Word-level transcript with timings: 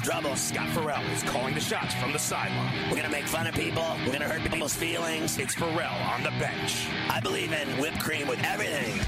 Trouble. 0.00 0.36
Scott 0.36 0.68
Ferrall 0.70 1.04
is 1.12 1.22
calling 1.22 1.54
the 1.54 1.60
shots 1.60 1.94
from 1.94 2.12
the 2.12 2.18
sideline. 2.18 2.90
We're 2.90 2.96
gonna 2.96 3.10
make 3.10 3.26
fun 3.26 3.46
of 3.46 3.54
people. 3.54 3.96
We're 4.04 4.12
gonna 4.12 4.28
hurt 4.28 4.50
people's 4.50 4.74
feelings. 4.74 5.38
It's 5.38 5.54
Ferrall 5.54 6.12
on 6.12 6.22
the 6.22 6.30
bench. 6.38 6.86
I 7.08 7.20
believe 7.20 7.52
in 7.52 7.68
whipped 7.80 8.00
cream 8.00 8.28
with 8.28 8.42
everything. 8.44 9.00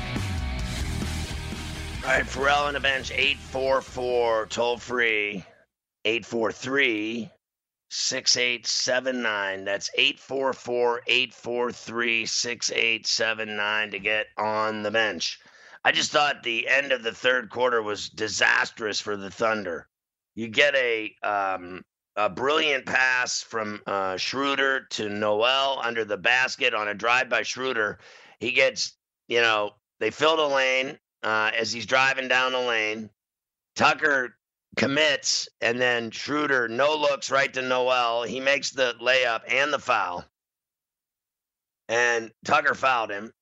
All 2.05 2.12
right, 2.12 2.27
Ferrall 2.27 2.67
on 2.67 2.75
the 2.75 2.81
bench, 2.81 3.11
844, 3.11 4.47
toll 4.47 4.79
free, 4.79 5.45
843 6.05 7.31
6879. 7.89 9.64
That's 9.64 9.91
844 9.95 11.03
843 11.07 12.27
6879 12.27 13.91
to 13.91 13.98
get 13.98 14.27
on 14.37 14.83
the 14.83 14.91
bench. 14.91 15.41
I 15.84 15.92
just 15.92 16.11
thought 16.11 16.42
the 16.42 16.69
end 16.69 16.92
of 16.92 17.03
the 17.03 17.12
third 17.12 17.48
quarter 17.48 17.83
was 17.83 18.09
disastrous 18.09 19.01
for 19.01 19.17
the 19.17 19.31
Thunder. 19.31 19.89
You 20.37 20.48
get 20.48 20.75
a 20.77 21.15
um, 21.23 21.83
a 22.17 22.31
brilliant 22.31 22.87
pass 22.87 23.42
from 23.42 23.81
uh, 23.87 24.17
Schroeder 24.17 24.87
to 24.91 25.09
Noel 25.09 25.81
under 25.83 26.05
the 26.05 26.17
basket 26.17 26.75
on 26.75 26.89
a 26.89 26.95
drive 26.95 27.29
by 27.29 27.42
Schroeder. 27.42 27.98
He 28.41 28.53
gets, 28.53 28.97
you 29.29 29.41
know, 29.41 29.73
they 29.98 30.11
fill 30.11 30.37
the 30.37 30.55
lane 30.55 30.98
uh, 31.23 31.51
as 31.59 31.73
he's 31.73 31.87
driving 31.87 32.29
down 32.29 32.53
the 32.53 32.61
lane. 32.61 33.11
Tucker 33.77 34.37
commits, 34.77 35.48
and 35.61 35.81
then 35.81 36.11
Schroeder 36.11 36.69
no 36.69 36.97
looks 36.97 37.31
right 37.31 37.53
to 37.53 37.62
Noel. 37.62 38.23
He 38.23 38.41
makes 38.41 38.70
the 38.70 38.95
layup 39.01 39.42
and 39.48 39.73
the 39.73 39.79
foul. 39.79 40.25
And 41.89 42.31
Tucker 42.45 42.75
fouled 42.75 43.11
him. 43.11 43.33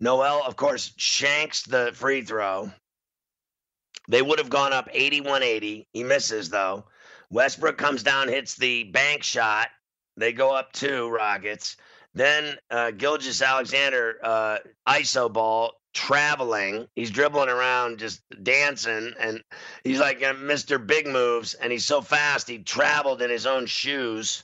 Noel, 0.00 0.42
of 0.44 0.56
course, 0.56 0.92
shanks 0.96 1.62
the 1.62 1.92
free 1.94 2.22
throw. 2.22 2.70
They 4.08 4.22
would 4.22 4.38
have 4.38 4.50
gone 4.50 4.72
up 4.72 4.88
81 4.92 5.42
80. 5.42 5.86
He 5.92 6.04
misses, 6.04 6.50
though. 6.50 6.84
Westbrook 7.30 7.78
comes 7.78 8.02
down, 8.02 8.28
hits 8.28 8.56
the 8.56 8.84
bank 8.84 9.22
shot. 9.22 9.68
They 10.16 10.32
go 10.32 10.54
up 10.54 10.72
two 10.72 11.08
Rockets. 11.08 11.76
Then 12.12 12.56
uh, 12.70 12.90
Gilgeous-Alexander, 12.90 14.18
uh, 14.22 14.58
ISO 14.88 15.32
ball, 15.32 15.74
traveling. 15.94 16.88
He's 16.96 17.10
dribbling 17.10 17.48
around, 17.48 17.98
just 18.00 18.20
dancing. 18.42 19.14
And 19.18 19.42
he's 19.84 20.00
like 20.00 20.22
uh, 20.22 20.34
Mr. 20.34 20.84
Big 20.84 21.06
Moves. 21.06 21.54
And 21.54 21.70
he's 21.70 21.86
so 21.86 22.00
fast, 22.00 22.48
he 22.48 22.58
traveled 22.58 23.22
in 23.22 23.30
his 23.30 23.46
own 23.46 23.66
shoes. 23.66 24.42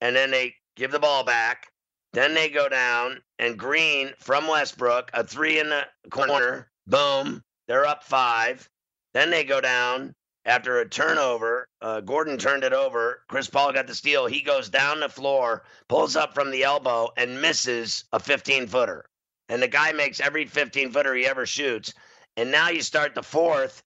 And 0.00 0.16
then 0.16 0.32
they 0.32 0.54
give 0.74 0.90
the 0.90 0.98
ball 0.98 1.22
back. 1.24 1.68
Then 2.12 2.34
they 2.34 2.48
go 2.48 2.68
down, 2.68 3.20
and 3.38 3.58
Green 3.58 4.12
from 4.18 4.48
Westbrook, 4.48 5.10
a 5.12 5.22
three 5.22 5.58
in 5.60 5.68
the 5.68 5.86
corner. 6.10 6.70
Boom. 6.86 7.44
They're 7.68 7.84
up 7.84 8.04
five. 8.04 8.68
Then 9.16 9.30
they 9.30 9.44
go 9.44 9.62
down 9.62 10.14
after 10.44 10.78
a 10.78 10.86
turnover. 10.86 11.66
Uh, 11.80 12.02
Gordon 12.02 12.36
turned 12.36 12.64
it 12.64 12.74
over. 12.74 13.22
Chris 13.28 13.48
Paul 13.48 13.72
got 13.72 13.86
the 13.86 13.94
steal. 13.94 14.26
He 14.26 14.42
goes 14.42 14.68
down 14.68 15.00
the 15.00 15.08
floor, 15.08 15.64
pulls 15.88 16.16
up 16.16 16.34
from 16.34 16.50
the 16.50 16.64
elbow, 16.64 17.08
and 17.16 17.40
misses 17.40 18.04
a 18.12 18.20
15 18.20 18.66
footer. 18.66 19.06
And 19.48 19.62
the 19.62 19.68
guy 19.68 19.92
makes 19.92 20.20
every 20.20 20.44
15 20.44 20.90
footer 20.90 21.14
he 21.14 21.26
ever 21.26 21.46
shoots. 21.46 21.94
And 22.36 22.50
now 22.50 22.68
you 22.68 22.82
start 22.82 23.14
the 23.14 23.22
fourth, 23.22 23.82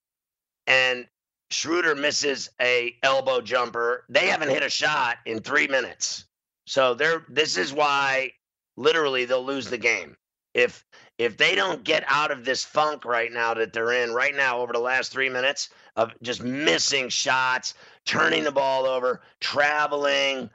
and 0.67 1.07
Schroeder 1.53 1.95
misses 1.95 2.51
a 2.61 2.97
elbow 3.05 3.41
jumper. 3.41 4.07
They 4.09 4.27
haven't 4.27 4.49
hit 4.49 4.65
a 4.65 4.69
shot 4.69 5.19
in 5.27 5.39
three 5.39 5.69
minutes. 5.69 6.25
So 6.67 6.95
they're 6.95 7.25
this 7.29 7.57
is 7.57 7.73
why 7.73 8.33
literally 8.77 9.27
they'll 9.27 9.47
lose 9.47 9.71
the 9.71 9.79
game. 9.79 10.17
If 10.55 10.85
if 11.19 11.37
they 11.37 11.55
don't 11.55 11.85
get 11.85 12.03
out 12.07 12.31
of 12.31 12.45
this 12.45 12.65
funk 12.65 13.05
right 13.05 13.31
now 13.31 13.55
that 13.55 13.73
they're 13.73 13.93
in 13.93 14.13
right 14.13 14.35
now 14.35 14.61
over 14.61 14.73
the 14.73 14.81
last 14.81 15.13
3 15.13 15.29
minutes 15.29 15.69
of 15.95 16.13
just 16.23 16.43
missing 16.43 17.11
shots, 17.11 17.75
turning 18.07 18.43
the 18.43 18.51
ball 18.51 18.87
over, 18.87 19.21
traveling, 19.39 20.49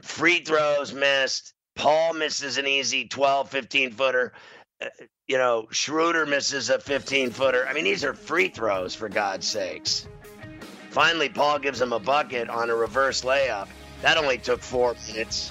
free 0.00 0.40
throws 0.40 0.94
missed, 0.94 1.52
Paul 1.76 2.14
misses 2.14 2.56
an 2.56 2.66
easy 2.66 3.06
12 3.06 3.50
15 3.50 3.92
footer. 3.92 4.32
Uh, 4.80 4.86
you 5.26 5.38
know, 5.38 5.66
Schroeder 5.70 6.26
misses 6.26 6.70
a 6.70 6.78
15 6.78 7.30
footer. 7.30 7.66
I 7.66 7.72
mean, 7.72 7.84
these 7.84 8.04
are 8.04 8.14
free 8.14 8.48
throws 8.48 8.94
for 8.94 9.08
God's 9.08 9.46
sakes. 9.46 10.06
Finally, 10.90 11.28
Paul 11.28 11.58
gives 11.58 11.80
him 11.80 11.92
a 11.92 11.98
bucket 11.98 12.48
on 12.48 12.70
a 12.70 12.74
reverse 12.74 13.22
layup. 13.22 13.68
That 14.02 14.16
only 14.16 14.38
took 14.38 14.60
four 14.60 14.94
minutes. 15.08 15.50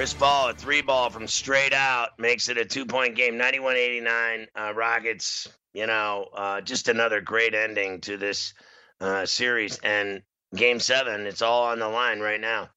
Chris 0.00 0.14
Paul, 0.14 0.48
a 0.48 0.54
three 0.54 0.80
ball 0.80 1.10
from 1.10 1.28
straight 1.28 1.74
out, 1.74 2.18
makes 2.18 2.48
it 2.48 2.56
a 2.56 2.64
two 2.64 2.86
point 2.86 3.16
game, 3.16 3.36
91 3.36 3.76
89. 3.76 4.46
Uh, 4.58 4.72
Rockets, 4.74 5.46
you 5.74 5.86
know, 5.86 6.26
uh, 6.34 6.62
just 6.62 6.88
another 6.88 7.20
great 7.20 7.54
ending 7.54 8.00
to 8.00 8.16
this 8.16 8.54
uh, 9.02 9.26
series. 9.26 9.78
And 9.80 10.22
game 10.56 10.80
seven, 10.80 11.26
it's 11.26 11.42
all 11.42 11.64
on 11.64 11.80
the 11.80 11.88
line 11.88 12.20
right 12.20 12.40
now. 12.40 12.70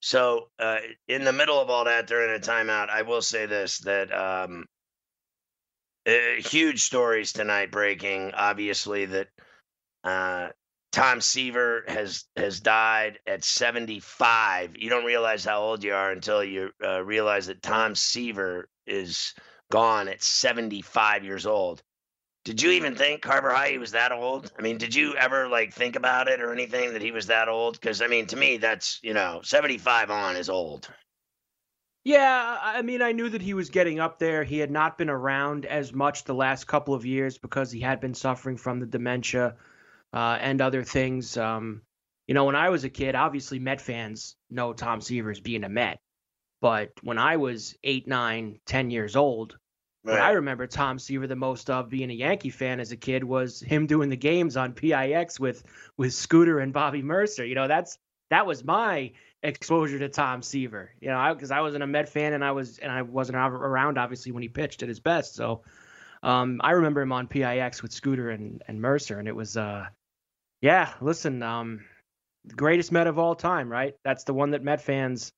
So, 0.00 0.48
uh, 0.58 0.78
in 1.06 1.24
the 1.24 1.34
middle 1.34 1.60
of 1.60 1.68
all 1.68 1.84
that, 1.84 2.06
during 2.06 2.34
a 2.34 2.40
timeout, 2.40 2.88
I 2.88 3.02
will 3.02 3.20
say 3.20 3.44
this: 3.44 3.80
that 3.80 4.10
um, 4.10 4.64
uh, 6.08 6.12
huge 6.38 6.80
stories 6.80 7.34
tonight 7.34 7.70
breaking. 7.70 8.32
Obviously, 8.32 9.04
that 9.04 9.28
uh, 10.02 10.48
Tom 10.92 11.20
Seaver 11.20 11.84
has 11.86 12.24
has 12.36 12.60
died 12.60 13.20
at 13.26 13.44
75. 13.44 14.76
You 14.76 14.90
don't 14.90 15.04
realize 15.04 15.44
how 15.44 15.60
old 15.60 15.84
you 15.84 15.94
are 15.94 16.10
until 16.10 16.42
you 16.42 16.70
uh, 16.84 17.02
realize 17.02 17.46
that 17.46 17.62
Tom 17.62 17.94
Seaver 17.94 18.68
is 18.86 19.34
gone 19.70 20.08
at 20.08 20.22
75 20.22 21.24
years 21.24 21.46
old. 21.46 21.82
Did 22.44 22.62
you 22.62 22.70
even 22.72 22.96
think 22.96 23.22
Carver 23.22 23.50
High 23.50 23.76
was 23.76 23.92
that 23.92 24.12
old? 24.12 24.50
I 24.58 24.62
mean, 24.62 24.78
did 24.78 24.94
you 24.94 25.14
ever 25.14 25.48
like 25.48 25.74
think 25.74 25.94
about 25.94 26.26
it 26.28 26.40
or 26.40 26.52
anything 26.52 26.94
that 26.94 27.02
he 27.02 27.12
was 27.12 27.26
that 27.26 27.48
old? 27.48 27.74
Because 27.74 28.02
I 28.02 28.08
mean, 28.08 28.26
to 28.28 28.36
me, 28.36 28.56
that's 28.56 28.98
you 29.02 29.14
know, 29.14 29.40
75 29.44 30.10
on 30.10 30.36
is 30.36 30.48
old. 30.48 30.88
Yeah, 32.02 32.58
I 32.60 32.80
mean, 32.80 33.02
I 33.02 33.12
knew 33.12 33.28
that 33.28 33.42
he 33.42 33.52
was 33.52 33.68
getting 33.68 34.00
up 34.00 34.18
there. 34.18 34.42
He 34.42 34.58
had 34.58 34.70
not 34.70 34.96
been 34.96 35.10
around 35.10 35.66
as 35.66 35.92
much 35.92 36.24
the 36.24 36.34
last 36.34 36.66
couple 36.66 36.94
of 36.94 37.04
years 37.04 37.36
because 37.36 37.70
he 37.70 37.80
had 37.80 38.00
been 38.00 38.14
suffering 38.14 38.56
from 38.56 38.80
the 38.80 38.86
dementia 38.86 39.56
uh, 40.12 40.38
and 40.40 40.60
other 40.60 40.84
things. 40.84 41.36
Um, 41.36 41.82
you 42.26 42.34
know, 42.34 42.44
when 42.44 42.56
I 42.56 42.68
was 42.68 42.84
a 42.84 42.90
kid, 42.90 43.14
obviously 43.14 43.58
Met 43.58 43.80
fans 43.80 44.36
know 44.50 44.72
Tom 44.72 45.00
Seavers 45.00 45.42
being 45.42 45.64
a 45.64 45.68
Met. 45.68 45.98
But 46.60 46.90
when 47.02 47.18
I 47.18 47.36
was 47.36 47.74
eight, 47.82 48.06
nine, 48.06 48.60
ten 48.66 48.90
years 48.90 49.16
old, 49.16 49.56
right. 50.04 50.12
what 50.12 50.22
I 50.22 50.32
remember 50.32 50.66
Tom 50.66 50.98
Seaver 50.98 51.26
the 51.26 51.36
most 51.36 51.70
of 51.70 51.88
being 51.88 52.10
a 52.10 52.14
Yankee 52.14 52.50
fan 52.50 52.80
as 52.80 52.92
a 52.92 52.96
kid 52.96 53.24
was 53.24 53.60
him 53.60 53.86
doing 53.86 54.10
the 54.10 54.16
games 54.16 54.56
on 54.56 54.74
PIX 54.74 55.40
with 55.40 55.64
with 55.96 56.12
Scooter 56.12 56.60
and 56.60 56.72
Bobby 56.72 57.02
Murcer. 57.02 57.44
You 57.44 57.54
know, 57.54 57.66
that's 57.66 57.98
that 58.28 58.46
was 58.46 58.62
my 58.62 59.12
exposure 59.42 59.98
to 59.98 60.08
Tom 60.08 60.42
Seaver. 60.42 60.92
You 61.00 61.08
know, 61.08 61.34
because 61.34 61.50
I, 61.50 61.58
I, 61.58 61.60
wasn't 61.62 61.82
a 61.82 61.86
Met 61.86 62.10
fan 62.10 62.34
and 62.34 62.44
I 62.44 62.52
was 62.52 62.78
and 62.78 62.92
I 62.92 63.02
wasn't 63.02 63.38
around 63.38 63.98
obviously 63.98 64.32
when 64.32 64.42
he 64.42 64.48
pitched 64.48 64.82
at 64.82 64.88
his 64.88 65.00
best. 65.00 65.34
So 65.34 65.62
um, 66.22 66.60
I 66.62 66.72
remember 66.72 67.00
him 67.00 67.12
on 67.12 67.26
PIX 67.26 67.82
with 67.82 67.92
Scooter 67.92 68.30
and 68.30 68.62
and 68.68 68.80
Murcer, 68.80 69.18
and 69.18 69.26
it 69.26 69.34
was 69.34 69.56
uh, 69.56 69.86
yeah. 70.60 70.92
Listen, 71.00 71.42
um, 71.42 71.84
the 72.44 72.54
greatest 72.54 72.92
Met 72.92 73.06
of 73.06 73.18
all 73.18 73.34
time, 73.34 73.70
right? 73.70 73.94
That's 74.04 74.24
the 74.24 74.34
one 74.34 74.50
that 74.50 74.62
Met 74.62 74.80
fans 74.80 75.32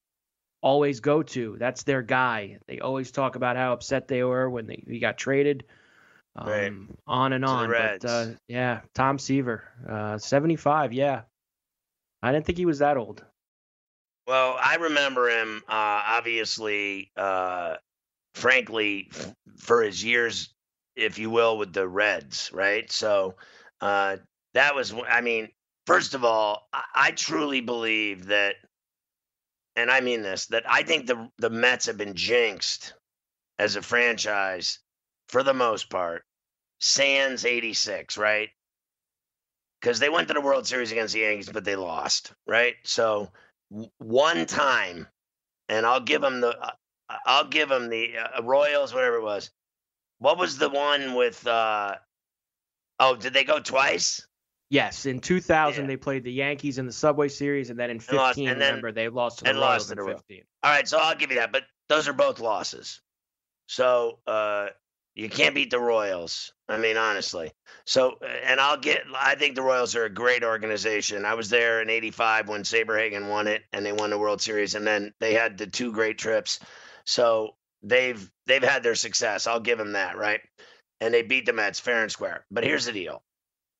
always 0.63 1.01
go 1.01 1.23
to. 1.23 1.57
That's 1.59 1.83
their 1.83 2.03
guy. 2.03 2.59
They 2.69 2.79
always 2.79 3.11
talk 3.11 3.37
about 3.37 3.57
how 3.57 3.73
upset 3.73 4.09
they 4.09 4.23
were 4.23 4.49
when 4.49 4.67
they, 4.67 4.83
he 4.87 4.99
got 5.01 5.19
traded. 5.19 5.65
Um, 6.37 6.49
right. 6.49 6.73
On 7.07 7.33
and 7.33 7.45
on. 7.45 7.71
But 7.71 8.05
uh, 8.05 8.27
yeah, 8.49 8.81
Tom 8.95 9.19
Seaver, 9.19 9.65
uh, 9.89 10.19
75. 10.19 10.93
Yeah. 10.93 11.23
I 12.23 12.33
didn't 12.33 12.47
think 12.47 12.59
he 12.59 12.67
was 12.67 12.79
that 12.79 12.97
old. 12.97 13.25
Well, 14.29 14.57
I 14.63 14.77
remember 14.77 15.29
him, 15.29 15.63
uh, 15.69 16.03
obviously, 16.07 17.11
uh, 17.17 17.77
frankly, 18.35 19.09
f- 19.13 19.35
for 19.59 19.83
his 19.83 20.03
years, 20.03 20.55
if 20.95 21.19
you 21.19 21.29
will, 21.29 21.59
with 21.59 21.73
the 21.73 21.89
Reds, 21.89 22.51
right? 22.53 22.91
So 22.91 23.35
uh, 23.81 24.19
that 24.55 24.75
was, 24.75 24.95
I 25.09 25.21
mean, 25.21 25.49
first 25.87 26.15
of 26.15 26.25
all, 26.25 26.69
I, 26.73 26.85
I 26.95 27.11
truly 27.13 27.61
believe 27.61 28.27
that 28.27 28.57
and 29.77 29.91
I 29.91 30.01
mean 30.01 30.23
this, 30.23 30.47
that 30.47 30.65
I 30.69 30.83
think 30.83 31.07
the 31.07 31.31
the 31.39 31.51
Mets 31.51 31.87
have 31.87 31.97
been 31.97 32.15
jinxed 32.15 32.95
as 33.59 33.77
a 33.77 33.83
franchise 33.83 34.79
for 35.29 35.43
the 35.43 35.55
most 35.55 35.89
part. 35.91 36.25
Sans 36.81 37.45
86, 37.45 38.19
right? 38.19 38.51
Because 39.81 39.99
they 39.99 40.09
went 40.11 40.29
to 40.29 40.35
the 40.35 40.41
World 40.41 40.67
Series 40.67 40.93
against 40.93 41.15
the 41.15 41.21
Yankees, 41.21 41.51
but 41.51 41.65
they 41.65 41.77
lost, 41.77 42.33
right? 42.47 42.75
So 42.85 43.31
one 43.99 44.47
time, 44.47 45.07
and 45.69 45.87
I'll 45.87 46.01
give 46.01 46.21
them 46.21 46.41
the, 46.41 46.59
uh, 46.59 46.73
I'll 47.27 47.49
give 47.49 47.69
them 47.69 47.89
the 47.89 48.19
uh, 48.19 48.43
Royals, 48.43 48.93
whatever 48.93 49.17
it 49.17 49.23
was. 49.23 49.51
What 50.19 50.39
was 50.39 50.59
the 50.59 50.69
one 50.69 51.15
with? 51.15 51.47
uh 51.47 51.97
Oh, 53.01 53.17
did 53.17 53.33
they 53.33 53.45
go 53.45 53.59
twice? 53.59 54.27
Yes, 54.73 55.05
in 55.05 55.21
2000 55.21 55.83
yeah. 55.83 55.87
they 55.87 55.99
played 55.99 56.25
the 56.25 56.33
Yankees 56.33 56.79
in 56.79 56.87
the 56.87 56.95
Subway 56.95 57.29
Series, 57.29 57.69
and 57.69 57.79
then 57.79 57.91
in 57.91 58.01
15, 58.01 58.19
and 58.19 58.53
and 58.53 58.59
then, 58.59 58.69
remember 58.69 58.91
they 58.91 59.11
lost 59.11 59.41
to 59.41 59.45
the 59.45 59.55
Royals 59.55 59.91
in 59.91 59.99
15. 60.03 60.45
All 60.63 60.71
right, 60.71 60.89
so 60.89 60.97
I'll 60.99 61.15
give 61.15 61.31
you 61.31 61.41
that, 61.41 61.53
but 61.53 61.65
those 61.91 62.09
are 62.09 62.15
both 62.15 62.41
losses. 62.41 63.03
So 63.67 64.21
uh, 64.27 64.69
you 65.15 65.29
can't 65.29 65.55
beat 65.55 65.71
the 65.71 65.79
Royals. 65.79 66.55
I 66.71 66.79
mean, 66.79 66.97
honestly. 66.97 67.53
So, 67.85 68.17
uh, 68.23 68.27
and 68.47 68.59
I'll 68.61 68.79
get. 68.79 69.03
I 69.15 69.35
think 69.35 69.57
the 69.57 69.63
Royals 69.63 69.95
are 69.95 70.07
a 70.07 70.11
great 70.11 70.43
organization. 70.43 71.27
I 71.27 71.35
was 71.35 71.51
there 71.51 71.83
in 71.83 71.91
'85 71.91 72.49
when 72.49 72.63
Saberhagen 72.63 73.29
won 73.29 73.49
it, 73.49 73.65
and 73.75 73.85
they 73.85 73.93
won 73.93 74.09
the 74.09 74.19
World 74.19 74.41
Series, 74.41 74.75
and 74.75 74.87
then 74.87 75.13
they 75.21 75.35
had 75.35 75.59
the 75.59 75.67
two 75.67 75.93
great 75.93 76.17
trips. 76.17 76.61
So 77.05 77.57
they've 77.83 78.27
they've 78.47 78.65
had 78.65 78.83
their 78.83 78.95
success. 78.95 79.47
I'll 79.47 79.61
give 79.61 79.77
them 79.77 79.93
that, 79.93 80.17
right? 80.17 80.41
And 80.99 81.13
they 81.13 81.21
beat 81.21 81.45
the 81.45 81.53
Mets 81.53 81.79
fair 81.79 82.01
and 82.01 82.11
square. 82.11 82.47
But 82.51 82.65
here's 82.65 82.87
the 82.87 82.93
deal: 82.93 83.23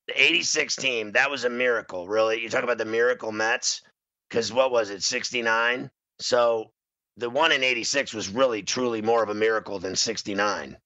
the 0.09 0.23
86 0.23 0.77
team, 0.77 1.13
that 1.13 1.31
was 1.31 1.45
a 1.45 1.51
miracle, 1.51 2.09
really. 2.09 2.41
You 2.41 2.49
talk 2.49 2.65
about 2.65 2.79
the 2.79 2.85
miracle 2.85 3.33
Mets, 3.33 3.83
because 4.29 4.53
what 4.53 4.73
was 4.73 4.91
it, 4.91 5.03
69? 5.03 5.91
So 6.19 6.71
the 7.17 7.31
one 7.31 7.53
in 7.53 7.63
86 7.63 8.15
was 8.15 8.29
really, 8.29 8.63
truly 8.63 9.03
more 9.03 9.23
of 9.23 9.29
a 9.29 9.35
miracle 9.35 9.79
than 9.79 9.97
69, 9.97 10.77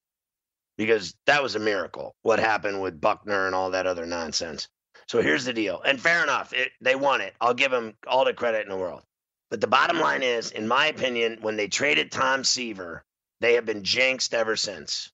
because 0.76 1.14
that 1.26 1.42
was 1.42 1.54
a 1.54 1.60
miracle, 1.60 2.14
what 2.22 2.38
happened 2.38 2.82
with 2.82 3.00
Buckner 3.00 3.46
and 3.46 3.54
all 3.54 3.70
that 3.70 3.86
other 3.86 4.06
nonsense. 4.06 4.68
So 5.08 5.22
here's 5.22 5.44
the 5.44 5.52
deal. 5.52 5.80
And 5.82 6.00
fair 6.00 6.22
enough, 6.22 6.52
it, 6.52 6.72
they 6.80 6.96
won 6.96 7.20
it. 7.20 7.34
I'll 7.40 7.54
give 7.54 7.70
them 7.70 7.94
all 8.06 8.24
the 8.24 8.34
credit 8.34 8.64
in 8.64 8.70
the 8.70 8.76
world. 8.76 9.02
But 9.50 9.60
the 9.60 9.68
bottom 9.68 10.00
line 10.00 10.24
is, 10.24 10.50
in 10.50 10.66
my 10.66 10.86
opinion, 10.86 11.38
when 11.40 11.56
they 11.56 11.68
traded 11.68 12.10
Tom 12.10 12.42
Seaver, 12.42 13.04
they 13.40 13.54
have 13.54 13.64
been 13.64 13.84
jinxed 13.84 14.34
ever 14.34 14.56
since. 14.56 15.12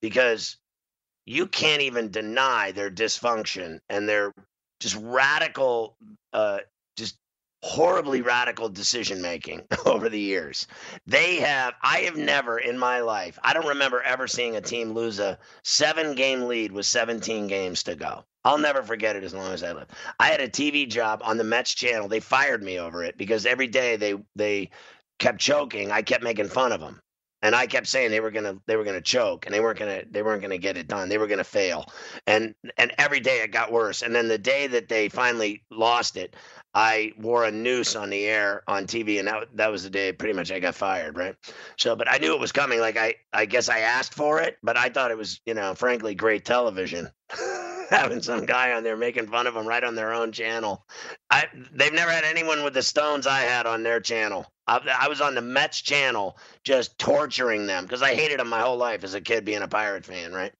Because 0.00 0.56
you 1.26 1.46
can't 1.46 1.82
even 1.82 2.10
deny 2.10 2.72
their 2.72 2.90
dysfunction 2.90 3.80
and 3.88 4.08
their 4.08 4.32
just 4.80 4.96
radical, 4.96 5.96
uh, 6.32 6.58
just 6.96 7.16
horribly 7.62 8.22
radical 8.22 8.68
decision 8.68 9.20
making 9.20 9.62
over 9.86 10.08
the 10.08 10.18
years. 10.18 10.66
They 11.06 11.36
have, 11.36 11.74
I 11.82 11.98
have 12.00 12.16
never 12.16 12.58
in 12.58 12.78
my 12.78 13.00
life, 13.00 13.38
I 13.42 13.52
don't 13.52 13.68
remember 13.68 14.02
ever 14.02 14.26
seeing 14.26 14.56
a 14.56 14.60
team 14.60 14.92
lose 14.92 15.18
a 15.18 15.38
seven 15.62 16.14
game 16.14 16.42
lead 16.42 16.72
with 16.72 16.86
17 16.86 17.46
games 17.46 17.82
to 17.84 17.94
go. 17.94 18.24
I'll 18.42 18.58
never 18.58 18.82
forget 18.82 19.16
it 19.16 19.24
as 19.24 19.34
long 19.34 19.52
as 19.52 19.62
I 19.62 19.72
live. 19.72 19.88
I 20.18 20.28
had 20.28 20.40
a 20.40 20.48
TV 20.48 20.88
job 20.88 21.20
on 21.22 21.36
the 21.36 21.44
Mets 21.44 21.74
channel. 21.74 22.08
They 22.08 22.20
fired 22.20 22.62
me 22.62 22.78
over 22.78 23.04
it 23.04 23.18
because 23.18 23.44
every 23.44 23.66
day 23.66 23.96
they 23.96 24.14
they 24.34 24.70
kept 25.18 25.38
choking. 25.38 25.92
I 25.92 26.00
kept 26.00 26.24
making 26.24 26.48
fun 26.48 26.72
of 26.72 26.80
them 26.80 27.02
and 27.42 27.54
I 27.54 27.66
kept 27.66 27.86
saying 27.86 28.10
they 28.10 28.20
were 28.20 28.30
gonna 28.30 28.56
they 28.66 28.76
were 28.76 28.84
gonna 28.84 29.00
choke 29.00 29.46
and 29.46 29.54
they 29.54 29.60
weren't 29.60 29.78
gonna 29.78 30.02
they 30.10 30.22
weren't 30.22 30.42
gonna 30.42 30.58
get 30.58 30.76
it 30.76 30.88
done. 30.88 31.08
They 31.08 31.18
were 31.18 31.26
gonna 31.26 31.44
fail. 31.44 31.86
And 32.26 32.54
and 32.76 32.92
every 32.98 33.20
day 33.20 33.40
it 33.40 33.52
got 33.52 33.72
worse. 33.72 34.02
And 34.02 34.14
then 34.14 34.28
the 34.28 34.38
day 34.38 34.66
that 34.66 34.88
they 34.88 35.08
finally 35.08 35.64
lost 35.70 36.16
it, 36.16 36.36
I 36.74 37.12
wore 37.18 37.44
a 37.44 37.50
noose 37.50 37.96
on 37.96 38.10
the 38.10 38.26
air 38.26 38.62
on 38.68 38.86
TV, 38.86 39.18
and 39.18 39.28
that 39.28 39.48
that 39.56 39.72
was 39.72 39.82
the 39.82 39.90
day 39.90 40.12
pretty 40.12 40.34
much 40.34 40.52
I 40.52 40.60
got 40.60 40.74
fired, 40.74 41.16
right? 41.16 41.34
So, 41.76 41.96
but 41.96 42.10
I 42.10 42.18
knew 42.18 42.34
it 42.34 42.40
was 42.40 42.52
coming. 42.52 42.80
Like 42.80 42.96
I 42.96 43.14
I 43.32 43.46
guess 43.46 43.68
I 43.68 43.80
asked 43.80 44.14
for 44.14 44.40
it, 44.40 44.58
but 44.62 44.76
I 44.76 44.88
thought 44.88 45.10
it 45.10 45.18
was 45.18 45.40
you 45.46 45.54
know 45.54 45.74
frankly 45.74 46.14
great 46.14 46.44
television. 46.44 47.08
having 48.00 48.22
some 48.22 48.46
guy 48.46 48.72
on 48.72 48.84
there 48.84 48.96
making 48.96 49.26
fun 49.26 49.48
of 49.48 49.54
them 49.54 49.66
right 49.66 49.82
on 49.82 49.96
their 49.96 50.12
own 50.12 50.30
channel. 50.30 50.86
I 51.28 51.46
they've 51.72 51.92
never 51.92 52.12
had 52.12 52.22
anyone 52.22 52.62
with 52.62 52.72
the 52.72 52.82
stones 52.82 53.26
I 53.26 53.40
had 53.40 53.66
on 53.66 53.82
their 53.82 54.00
channel. 54.00 54.46
I, 54.68 54.80
I 55.00 55.08
was 55.08 55.20
on 55.20 55.34
the 55.34 55.40
Mets 55.40 55.80
channel 55.80 56.38
just 56.62 56.96
torturing 57.00 57.66
them 57.66 57.84
because 57.84 58.02
I 58.02 58.14
hated 58.14 58.38
them 58.38 58.48
my 58.48 58.60
whole 58.60 58.76
life 58.76 59.02
as 59.02 59.14
a 59.14 59.20
kid 59.20 59.44
being 59.44 59.62
a 59.62 59.68
Pirate 59.68 60.04
fan, 60.04 60.32
right? 60.32 60.52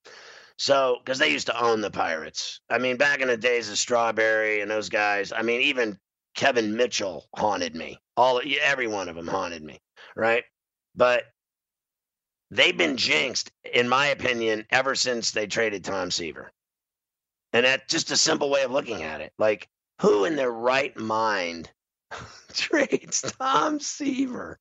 So, 0.58 0.96
because 1.02 1.20
they 1.20 1.30
used 1.30 1.46
to 1.46 1.62
own 1.62 1.80
the 1.80 1.90
Pirates. 1.90 2.60
I 2.68 2.78
mean, 2.78 2.96
back 2.96 3.20
in 3.20 3.28
the 3.28 3.36
days 3.36 3.70
of 3.70 3.78
Strawberry 3.78 4.60
and 4.60 4.70
those 4.70 4.88
guys. 4.88 5.32
I 5.32 5.42
mean, 5.42 5.60
even 5.62 5.98
Kevin 6.34 6.76
Mitchell 6.76 7.28
haunted 7.34 7.76
me. 7.76 7.98
All 8.16 8.42
every 8.60 8.88
one 8.88 9.08
of 9.08 9.14
them 9.14 9.28
haunted 9.28 9.62
me, 9.62 9.78
right? 10.16 10.42
But 10.96 11.24
they've 12.50 12.76
been 12.76 12.96
jinxed, 12.96 13.52
in 13.72 13.88
my 13.88 14.08
opinion, 14.08 14.66
ever 14.70 14.96
since 14.96 15.30
they 15.30 15.46
traded 15.46 15.84
Tom 15.84 16.10
Seaver. 16.10 16.52
And 17.52 17.66
that's 17.66 17.92
just 17.92 18.10
a 18.10 18.16
simple 18.16 18.50
way 18.50 18.62
of 18.62 18.70
looking 18.70 19.02
at 19.02 19.20
it. 19.20 19.32
Like, 19.38 19.68
who 20.00 20.24
in 20.24 20.36
their 20.36 20.52
right 20.52 20.96
mind 20.96 21.70
trades 22.52 23.22
Tom 23.38 23.80
Seaver? 23.80 24.58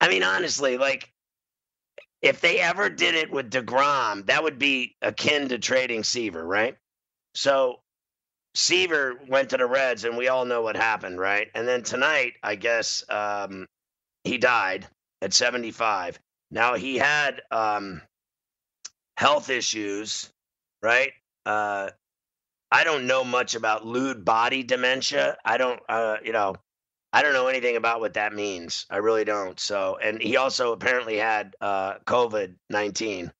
I 0.00 0.08
mean, 0.08 0.22
honestly, 0.22 0.78
like, 0.78 1.12
if 2.22 2.40
they 2.40 2.60
ever 2.60 2.90
did 2.90 3.14
it 3.14 3.30
with 3.30 3.50
DeGrom, 3.50 4.26
that 4.26 4.42
would 4.42 4.58
be 4.58 4.96
akin 5.00 5.48
to 5.48 5.58
trading 5.58 6.04
Seaver, 6.04 6.44
right? 6.44 6.76
So 7.34 7.80
Seaver 8.54 9.20
went 9.28 9.50
to 9.50 9.56
the 9.56 9.66
Reds, 9.66 10.04
and 10.04 10.16
we 10.16 10.28
all 10.28 10.44
know 10.44 10.62
what 10.62 10.76
happened, 10.76 11.18
right? 11.18 11.48
And 11.54 11.66
then 11.66 11.82
tonight, 11.82 12.34
I 12.42 12.56
guess 12.56 13.04
um, 13.08 13.66
he 14.24 14.38
died 14.38 14.86
at 15.22 15.32
75. 15.32 16.18
Now 16.50 16.74
he 16.74 16.96
had 16.96 17.42
um, 17.50 18.02
health 19.16 19.50
issues, 19.50 20.30
right? 20.82 21.12
Uh, 21.46 21.90
I 22.72 22.84
don't 22.84 23.06
know 23.06 23.24
much 23.24 23.54
about 23.54 23.84
Lewy 23.84 24.24
body 24.24 24.62
dementia. 24.62 25.36
I 25.44 25.58
don't, 25.58 25.80
uh, 25.88 26.18
you 26.22 26.32
know, 26.32 26.54
I 27.12 27.22
don't 27.22 27.32
know 27.32 27.48
anything 27.48 27.76
about 27.76 28.00
what 28.00 28.14
that 28.14 28.32
means. 28.32 28.86
I 28.88 28.98
really 28.98 29.24
don't. 29.24 29.58
So, 29.58 29.98
and 30.00 30.22
he 30.22 30.36
also 30.36 30.72
apparently 30.72 31.16
had 31.16 31.56
uh, 31.60 31.94
COVID 32.06 32.54
19. 32.68 33.32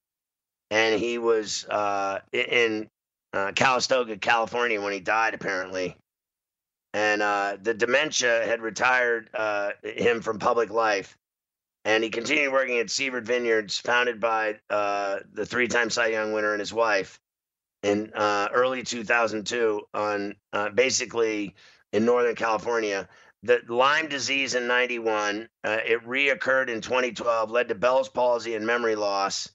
And 0.73 1.01
he 1.01 1.19
was 1.19 1.65
uh, 1.67 2.21
in 2.33 2.89
uh, 3.33 3.53
Calistoga, 3.53 4.17
California 4.17 4.81
when 4.81 4.93
he 4.93 5.01
died, 5.01 5.35
apparently. 5.35 5.97
And 6.93 7.23
uh, 7.23 7.57
the 7.61 7.75
dementia 7.75 8.45
had 8.47 8.61
retired 8.61 9.31
uh, 9.35 9.71
him 9.85 10.21
from 10.23 10.41
public 10.41 10.71
life. 10.71 11.17
And 11.85 12.03
he 12.03 12.11
continued 12.11 12.53
working 12.53 12.79
at 12.79 12.91
Seaver 12.91 13.21
Vineyards, 13.21 13.79
founded 13.79 14.21
by 14.21 14.59
uh, 14.69 15.21
the 15.33 15.47
three 15.47 15.69
time 15.69 15.91
Cy 15.91 16.09
Young 16.09 16.33
winner 16.33 16.53
and 16.53 16.61
his 16.61 16.73
wife 16.73 17.21
in 17.83 18.13
uh, 18.15 18.49
early 18.53 18.83
2002 18.83 19.81
on 19.95 20.35
uh, 20.53 20.71
basically 20.71 21.55
in 21.93 22.05
Northern 22.05 22.35
California. 22.35 23.09
The 23.43 23.61
Lyme 23.69 24.09
disease 24.09 24.55
in 24.55 24.67
91, 24.67 25.49
uh, 25.65 25.79
it 25.85 26.07
reoccurred 26.07 26.69
in 26.69 26.83
2012, 26.83 27.51
led 27.51 27.69
to 27.69 27.75
Bell's 27.75 28.11
palsy 28.11 28.55
and 28.55 28.67
memory 28.67 28.97
loss. 28.97 29.51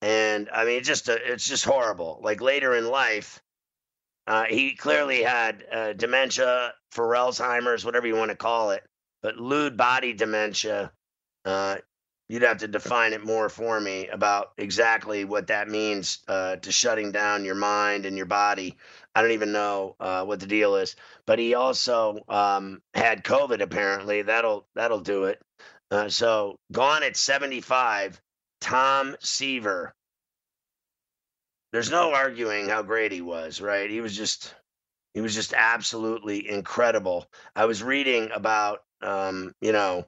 And 0.00 0.48
I 0.54 0.64
mean, 0.64 0.78
it's 0.78 0.88
just, 0.88 1.08
a, 1.08 1.32
it's 1.32 1.46
just 1.46 1.66
horrible. 1.66 2.20
Like 2.22 2.40
later 2.40 2.74
in 2.74 2.88
life, 2.88 3.42
uh, 4.26 4.44
he 4.44 4.74
clearly 4.74 5.22
had 5.22 5.64
uh, 5.70 5.92
dementia, 5.92 6.72
for 6.92 7.08
Alzheimer's, 7.10 7.84
whatever 7.84 8.06
you 8.06 8.16
want 8.16 8.30
to 8.30 8.36
call 8.36 8.70
it, 8.70 8.82
but 9.22 9.36
Lewy 9.36 9.76
body 9.76 10.14
dementia. 10.14 10.92
You'd 12.30 12.42
have 12.42 12.58
to 12.58 12.68
define 12.68 13.12
it 13.12 13.24
more 13.24 13.48
for 13.48 13.80
me 13.80 14.06
about 14.06 14.52
exactly 14.56 15.24
what 15.24 15.48
that 15.48 15.68
means 15.68 16.20
uh, 16.28 16.54
to 16.58 16.70
shutting 16.70 17.10
down 17.10 17.44
your 17.44 17.56
mind 17.56 18.06
and 18.06 18.16
your 18.16 18.26
body. 18.26 18.78
I 19.16 19.20
don't 19.20 19.32
even 19.32 19.50
know 19.50 19.96
uh, 19.98 20.24
what 20.24 20.38
the 20.38 20.46
deal 20.46 20.76
is, 20.76 20.94
but 21.26 21.40
he 21.40 21.56
also 21.56 22.20
um, 22.28 22.82
had 22.94 23.24
COVID. 23.24 23.60
Apparently, 23.60 24.22
that'll 24.22 24.68
that'll 24.76 25.00
do 25.00 25.24
it. 25.24 25.42
Uh, 25.90 26.08
so 26.08 26.54
gone 26.70 27.02
at 27.02 27.16
75, 27.16 28.22
Tom 28.60 29.16
Seaver. 29.18 29.92
There's 31.72 31.90
no 31.90 32.14
arguing 32.14 32.68
how 32.68 32.82
great 32.82 33.10
he 33.10 33.22
was, 33.22 33.60
right? 33.60 33.90
He 33.90 34.00
was 34.00 34.16
just 34.16 34.54
he 35.14 35.20
was 35.20 35.34
just 35.34 35.52
absolutely 35.52 36.48
incredible. 36.48 37.28
I 37.56 37.64
was 37.64 37.82
reading 37.82 38.30
about 38.32 38.84
um, 39.02 39.52
you 39.60 39.72
know 39.72 40.06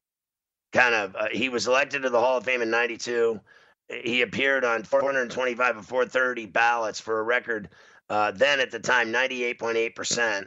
kind 0.73 0.95
of 0.95 1.17
uh, 1.17 1.29
he 1.33 1.49
was 1.49 1.67
elected 1.67 2.03
to 2.03 2.11
the 2.11 2.21
Hall 2.21 2.39
of 2.39 2.45
Fame 2.45 2.63
in 2.63 2.71
92. 2.71 3.41
He 3.89 4.23
appeared 4.23 4.65
on 4.65 4.85
425 4.85 5.77
of 5.77 5.87
430 5.87 6.47
ballots 6.47 7.01
for 7.01 7.19
a 7.19 7.23
record 7.23 7.69
uh, 8.13 8.31
then 8.31 8.61
at 8.61 8.71
the 8.71 8.79
time 8.79 9.11
98.8%. 9.11 10.47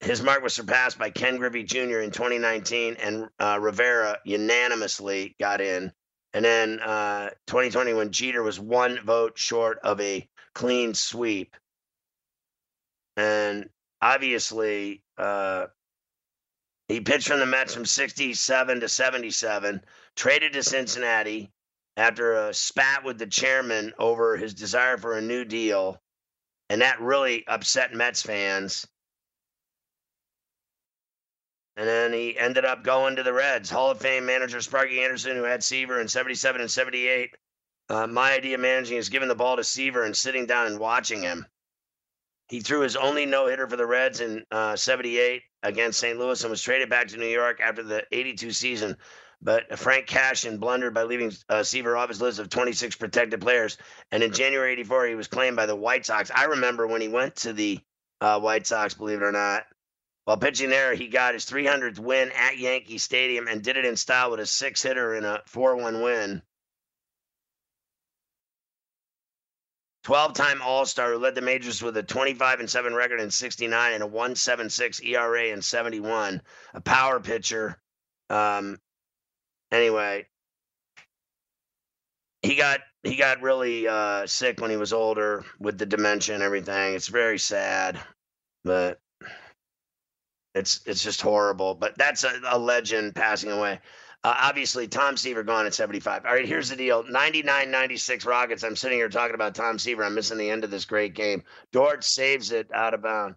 His 0.00 0.22
mark 0.22 0.40
was 0.40 0.54
surpassed 0.54 0.98
by 0.98 1.10
Ken 1.10 1.36
Griffey 1.36 1.64
Jr. 1.64 1.98
in 1.98 2.12
2019, 2.12 2.96
and 3.02 3.28
uh, 3.40 3.58
Rivera 3.60 4.18
unanimously 4.24 5.34
got 5.40 5.60
in. 5.60 5.92
And 6.32 6.44
then 6.44 6.78
uh, 6.78 7.30
2020, 7.48 7.94
when 7.94 8.12
Jeter 8.12 8.42
was 8.44 8.60
one 8.60 9.00
vote 9.04 9.36
short 9.36 9.80
of 9.82 10.00
a 10.00 10.28
clean 10.54 10.94
sweep. 10.94 11.56
And 13.16 13.68
obviously, 14.00 15.02
uh, 15.18 15.66
he 16.92 17.00
pitched 17.00 17.28
from 17.28 17.40
the 17.40 17.46
Mets 17.46 17.72
from 17.72 17.86
67 17.86 18.80
to 18.80 18.88
77, 18.88 19.82
traded 20.14 20.52
to 20.52 20.62
Cincinnati 20.62 21.50
after 21.96 22.34
a 22.34 22.54
spat 22.54 23.02
with 23.02 23.18
the 23.18 23.26
chairman 23.26 23.94
over 23.98 24.36
his 24.36 24.52
desire 24.52 24.98
for 24.98 25.14
a 25.14 25.22
new 25.22 25.44
deal. 25.44 26.02
And 26.68 26.82
that 26.82 27.00
really 27.00 27.46
upset 27.46 27.94
Mets 27.94 28.22
fans. 28.22 28.86
And 31.76 31.88
then 31.88 32.12
he 32.12 32.38
ended 32.38 32.66
up 32.66 32.84
going 32.84 33.16
to 33.16 33.22
the 33.22 33.32
Reds. 33.32 33.70
Hall 33.70 33.90
of 33.90 33.98
Fame 33.98 34.26
manager 34.26 34.60
Sparky 34.60 35.02
Anderson, 35.02 35.36
who 35.36 35.44
had 35.44 35.64
Seaver 35.64 35.98
in 36.00 36.08
77 36.08 36.60
and 36.60 36.70
78. 36.70 37.34
Uh, 37.88 38.06
my 38.06 38.34
idea 38.34 38.56
of 38.56 38.60
managing 38.60 38.98
is 38.98 39.08
giving 39.08 39.28
the 39.28 39.34
ball 39.34 39.56
to 39.56 39.64
Seaver 39.64 40.04
and 40.04 40.16
sitting 40.16 40.44
down 40.44 40.66
and 40.66 40.78
watching 40.78 41.22
him. 41.22 41.46
He 42.52 42.60
threw 42.60 42.80
his 42.80 42.96
only 42.96 43.24
no 43.24 43.46
hitter 43.46 43.66
for 43.66 43.76
the 43.76 43.86
Reds 43.86 44.20
in 44.20 44.44
uh, 44.50 44.76
78 44.76 45.40
against 45.62 45.98
St. 45.98 46.18
Louis 46.18 46.44
and 46.44 46.50
was 46.50 46.60
traded 46.60 46.90
back 46.90 47.08
to 47.08 47.16
New 47.16 47.24
York 47.24 47.60
after 47.62 47.82
the 47.82 48.04
82 48.12 48.50
season. 48.50 48.98
But 49.40 49.78
Frank 49.78 50.06
Cashen 50.06 50.60
blundered 50.60 50.92
by 50.92 51.04
leaving 51.04 51.32
uh, 51.48 51.62
Seaver 51.62 51.96
off 51.96 52.10
his 52.10 52.20
list 52.20 52.38
of 52.38 52.50
26 52.50 52.96
protected 52.96 53.40
players. 53.40 53.78
And 54.10 54.22
in 54.22 54.34
January 54.34 54.72
84, 54.72 55.06
he 55.06 55.14
was 55.14 55.28
claimed 55.28 55.56
by 55.56 55.64
the 55.64 55.74
White 55.74 56.04
Sox. 56.04 56.30
I 56.30 56.44
remember 56.44 56.86
when 56.86 57.00
he 57.00 57.08
went 57.08 57.36
to 57.36 57.54
the 57.54 57.80
uh, 58.20 58.38
White 58.38 58.66
Sox, 58.66 58.92
believe 58.92 59.22
it 59.22 59.24
or 59.24 59.32
not. 59.32 59.64
While 60.26 60.36
pitching 60.36 60.68
there, 60.68 60.92
he 60.92 61.08
got 61.08 61.32
his 61.32 61.46
300th 61.46 62.00
win 62.00 62.32
at 62.32 62.58
Yankee 62.58 62.98
Stadium 62.98 63.48
and 63.48 63.62
did 63.62 63.78
it 63.78 63.86
in 63.86 63.96
style 63.96 64.30
with 64.30 64.40
a 64.40 64.46
six 64.46 64.82
hitter 64.82 65.14
in 65.14 65.24
a 65.24 65.40
4 65.46 65.76
1 65.76 66.02
win. 66.02 66.42
12 70.04 70.32
time 70.32 70.62
All 70.62 70.84
Star 70.84 71.12
who 71.12 71.18
led 71.18 71.34
the 71.34 71.40
majors 71.40 71.82
with 71.82 71.96
a 71.96 72.02
25 72.02 72.60
and 72.60 72.68
7 72.68 72.94
record 72.94 73.20
in 73.20 73.30
69 73.30 73.92
and 73.92 74.02
a 74.02 74.06
176 74.06 75.00
ERA 75.02 75.44
in 75.46 75.62
71. 75.62 76.42
A 76.74 76.80
power 76.80 77.20
pitcher. 77.20 77.80
Um, 78.28 78.78
anyway, 79.70 80.26
he 82.42 82.56
got 82.56 82.80
he 83.04 83.16
got 83.16 83.42
really 83.42 83.86
uh, 83.86 84.26
sick 84.26 84.60
when 84.60 84.70
he 84.70 84.76
was 84.76 84.92
older 84.92 85.44
with 85.58 85.78
the 85.78 85.86
dementia 85.86 86.34
and 86.34 86.42
everything. 86.42 86.94
It's 86.94 87.08
very 87.08 87.38
sad, 87.38 88.00
but 88.64 88.98
it's 90.54 90.80
it's 90.86 91.02
just 91.02 91.20
horrible. 91.22 91.74
But 91.74 91.96
that's 91.96 92.24
a, 92.24 92.40
a 92.48 92.58
legend 92.58 93.14
passing 93.14 93.50
away. 93.50 93.80
Uh, 94.24 94.34
obviously, 94.38 94.86
Tom 94.86 95.16
Seaver 95.16 95.42
gone 95.42 95.66
at 95.66 95.74
75. 95.74 96.24
All 96.24 96.32
right, 96.32 96.46
here's 96.46 96.68
the 96.68 96.76
deal 96.76 97.02
99 97.08 97.70
96 97.70 98.24
Rockets. 98.24 98.62
I'm 98.62 98.76
sitting 98.76 98.98
here 98.98 99.08
talking 99.08 99.34
about 99.34 99.54
Tom 99.54 99.78
Seaver. 99.78 100.04
I'm 100.04 100.14
missing 100.14 100.38
the 100.38 100.50
end 100.50 100.62
of 100.62 100.70
this 100.70 100.84
great 100.84 101.14
game. 101.14 101.42
Dort 101.72 102.04
saves 102.04 102.52
it 102.52 102.68
out 102.72 102.94
of 102.94 103.02
bounds. 103.02 103.36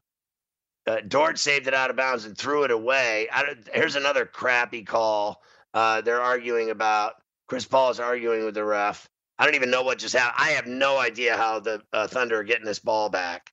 Uh, 0.86 0.98
Dort 1.08 1.40
saved 1.40 1.68
it 1.68 1.74
out 1.74 1.90
of 1.90 1.96
bounds 1.96 2.26
and 2.26 2.38
threw 2.38 2.64
it 2.64 2.72
away. 2.72 3.28
here's 3.74 3.96
another 3.96 4.26
crappy 4.26 4.84
call. 4.84 5.42
Uh, 5.74 6.02
they're 6.02 6.22
arguing 6.22 6.70
about. 6.70 7.14
Chris 7.48 7.66
Paul 7.66 7.90
is 7.90 8.00
arguing 8.00 8.46
with 8.46 8.54
the 8.54 8.64
ref. 8.64 9.10
I 9.40 9.46
don't 9.46 9.56
even 9.56 9.72
know 9.72 9.82
what 9.82 9.98
just 9.98 10.16
happened. 10.16 10.48
I 10.48 10.52
have 10.52 10.68
no 10.68 11.00
idea 11.00 11.36
how 11.36 11.60
the 11.60 11.82
uh, 11.94 12.08
Thunder 12.08 12.40
are 12.40 12.44
getting 12.44 12.66
this 12.66 12.80
ball 12.80 13.10
back. 13.10 13.52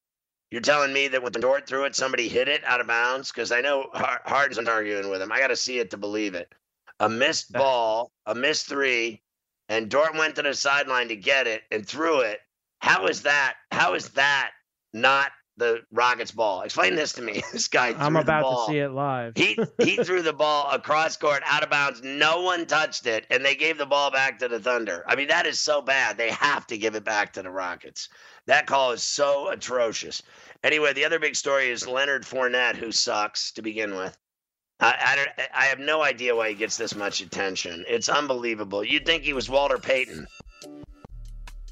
You're 0.51 0.61
telling 0.61 0.93
me 0.93 1.09
that 1.09 1.23
when 1.23 1.33
Dort 1.33 1.67
threw 1.67 1.85
it, 1.85 1.97
somebody 1.97 2.29
hit 2.29 2.49
it 2.49 2.63
out 2.65 2.83
of 2.83 2.87
bounds? 2.87 3.33
Because 3.33 3.53
I 3.53 3.63
know 3.63 3.89
Harden's 3.95 4.69
arguing 4.69 5.09
with 5.09 5.23
him. 5.23 5.33
I 5.33 5.39
got 5.41 5.49
to 5.49 5.57
see 5.57 5.79
it 5.79 5.91
to 5.93 5.97
believe 5.97 6.35
it 6.35 6.55
a 7.01 7.09
missed 7.09 7.53
ball, 7.53 8.13
a 8.27 8.35
missed 8.35 8.69
three, 8.69 9.23
and 9.69 9.89
Dort 9.91 10.15
went 10.15 10.37
to 10.37 10.43
the 10.43 10.55
sideline 10.55 11.09
to 11.09 11.17
get 11.17 11.47
it 11.47 11.63
and 11.71 11.87
threw 11.87 12.21
it. 12.21 12.41
How 12.81 13.07
is 13.07 13.23
that? 13.23 13.55
How 13.71 13.95
is 13.95 14.09
that 14.11 14.51
not 14.93 15.31
the 15.57 15.83
Rockets 15.93 16.33
ball? 16.33 16.63
Explain 16.63 16.97
this 16.97 17.13
to 17.15 17.23
me. 17.23 17.43
This 17.53 17.69
guy. 17.69 17.95
I'm 17.97 18.17
about 18.17 18.67
to 18.67 18.73
see 18.73 18.79
it 18.79 18.91
live. 18.91 19.35
he 19.37 19.59
he 19.79 19.97
threw 20.05 20.23
the 20.23 20.33
ball 20.33 20.71
across 20.73 21.17
court, 21.17 21.43
out 21.47 21.63
of 21.63 21.71
bounds. 21.71 22.03
No 22.03 22.43
one 22.43 22.67
touched 22.67 23.07
it, 23.07 23.27
and 23.31 23.45
they 23.45 23.55
gave 23.55 23.79
the 23.79 23.87
ball 23.87 24.11
back 24.11 24.39
to 24.41 24.49
the 24.49 24.59
Thunder. 24.59 25.05
I 25.07 25.17
mean, 25.17 25.29
that 25.29 25.47
is 25.47 25.61
so 25.61 25.81
bad. 25.81 26.17
They 26.17 26.31
have 26.31 26.67
to 26.69 26.79
give 26.79 26.95
it 26.95 27.05
back 27.05 27.33
to 27.35 27.43
the 27.43 27.51
Rockets. 27.51 28.09
That 28.47 28.67
call 28.67 28.91
is 28.91 29.03
so 29.03 29.51
atrocious. 29.51 30.23
Anyway, 30.65 30.93
the 30.93 31.05
other 31.05 31.19
big 31.19 31.37
story 31.37 31.71
is 31.71 31.87
Leonard 31.87 32.25
Fournette, 32.25 32.77
who 32.77 32.91
sucks 32.93 33.53
to 33.53 33.63
begin 33.63 33.95
with. 33.95 34.17
I, 34.83 34.97
I, 35.01 35.17
don't, 35.17 35.29
I 35.55 35.65
have 35.67 35.79
no 35.79 36.03
idea 36.03 36.35
why 36.35 36.49
he 36.49 36.55
gets 36.57 36.77
this 36.77 36.97
much 36.97 37.21
attention. 37.21 37.85
It's 37.89 38.09
unbelievable. 38.09 38.83
You'd 38.83 39.07
think 39.07 39.23
he 39.23 39.33
was 39.33 39.49
Walter 39.49 39.79
Payton, 39.79 40.27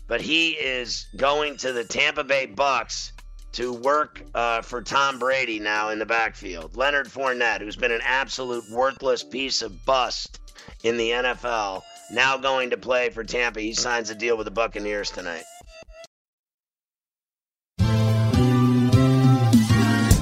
but 0.06 0.20
he 0.20 0.50
is 0.50 1.06
going 1.16 1.56
to 1.58 1.72
the 1.72 1.82
Tampa 1.82 2.22
Bay 2.22 2.46
Bucks 2.46 3.12
to 3.52 3.72
work 3.72 4.22
uh, 4.32 4.62
for 4.62 4.80
Tom 4.80 5.18
Brady 5.18 5.58
now 5.58 5.88
in 5.88 5.98
the 5.98 6.06
backfield. 6.06 6.76
Leonard 6.76 7.08
Fournette, 7.08 7.60
who's 7.60 7.74
been 7.74 7.90
an 7.90 8.00
absolute 8.04 8.70
worthless 8.70 9.24
piece 9.24 9.60
of 9.60 9.84
bust 9.84 10.38
in 10.84 10.96
the 10.96 11.10
NFL, 11.10 11.82
now 12.12 12.36
going 12.36 12.70
to 12.70 12.76
play 12.76 13.10
for 13.10 13.24
Tampa. 13.24 13.60
He 13.60 13.74
signs 13.74 14.10
a 14.10 14.14
deal 14.14 14.36
with 14.36 14.44
the 14.44 14.52
Buccaneers 14.52 15.10
tonight. 15.10 15.42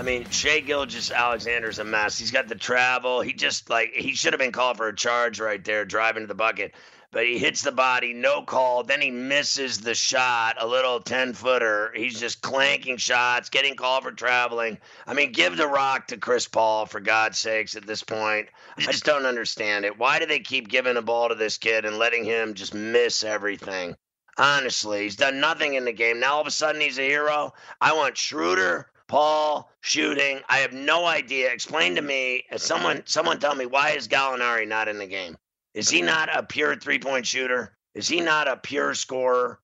I 0.00 0.02
mean, 0.02 0.24
Shai 0.30 0.60
Gilgeous-Alexander's 0.60 1.78
a 1.78 1.84
mess. 1.84 2.18
He's 2.18 2.30
got 2.30 2.48
the 2.48 2.54
travel. 2.54 3.20
He 3.20 3.34
just 3.34 3.68
like 3.68 3.92
he 3.92 4.14
should 4.14 4.32
have 4.32 4.40
been 4.40 4.50
called 4.50 4.78
for 4.78 4.88
a 4.88 4.96
charge 4.96 5.38
right 5.38 5.62
there, 5.62 5.84
driving 5.84 6.22
to 6.22 6.26
the 6.26 6.34
bucket. 6.34 6.72
But 7.12 7.26
he 7.26 7.36
hits 7.36 7.60
the 7.60 7.70
body, 7.70 8.14
no 8.14 8.40
call. 8.40 8.82
Then 8.82 9.02
he 9.02 9.10
misses 9.10 9.78
the 9.78 9.94
shot, 9.94 10.56
a 10.58 10.66
little 10.66 11.00
10 11.00 11.34
footer. 11.34 11.92
He's 11.94 12.18
just 12.18 12.40
clanking 12.40 12.96
shots, 12.96 13.50
getting 13.50 13.76
called 13.76 14.04
for 14.04 14.10
traveling. 14.10 14.78
I 15.06 15.12
mean, 15.12 15.32
give 15.32 15.58
the 15.58 15.68
rock 15.68 16.06
to 16.06 16.16
Chris 16.16 16.48
Paul, 16.48 16.86
for 16.86 17.00
God's 17.00 17.38
sakes, 17.38 17.76
at 17.76 17.86
this 17.86 18.02
point. 18.02 18.48
I 18.78 18.80
just 18.80 19.04
don't 19.04 19.26
understand 19.26 19.84
it. 19.84 19.98
Why 19.98 20.18
do 20.18 20.24
they 20.24 20.40
keep 20.40 20.68
giving 20.68 20.94
the 20.94 21.02
ball 21.02 21.28
to 21.28 21.34
this 21.34 21.58
kid 21.58 21.84
and 21.84 21.98
letting 21.98 22.24
him 22.24 22.54
just 22.54 22.72
miss 22.72 23.22
everything? 23.22 23.96
Honestly, 24.38 25.02
he's 25.02 25.16
done 25.16 25.40
nothing 25.40 25.74
in 25.74 25.84
the 25.84 25.92
game. 25.92 26.20
Now 26.20 26.36
all 26.36 26.40
of 26.40 26.46
a 26.46 26.50
sudden 26.50 26.80
he's 26.80 26.98
a 26.98 27.02
hero. 27.02 27.52
I 27.82 27.92
want 27.92 28.16
Schroeder, 28.16 28.89
Paul 29.10 29.68
shooting. 29.80 30.40
I 30.48 30.58
have 30.58 30.72
no 30.72 31.04
idea. 31.04 31.52
Explain 31.52 31.96
to 31.96 32.00
me, 32.00 32.44
someone 32.56 33.02
someone 33.06 33.40
tell 33.40 33.56
me 33.56 33.66
why 33.66 33.90
is 33.90 34.06
Gallinari 34.06 34.68
not 34.68 34.86
in 34.86 34.98
the 34.98 35.06
game? 35.08 35.36
Is 35.74 35.90
he 35.90 36.00
not 36.00 36.28
a 36.32 36.44
pure 36.44 36.76
three-point 36.76 37.26
shooter? 37.26 37.76
Is 37.92 38.06
he 38.06 38.20
not 38.20 38.46
a 38.46 38.56
pure 38.56 38.94
scorer? 38.94 39.58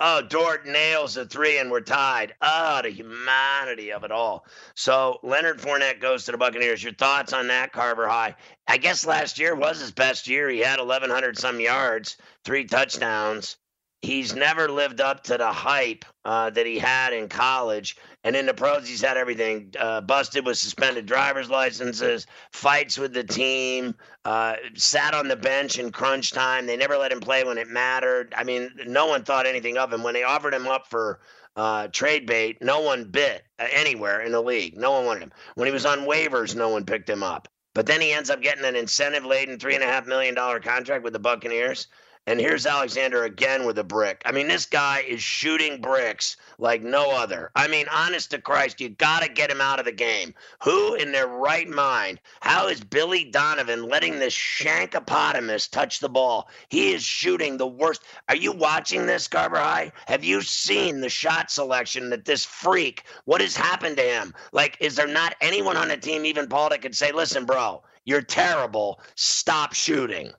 Oh, 0.00 0.22
Dort 0.22 0.66
nails 0.66 1.18
a 1.18 1.26
three 1.26 1.58
and 1.58 1.70
we're 1.70 1.82
tied. 1.82 2.34
Oh, 2.40 2.80
the 2.82 2.88
humanity 2.88 3.92
of 3.92 4.02
it 4.02 4.10
all. 4.10 4.46
So 4.74 5.20
Leonard 5.22 5.60
Fournette 5.60 6.00
goes 6.00 6.24
to 6.24 6.32
the 6.32 6.38
Buccaneers. 6.38 6.82
Your 6.82 6.94
thoughts 6.94 7.34
on 7.34 7.48
that, 7.48 7.72
Carver 7.72 8.08
High? 8.08 8.34
I 8.66 8.78
guess 8.78 9.04
last 9.04 9.38
year 9.38 9.54
was 9.54 9.78
his 9.78 9.92
best 9.92 10.26
year. 10.26 10.48
He 10.48 10.60
had 10.60 10.78
1,100 10.78 11.38
some 11.38 11.60
yards, 11.60 12.16
three 12.44 12.64
touchdowns 12.64 13.58
he's 14.02 14.34
never 14.34 14.68
lived 14.68 15.00
up 15.00 15.22
to 15.22 15.38
the 15.38 15.52
hype 15.52 16.04
uh, 16.24 16.50
that 16.50 16.66
he 16.66 16.78
had 16.78 17.12
in 17.12 17.28
college. 17.28 17.96
And 18.24 18.36
in 18.36 18.46
the 18.46 18.54
pros, 18.54 18.86
he's 18.86 19.00
had 19.00 19.16
everything 19.16 19.72
uh, 19.78 20.00
busted 20.00 20.44
with 20.44 20.58
suspended 20.58 21.06
driver's 21.06 21.48
licenses, 21.48 22.26
fights 22.50 22.98
with 22.98 23.12
the 23.12 23.24
team, 23.24 23.94
uh, 24.24 24.56
sat 24.74 25.14
on 25.14 25.28
the 25.28 25.36
bench 25.36 25.78
in 25.78 25.92
crunch 25.92 26.32
time. 26.32 26.66
They 26.66 26.76
never 26.76 26.96
let 26.96 27.12
him 27.12 27.20
play 27.20 27.44
when 27.44 27.58
it 27.58 27.68
mattered. 27.68 28.34
I 28.36 28.44
mean, 28.44 28.70
no 28.86 29.06
one 29.06 29.24
thought 29.24 29.46
anything 29.46 29.78
of 29.78 29.92
him. 29.92 30.02
When 30.02 30.14
they 30.14 30.24
offered 30.24 30.54
him 30.54 30.66
up 30.66 30.88
for 30.88 31.20
uh, 31.54 31.88
trade 31.88 32.26
bait, 32.26 32.58
no 32.60 32.80
one 32.80 33.04
bit 33.04 33.44
uh, 33.58 33.66
anywhere 33.70 34.20
in 34.20 34.32
the 34.32 34.42
league. 34.42 34.76
No 34.76 34.92
one 34.92 35.06
wanted 35.06 35.22
him. 35.22 35.32
When 35.54 35.66
he 35.66 35.72
was 35.72 35.86
on 35.86 36.00
waivers, 36.00 36.56
no 36.56 36.68
one 36.68 36.84
picked 36.84 37.08
him 37.08 37.22
up. 37.22 37.48
But 37.74 37.86
then 37.86 38.00
he 38.00 38.12
ends 38.12 38.30
up 38.30 38.42
getting 38.42 38.64
an 38.64 38.76
incentive 38.76 39.24
laden 39.24 39.58
$3.5 39.58 40.06
million 40.06 40.34
contract 40.34 41.04
with 41.04 41.12
the 41.12 41.18
Buccaneers. 41.18 41.86
And 42.28 42.38
here's 42.38 42.66
Alexander 42.66 43.24
again 43.24 43.66
with 43.66 43.78
a 43.78 43.84
brick. 43.84 44.22
I 44.24 44.30
mean, 44.30 44.46
this 44.46 44.64
guy 44.64 45.00
is 45.00 45.20
shooting 45.20 45.80
bricks 45.80 46.36
like 46.56 46.80
no 46.80 47.10
other. 47.10 47.50
I 47.56 47.66
mean, 47.66 47.86
honest 47.92 48.30
to 48.30 48.40
Christ, 48.40 48.80
you 48.80 48.90
got 48.90 49.24
to 49.24 49.28
get 49.28 49.50
him 49.50 49.60
out 49.60 49.80
of 49.80 49.86
the 49.86 49.92
game. 49.92 50.32
Who 50.62 50.94
in 50.94 51.10
their 51.10 51.26
right 51.26 51.68
mind? 51.68 52.20
How 52.40 52.68
is 52.68 52.84
Billy 52.84 53.24
Donovan 53.24 53.88
letting 53.88 54.20
this 54.20 54.34
shankopotamus 54.34 55.68
touch 55.68 55.98
the 55.98 56.08
ball? 56.08 56.48
He 56.68 56.92
is 56.92 57.02
shooting 57.02 57.56
the 57.56 57.66
worst. 57.66 58.02
Are 58.28 58.36
you 58.36 58.52
watching 58.52 59.06
this, 59.06 59.26
Carver 59.26 59.58
High? 59.58 59.90
Have 60.06 60.22
you 60.22 60.42
seen 60.42 61.00
the 61.00 61.08
shot 61.08 61.50
selection 61.50 62.08
that 62.10 62.24
this 62.24 62.44
freak, 62.44 63.02
what 63.24 63.40
has 63.40 63.56
happened 63.56 63.96
to 63.96 64.04
him? 64.04 64.32
Like, 64.52 64.76
is 64.78 64.94
there 64.94 65.08
not 65.08 65.34
anyone 65.40 65.76
on 65.76 65.88
the 65.88 65.96
team, 65.96 66.24
even 66.24 66.46
Paul, 66.46 66.68
that 66.68 66.82
could 66.82 66.94
say, 66.94 67.10
listen, 67.10 67.46
bro, 67.46 67.82
you're 68.04 68.22
terrible. 68.22 69.00
Stop 69.16 69.72
shooting. 69.72 70.30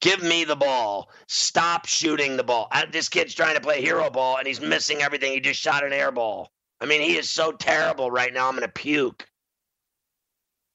Give 0.00 0.22
me 0.22 0.44
the 0.44 0.56
ball. 0.56 1.10
Stop 1.28 1.86
shooting 1.86 2.36
the 2.36 2.44
ball. 2.44 2.70
This 2.90 3.08
kid's 3.08 3.34
trying 3.34 3.54
to 3.54 3.60
play 3.60 3.82
hero 3.82 4.08
ball 4.08 4.38
and 4.38 4.46
he's 4.46 4.60
missing 4.60 5.02
everything. 5.02 5.32
He 5.32 5.40
just 5.40 5.60
shot 5.60 5.84
an 5.84 5.92
air 5.92 6.10
ball. 6.10 6.50
I 6.80 6.86
mean, 6.86 7.02
he 7.02 7.16
is 7.16 7.28
so 7.28 7.52
terrible 7.52 8.10
right 8.10 8.32
now. 8.32 8.48
I'm 8.48 8.56
going 8.56 8.66
to 8.66 8.72
puke. 8.72 9.26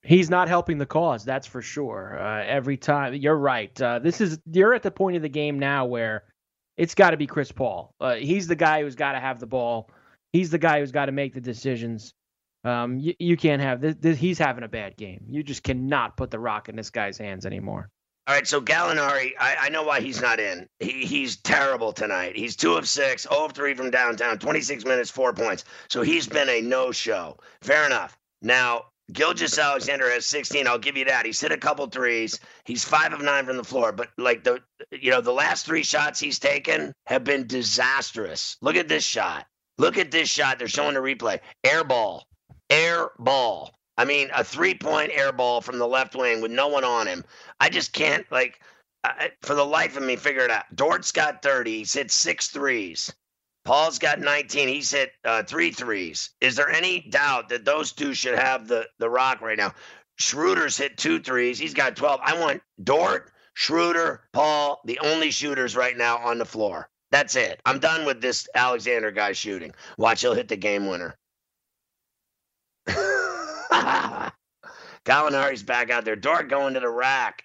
He's 0.03 0.29
not 0.29 0.47
helping 0.47 0.77
the 0.77 0.85
cause, 0.85 1.25
that's 1.25 1.47
for 1.47 1.63
sure. 1.63 2.19
Uh, 2.19 2.43
every 2.45 2.77
time, 2.77 3.15
you're 3.15 3.37
right. 3.37 3.81
Uh, 3.81 3.97
this 3.97 4.21
is 4.21 4.37
you're 4.51 4.75
at 4.75 4.83
the 4.83 4.91
point 4.91 5.15
of 5.15 5.23
the 5.23 5.29
game 5.29 5.57
now 5.57 5.85
where 5.85 6.25
it's 6.77 6.93
got 6.93 7.11
to 7.11 7.17
be 7.17 7.25
Chris 7.25 7.51
Paul. 7.51 7.95
Uh, 7.99 8.13
he's 8.13 8.45
the 8.45 8.55
guy 8.55 8.83
who's 8.83 8.93
got 8.93 9.13
to 9.13 9.19
have 9.19 9.39
the 9.39 9.47
ball. 9.47 9.89
He's 10.31 10.51
the 10.51 10.59
guy 10.59 10.79
who's 10.79 10.91
got 10.91 11.07
to 11.07 11.11
make 11.11 11.33
the 11.33 11.41
decisions. 11.41 12.13
Um, 12.63 12.99
you, 12.99 13.15
you 13.17 13.35
can't 13.35 13.63
have 13.63 13.81
this, 13.81 13.95
this. 13.99 14.17
He's 14.19 14.37
having 14.37 14.63
a 14.63 14.67
bad 14.67 14.95
game. 14.95 15.25
You 15.27 15.41
just 15.41 15.63
cannot 15.63 16.17
put 16.17 16.29
the 16.29 16.39
rock 16.39 16.69
in 16.69 16.75
this 16.75 16.91
guy's 16.91 17.17
hands 17.17 17.47
anymore. 17.47 17.89
All 18.27 18.33
right, 18.33 18.47
so 18.47 18.59
Gallinari, 18.59 19.33
I, 19.39 19.55
I, 19.61 19.69
know 19.69 19.83
why 19.83 20.01
he's 20.01 20.19
not 20.19 20.39
in. 20.39 20.67
He, 20.79 21.05
he's 21.05 21.35
terrible 21.35 21.93
tonight. 21.93 22.35
He's 22.35 22.55
two 22.55 22.73
of 22.73 22.89
six, 22.89 23.27
0 23.29 23.45
of 23.45 23.51
three 23.51 23.75
from 23.75 23.91
downtown, 23.91 24.39
26 24.39 24.83
minutes, 24.83 25.11
four 25.11 25.31
points. 25.31 25.63
So 25.89 26.01
he's 26.01 26.25
been 26.25 26.49
a 26.49 26.59
no 26.59 26.91
show. 26.91 27.37
Fair 27.61 27.85
enough. 27.85 28.17
Now, 28.41 28.85
Gilgeous-Alexander 29.13 30.09
has 30.09 30.25
16. 30.25 30.65
I'll 30.65 30.79
give 30.79 30.97
you 30.97 31.05
that. 31.05 31.27
He's 31.27 31.39
hit 31.39 31.51
a 31.51 31.57
couple 31.57 31.85
threes. 31.85 32.39
He's 32.63 32.83
five 32.83 33.13
of 33.13 33.21
nine 33.21 33.45
from 33.45 33.57
the 33.57 33.63
floor. 33.63 33.91
But 33.91 34.09
like 34.17 34.43
the, 34.43 34.59
you 34.89 35.11
know, 35.11 35.21
the 35.21 35.31
last 35.31 35.67
three 35.67 35.83
shots 35.83 36.19
he's 36.19 36.39
taken 36.39 36.93
have 37.05 37.23
been 37.23 37.45
disastrous. 37.45 38.57
Look 38.59 38.75
at 38.75 38.87
this 38.87 39.03
shot. 39.03 39.45
Look 39.77 39.99
at 39.99 40.09
this 40.09 40.29
shot. 40.29 40.57
They're 40.57 40.67
showing 40.67 40.95
the 40.95 40.99
replay. 40.99 41.41
Air 41.63 41.83
ball. 41.83 42.25
Air 42.71 43.11
ball. 43.19 43.75
I 43.97 44.05
mean, 44.05 44.29
a 44.35 44.43
three 44.43 44.75
point 44.75 45.11
air 45.13 45.31
ball 45.31 45.61
from 45.61 45.77
the 45.77 45.87
left 45.87 46.15
wing 46.15 46.41
with 46.41 46.51
no 46.51 46.67
one 46.67 46.83
on 46.83 47.07
him. 47.07 47.23
I 47.59 47.69
just 47.69 47.93
can't, 47.93 48.29
like, 48.31 48.61
I, 49.03 49.31
for 49.41 49.55
the 49.55 49.65
life 49.65 49.95
of 49.95 50.03
me, 50.03 50.15
figure 50.15 50.43
it 50.43 50.51
out. 50.51 50.65
Dort's 50.75 51.11
got 51.11 51.41
30. 51.41 51.77
He's 51.77 51.93
hit 51.93 52.11
six 52.11 52.47
threes. 52.47 53.13
Paul's 53.63 53.99
got 53.99 54.19
19. 54.19 54.67
He's 54.67 54.91
hit 54.91 55.11
uh, 55.23 55.43
three 55.43 55.71
threes. 55.71 56.31
Is 56.41 56.55
there 56.55 56.69
any 56.69 57.01
doubt 57.09 57.49
that 57.49 57.65
those 57.65 57.91
two 57.91 58.13
should 58.13 58.37
have 58.37 58.67
the, 58.67 58.87
the 58.99 59.09
rock 59.09 59.41
right 59.41 59.57
now? 59.57 59.73
Schroeder's 60.17 60.77
hit 60.77 60.97
two 60.97 61.19
threes. 61.19 61.57
He's 61.57 61.73
got 61.73 61.95
12. 61.95 62.19
I 62.23 62.39
want 62.39 62.61
Dort, 62.83 63.31
Schroeder, 63.53 64.27
Paul, 64.33 64.81
the 64.85 64.99
only 64.99 65.31
shooters 65.31 65.75
right 65.75 65.97
now 65.97 66.17
on 66.17 66.37
the 66.37 66.45
floor. 66.45 66.89
That's 67.11 67.35
it. 67.35 67.61
I'm 67.65 67.79
done 67.79 68.05
with 68.05 68.21
this 68.21 68.47
Alexander 68.55 69.11
guy 69.11 69.31
shooting. 69.33 69.73
Watch, 69.97 70.21
he'll 70.21 70.33
hit 70.33 70.47
the 70.47 70.57
game 70.57 70.87
winner. 70.87 71.15
Gallinari's 75.05 75.63
back 75.63 75.89
out 75.89 76.05
there. 76.05 76.15
Dort 76.15 76.49
going 76.49 76.73
to 76.73 76.79
the 76.79 76.89
rack. 76.89 77.43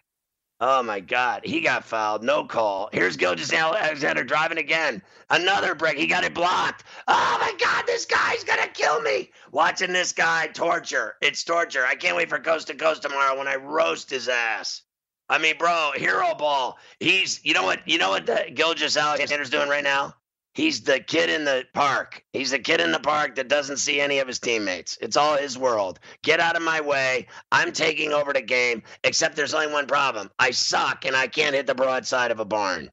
Oh 0.63 0.83
my 0.83 1.01
God, 1.01 1.41
he 1.43 1.63
got 1.63 1.87
fouled. 1.87 2.23
No 2.23 2.45
call. 2.45 2.91
Here's 2.93 3.17
Gilgeous-Alexander 3.17 4.25
driving 4.25 4.59
again. 4.59 5.03
Another 5.31 5.75
break. 5.75 5.97
He 5.97 6.07
got 6.07 6.25
it 6.25 6.35
blocked. 6.35 6.85
Oh 7.09 7.39
my 7.41 7.55
God, 7.59 7.87
this 7.87 8.05
guy's 8.05 8.45
gonna 8.45 8.69
kill 8.69 9.01
me. 9.01 9.31
Watching 9.53 9.95
this 9.95 10.13
guy 10.13 10.49
torture. 10.49 11.17
It's 11.23 11.45
torture. 11.45 11.87
I 11.87 11.95
can't 11.95 12.17
wait 12.17 12.29
for 12.29 12.39
Coast 12.39 12.67
to 12.67 12.75
Coast 12.75 13.01
tomorrow 13.01 13.39
when 13.39 13.49
I 13.49 13.57
roast 13.57 14.11
his 14.11 14.29
ass. 14.29 14.83
I 15.31 15.39
mean, 15.39 15.57
bro, 15.57 15.93
hero 15.95 16.35
ball. 16.35 16.77
He's. 16.99 17.43
You 17.43 17.55
know 17.55 17.63
what? 17.63 17.81
You 17.89 17.97
know 17.97 18.11
what 18.11 18.27
the 18.27 18.51
Gilgeous-Alexander's 18.53 19.49
doing 19.49 19.71
right 19.71 19.85
now? 19.85 20.15
He's 20.55 20.83
the 20.83 20.99
kid 20.99 21.31
in 21.31 21.45
the 21.45 21.65
park. 21.75 22.25
He's 22.33 22.51
the 22.51 22.59
kid 22.59 22.81
in 22.81 22.91
the 22.91 22.99
park 22.99 23.37
that 23.37 23.49
doesn't 23.49 23.77
see 23.77 24.01
any 24.01 24.19
of 24.19 24.27
his 24.27 24.41
teammates. 24.41 24.99
It's 25.01 25.17
all 25.17 25.37
his 25.37 25.57
world. 25.57 26.01
Get 26.23 26.41
out 26.41 26.57
of 26.57 26.63
my 26.63 26.81
way. 26.81 27.29
I'm 27.53 27.73
taking 27.73 28.13
over 28.13 28.33
the 28.33 28.43
game, 28.43 28.83
except 29.05 29.37
there's 29.37 29.55
only 29.55 29.73
one 29.73 29.87
problem. 29.87 30.31
I 30.41 30.51
suck 30.51 31.05
and 31.05 31.15
I 31.15 31.29
can't 31.29 31.55
hit 31.55 31.67
the 31.67 31.75
broadside 31.75 32.33
of 32.33 32.41
a 32.41 32.45
barn. 32.45 32.91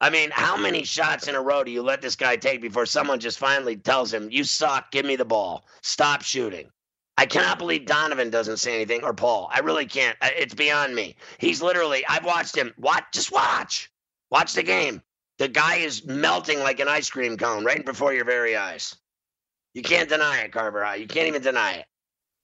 I 0.00 0.10
mean, 0.10 0.30
how 0.32 0.56
many 0.56 0.84
shots 0.84 1.28
in 1.28 1.34
a 1.34 1.40
row 1.40 1.62
do 1.62 1.70
you 1.70 1.82
let 1.82 2.02
this 2.02 2.16
guy 2.16 2.36
take 2.36 2.60
before 2.60 2.86
someone 2.86 3.20
just 3.20 3.38
finally 3.38 3.76
tells 3.76 4.12
him, 4.12 4.28
You 4.30 4.44
suck, 4.44 4.90
give 4.90 5.06
me 5.06 5.16
the 5.16 5.24
ball, 5.24 5.64
stop 5.82 6.22
shooting? 6.22 6.68
I 7.18 7.26
cannot 7.26 7.58
believe 7.58 7.86
Donovan 7.86 8.30
doesn't 8.30 8.56
say 8.56 8.74
anything 8.74 9.04
or 9.04 9.14
Paul. 9.14 9.48
I 9.52 9.60
really 9.60 9.86
can't. 9.86 10.16
It's 10.22 10.54
beyond 10.54 10.94
me. 10.94 11.14
He's 11.38 11.62
literally, 11.62 12.04
I've 12.08 12.24
watched 12.24 12.56
him. 12.56 12.72
What? 12.78 13.04
Just 13.12 13.30
watch. 13.30 13.92
Watch 14.30 14.54
the 14.54 14.62
game. 14.62 15.02
The 15.42 15.48
guy 15.48 15.78
is 15.78 16.04
melting 16.04 16.60
like 16.60 16.78
an 16.78 16.86
ice 16.86 17.10
cream 17.10 17.36
cone 17.36 17.64
right 17.64 17.84
before 17.84 18.14
your 18.14 18.24
very 18.24 18.56
eyes. 18.56 18.94
You 19.74 19.82
can't 19.82 20.08
deny 20.08 20.42
it, 20.42 20.52
Carver. 20.52 20.94
You 20.96 21.08
can't 21.08 21.26
even 21.26 21.42
deny 21.42 21.78
it. 21.78 21.86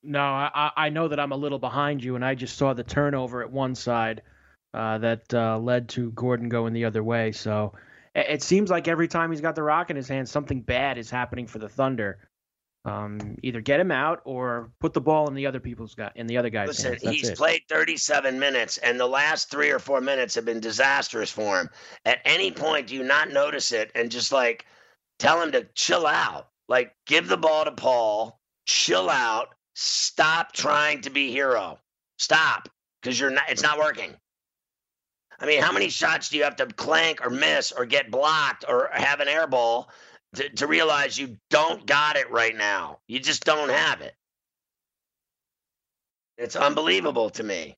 No, 0.02 0.18
I, 0.18 0.72
I 0.76 0.88
know 0.88 1.06
that 1.06 1.20
I'm 1.20 1.30
a 1.30 1.37
little 1.37 1.61
behind 1.61 2.02
you, 2.02 2.16
and 2.16 2.24
I 2.24 2.34
just 2.34 2.56
saw 2.56 2.74
the 2.74 2.82
turnover 2.82 3.40
at 3.40 3.52
one 3.52 3.76
side 3.76 4.22
uh, 4.74 4.98
that 4.98 5.32
uh, 5.32 5.61
led 5.61 5.90
to 5.90 6.11
Gordon 6.11 6.48
going 6.48 6.72
the 6.72 6.87
other 6.87 7.04
way. 7.04 7.30
So 7.30 7.72
it 8.16 8.42
seems 8.42 8.68
like 8.68 8.88
every 8.88 9.06
time 9.06 9.30
he's 9.30 9.40
got 9.40 9.54
the 9.54 9.62
rock 9.62 9.90
in 9.90 9.96
his 9.96 10.08
hand, 10.08 10.28
something 10.28 10.61
bad 10.61 10.98
is 10.98 11.08
happening 11.08 11.46
for 11.46 11.61
the 11.61 11.68
Thunder. 11.68 12.18
Um, 12.85 13.37
either 13.43 13.61
get 13.61 13.81
him 13.81 13.91
out 13.91 14.21
or 14.25 14.71
put 14.81 14.95
the 14.95 15.01
ball 15.01 15.29
in 15.29 15.35
the 15.35 15.47
other 15.47 15.61
people's 15.61 15.95
guy 15.95 16.11
in 16.14 16.27
the 16.27 16.38
other 16.38 16.49
guy's 16.49 16.69
Listen, 16.69 16.93
hands. 16.93 17.03
That's 17.03 17.17
he's 17.17 17.29
it. 17.31 17.37
played 17.37 17.62
37 17.69 18.38
minutes, 18.38 18.79
and 18.79 18.99
the 18.99 19.07
last 19.07 19.51
three 19.51 19.71
or 19.71 19.79
four 19.79 20.01
minutes 20.01 20.35
have 20.37 20.45
been 20.45 20.61
disastrous 20.61 21.31
for 21.31 21.61
him. 21.61 21.69
At 22.05 22.21
any 22.25 22.51
point, 22.51 22.87
do 22.87 22.95
you 22.95 23.03
not 23.03 23.31
notice 23.31 23.73
it 23.73 23.91
and 23.95 24.11
just 24.11 24.33
like 24.33 24.64
tell 25.19 25.43
him 25.43 25.53
to 25.53 25.67
chill 25.75 26.07
out? 26.07 26.49
Like, 26.69 26.95
give 27.07 27.29
the 27.29 27.37
ball 27.37 27.64
to 27.64 27.73
Paul, 27.73 28.41
chill 28.67 29.11
out, 29.11 29.55
stop 29.75 30.53
trying 30.53 31.01
to 31.03 31.11
be 31.11 31.31
hero, 31.31 31.79
stop 32.19 32.69
because 33.03 33.19
you're 33.19 33.31
not. 33.31 33.45
It's 33.49 33.62
not 33.62 33.79
working. 33.79 34.14
I 35.41 35.47
mean, 35.47 35.62
how 35.62 35.73
many 35.73 35.88
shots 35.88 36.31
do 36.31 36.37
you 36.37 36.45
have 36.45 36.57
to 36.57 36.67
clank 36.67 37.25
or 37.25 37.31
miss 37.31 37.71
or 37.71 37.87
get 37.87 38.11
blocked 38.11 38.64
or 38.69 38.91
have 38.93 39.21
an 39.21 39.29
air 39.29 39.47
ball 39.47 39.88
to, 40.35 40.49
to 40.51 40.67
realize 40.67 41.19
you 41.19 41.37
don't 41.51 41.87
got 41.87 42.17
it 42.17 42.31
right 42.31 42.57
now? 42.57 42.99
You 43.07 43.21
just 43.21 43.45
don't 43.45 43.71
have 43.71 44.01
it. 44.01 44.14
It's 46.37 46.57
unbelievable 46.57 47.31
to 47.31 47.43
me. 47.43 47.77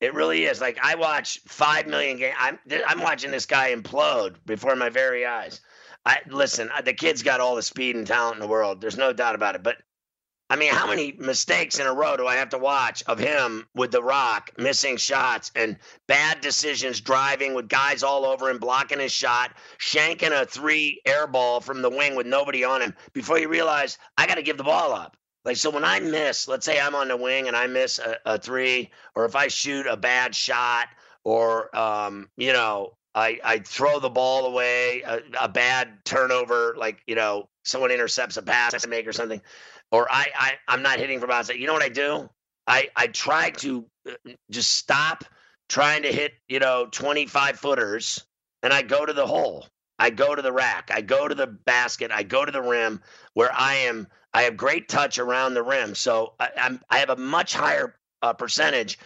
It 0.00 0.14
really 0.14 0.44
is. 0.44 0.60
Like 0.60 0.78
I 0.82 0.96
watch 0.96 1.40
five 1.46 1.86
million 1.86 2.18
games. 2.18 2.34
I'm 2.38 2.58
I'm 2.86 3.00
watching 3.00 3.30
this 3.30 3.46
guy 3.46 3.74
implode 3.74 4.34
before 4.44 4.74
my 4.74 4.88
very 4.88 5.24
eyes. 5.24 5.60
I 6.04 6.18
listen. 6.28 6.68
The 6.84 6.92
kid's 6.92 7.22
got 7.22 7.40
all 7.40 7.54
the 7.54 7.62
speed 7.62 7.94
and 7.94 8.06
talent 8.06 8.34
in 8.34 8.40
the 8.40 8.48
world. 8.48 8.80
There's 8.80 8.98
no 8.98 9.12
doubt 9.12 9.36
about 9.36 9.54
it. 9.54 9.62
But 9.62 9.76
I 10.52 10.56
mean, 10.56 10.70
how 10.70 10.86
many 10.86 11.12
mistakes 11.12 11.78
in 11.78 11.86
a 11.86 11.94
row 11.94 12.14
do 12.14 12.26
I 12.26 12.34
have 12.34 12.50
to 12.50 12.58
watch 12.58 13.02
of 13.04 13.18
him 13.18 13.66
with 13.74 13.90
the 13.90 14.02
rock, 14.02 14.50
missing 14.58 14.98
shots 14.98 15.50
and 15.56 15.78
bad 16.08 16.42
decisions, 16.42 17.00
driving 17.00 17.54
with 17.54 17.68
guys 17.68 18.02
all 18.02 18.26
over 18.26 18.50
him, 18.50 18.58
blocking 18.58 19.00
his 19.00 19.12
shot, 19.12 19.56
shanking 19.78 20.38
a 20.38 20.44
three 20.44 21.00
air 21.06 21.26
ball 21.26 21.62
from 21.62 21.80
the 21.80 21.88
wing 21.88 22.16
with 22.16 22.26
nobody 22.26 22.64
on 22.64 22.82
him 22.82 22.94
before 23.14 23.38
you 23.38 23.48
realize 23.48 23.96
I 24.18 24.26
got 24.26 24.34
to 24.34 24.42
give 24.42 24.58
the 24.58 24.62
ball 24.62 24.92
up. 24.92 25.16
Like, 25.46 25.56
so 25.56 25.70
when 25.70 25.84
I 25.84 26.00
miss, 26.00 26.46
let's 26.46 26.66
say 26.66 26.78
I'm 26.78 26.94
on 26.94 27.08
the 27.08 27.16
wing 27.16 27.48
and 27.48 27.56
I 27.56 27.66
miss 27.66 27.98
a, 27.98 28.18
a 28.26 28.38
three, 28.38 28.90
or 29.14 29.24
if 29.24 29.34
I 29.34 29.48
shoot 29.48 29.86
a 29.86 29.96
bad 29.96 30.34
shot, 30.34 30.88
or, 31.24 31.74
um, 31.74 32.28
you 32.36 32.52
know, 32.52 32.98
I, 33.14 33.40
I 33.42 33.58
throw 33.60 34.00
the 34.00 34.10
ball 34.10 34.44
away, 34.44 35.00
a, 35.00 35.20
a 35.40 35.48
bad 35.48 36.04
turnover, 36.04 36.74
like, 36.76 37.00
you 37.06 37.14
know, 37.14 37.48
someone 37.64 37.90
intercepts 37.90 38.36
a 38.36 38.42
pass 38.42 38.74
I 38.74 38.88
make 38.88 39.06
or 39.06 39.12
something, 39.12 39.40
or 39.92 40.08
I, 40.10 40.28
I, 40.36 40.52
I'm 40.68 40.82
not 40.82 40.98
hitting 40.98 41.20
from 41.20 41.30
outside. 41.30 41.58
You 41.58 41.68
know 41.68 41.74
what 41.74 41.84
I 41.84 41.90
do? 41.90 42.30
I, 42.66 42.88
I 42.96 43.08
try 43.08 43.50
to 43.50 43.86
uh, 44.08 44.32
just 44.50 44.72
stop 44.78 45.24
trying 45.68 46.02
to 46.04 46.12
hit, 46.12 46.34
you 46.48 46.60
know, 46.60 46.88
25 46.90 47.58
footers 47.58 48.24
and 48.62 48.72
I 48.72 48.82
go 48.82 49.06
to 49.06 49.12
the 49.14 49.26
hole. 49.26 49.66
I 49.98 50.10
go 50.10 50.34
to 50.34 50.42
the 50.42 50.52
rack. 50.52 50.90
I 50.92 51.00
go 51.02 51.28
to 51.28 51.34
the 51.34 51.46
basket. 51.46 52.10
I 52.12 52.24
go 52.24 52.44
to 52.44 52.52
the 52.52 52.62
rim 52.62 53.00
where 53.34 53.52
I 53.54 53.76
am. 53.76 54.08
I 54.34 54.42
have 54.42 54.56
great 54.56 54.88
touch 54.88 55.18
around 55.18 55.54
the 55.54 55.62
rim, 55.62 55.94
so 55.94 56.34
I, 56.40 56.50
I'm. 56.58 56.80
I 56.90 56.98
have 56.98 57.10
a 57.10 57.16
much 57.16 57.54
higher 57.54 57.96
uh, 58.22 58.32
percentage 58.32 58.98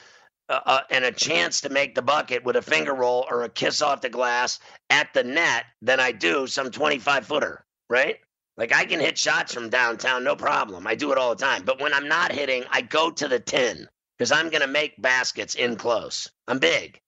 uh, 0.48 0.60
uh, 0.66 0.80
and 0.90 1.04
a 1.04 1.12
chance 1.12 1.60
to 1.62 1.68
make 1.70 1.94
the 1.94 2.02
bucket 2.02 2.44
with 2.44 2.56
a 2.56 2.62
finger 2.62 2.94
roll 2.94 3.26
or 3.30 3.44
a 3.44 3.48
kiss 3.48 3.82
off 3.82 4.00
the 4.00 4.08
glass 4.08 4.60
at 4.90 5.12
the 5.14 5.24
net 5.24 5.66
than 5.82 6.00
I 6.00 6.12
do 6.12 6.46
some 6.46 6.70
25 6.70 7.26
footer. 7.26 7.64
Right? 7.90 8.18
Like 8.56 8.74
I 8.74 8.84
can 8.84 9.00
hit 9.00 9.18
shots 9.18 9.52
from 9.52 9.68
downtown, 9.68 10.24
no 10.24 10.34
problem. 10.34 10.86
I 10.86 10.94
do 10.94 11.12
it 11.12 11.18
all 11.18 11.34
the 11.34 11.44
time. 11.44 11.64
But 11.64 11.80
when 11.80 11.92
I'm 11.92 12.08
not 12.08 12.32
hitting, 12.32 12.64
I 12.70 12.80
go 12.82 13.10
to 13.10 13.28
the 13.28 13.38
10 13.38 13.88
because 14.16 14.32
I'm 14.32 14.48
going 14.48 14.62
to 14.62 14.66
make 14.66 15.00
baskets 15.00 15.54
in 15.54 15.76
close. 15.76 16.30
I'm 16.48 16.58
big, 16.58 17.00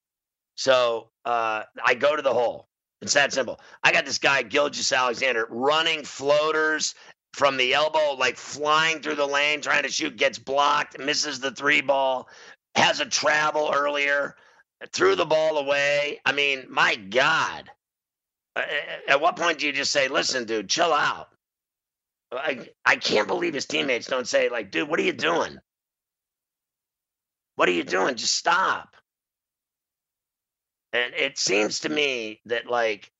so 0.56 1.10
uh, 1.24 1.62
I 1.84 1.94
go 1.94 2.14
to 2.16 2.22
the 2.22 2.32
hole. 2.34 2.68
It's 3.00 3.14
that 3.14 3.32
simple. 3.32 3.60
I 3.82 3.92
got 3.92 4.04
this 4.04 4.18
guy, 4.18 4.42
Gilgeous-Alexander, 4.42 5.46
running 5.50 6.04
floaters 6.04 6.94
from 7.32 7.56
the 7.56 7.72
elbow, 7.74 8.14
like 8.18 8.36
flying 8.36 9.00
through 9.00 9.14
the 9.14 9.26
lane, 9.26 9.60
trying 9.60 9.84
to 9.84 9.88
shoot, 9.88 10.16
gets 10.16 10.38
blocked, 10.38 10.98
misses 10.98 11.38
the 11.38 11.52
three 11.52 11.80
ball, 11.80 12.28
has 12.74 13.00
a 13.00 13.06
travel 13.06 13.70
earlier, 13.72 14.34
threw 14.92 15.14
the 15.14 15.24
ball 15.24 15.58
away. 15.58 16.20
I 16.26 16.32
mean, 16.32 16.66
my 16.68 16.96
God. 16.96 17.70
At 19.06 19.20
what 19.20 19.36
point 19.36 19.60
do 19.60 19.66
you 19.66 19.72
just 19.72 19.92
say, 19.92 20.08
listen, 20.08 20.44
dude, 20.44 20.68
chill 20.68 20.92
out? 20.92 21.28
I, 22.32 22.68
I 22.84 22.96
can't 22.96 23.28
believe 23.28 23.54
his 23.54 23.66
teammates 23.66 24.06
don't 24.06 24.28
say, 24.28 24.48
like, 24.48 24.70
dude, 24.70 24.88
what 24.88 25.00
are 25.00 25.04
you 25.04 25.12
doing? 25.12 25.58
What 27.56 27.68
are 27.68 27.72
you 27.72 27.84
doing? 27.84 28.16
Just 28.16 28.36
stop. 28.36 28.94
And 30.92 31.14
it 31.14 31.38
seems 31.38 31.80
to 31.80 31.88
me 31.88 32.40
that, 32.46 32.66
like, 32.66 33.10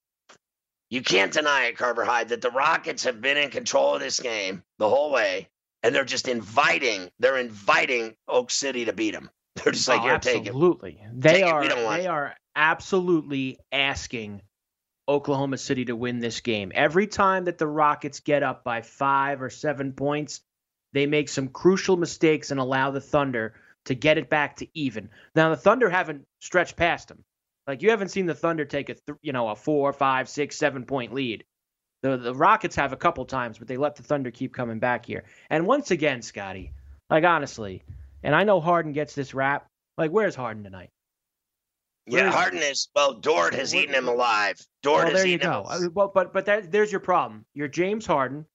you 0.90 1.03
can't 1.03 1.33
deny 1.33 1.66
it, 1.66 1.77
Carver 1.77 2.05
Hyde, 2.05 2.31
that 2.31 2.40
the 2.40 2.51
Rockets 2.51 3.05
have 3.05 3.21
been 3.21 3.37
in 3.37 3.51
control 3.51 3.94
of 3.94 4.01
this 4.01 4.21
game 4.21 4.62
the 4.79 4.88
whole 4.88 5.11
way, 5.11 5.49
and 5.83 5.94
they're 5.94 6.05
just 6.05 6.29
inviting, 6.29 7.11
they're 7.18 7.37
inviting 7.37 8.14
Oak 8.27 8.51
City 8.51 8.87
to 8.87 8.92
beat 8.92 9.12
them. 9.12 9.31
They're 9.57 9.73
just 9.73 9.88
like, 9.88 10.01
oh, 10.01 10.05
here, 10.05 10.18
take 10.18 10.47
it. 10.47 10.49
absolutely. 10.49 11.03
They 11.12 11.40
Take 11.40 11.44
are. 11.44 11.61
we 11.61 11.68
don't 11.68 11.85
want 11.85 12.01
They 12.01 12.07
are 12.07 12.35
absolutely 12.55 13.59
asking 13.73 14.42
Oklahoma 15.09 15.57
City 15.57 15.87
to 15.87 15.97
win 15.97 16.18
this 16.18 16.40
game. 16.40 16.71
Every 16.75 17.07
time 17.07 17.47
that 17.47 17.59
the 17.59 17.66
Rockets 17.66 18.21
get 18.21 18.42
up 18.42 18.62
by 18.62 18.83
five 18.83 19.40
or 19.40 19.51
seven 19.51 19.92
points, 19.92 20.42
they 20.92 21.07
make 21.07 21.29
some 21.29 21.49
crucial 21.49 21.97
mistakes 21.97 22.51
and 22.51 22.61
allow 22.61 22.90
the 22.90 23.01
Thunder 23.01 23.55
to 23.87 23.94
get 23.94 24.18
it 24.18 24.29
back 24.29 24.57
to 24.57 24.68
even. 24.75 25.09
Now 25.35 25.51
the 25.51 25.57
Thunder 25.57 25.88
haven't 25.88 26.27
stretched 26.40 26.77
past 26.77 27.09
them. 27.09 27.25
Like 27.66 27.83
you 27.83 27.90
haven't 27.90 28.09
seen 28.09 28.27
the 28.27 28.35
Thunder 28.35 28.64
take 28.64 28.88
a 28.88 28.94
th- 28.94 29.18
you 29.23 29.33
know 29.33 29.49
a 29.49 29.57
four, 29.57 29.92
five, 29.92 30.29
six, 30.29 30.57
seven 30.57 30.85
point 30.85 31.12
lead. 31.12 31.44
The 32.03 32.16
the 32.16 32.35
Rockets 32.35 32.77
have 32.77 32.92
a 32.92 32.97
couple 32.97 33.25
times, 33.25 33.59
but 33.59 33.68
they 33.68 33.77
let 33.77 33.97
the 33.97 34.03
Thunder 34.03 34.31
keep 34.31 34.55
coming 34.55 34.79
back 34.79 35.07
here. 35.07 35.25
And 35.51 35.66
once 35.66 35.90
again, 35.90 36.23
Scotty, 36.23 36.73
like 37.11 37.25
honestly, 37.25 37.83
and 38.23 38.35
I 38.35 38.44
know 38.44 38.61
Harden 38.61 38.92
gets 38.92 39.14
this 39.14 39.35
rap. 39.35 39.66
Like 39.97 40.11
where's 40.11 40.35
Harden 40.35 40.64
tonight? 40.64 40.90
Yeah, 42.11 42.23
Where's- 42.23 42.35
Harden 42.35 42.61
is, 42.62 42.88
well, 42.94 43.14
Dort 43.14 43.55
has 43.55 43.75
eaten 43.75 43.94
him 43.94 44.09
alive. 44.09 44.57
Dort 44.83 45.05
well, 45.05 45.12
has 45.12 45.21
there 45.21 45.27
you 45.27 45.35
eaten 45.37 45.51
go. 45.51 45.61
him 45.64 45.66
I- 45.85 45.88
Well, 45.92 46.11
but 46.14 46.33
but 46.33 46.47
that, 46.47 46.71
there's 46.73 46.90
your 46.90 47.01
problem. 47.01 47.44
You're 47.55 47.68
James 47.68 48.07
Harden, 48.07 48.47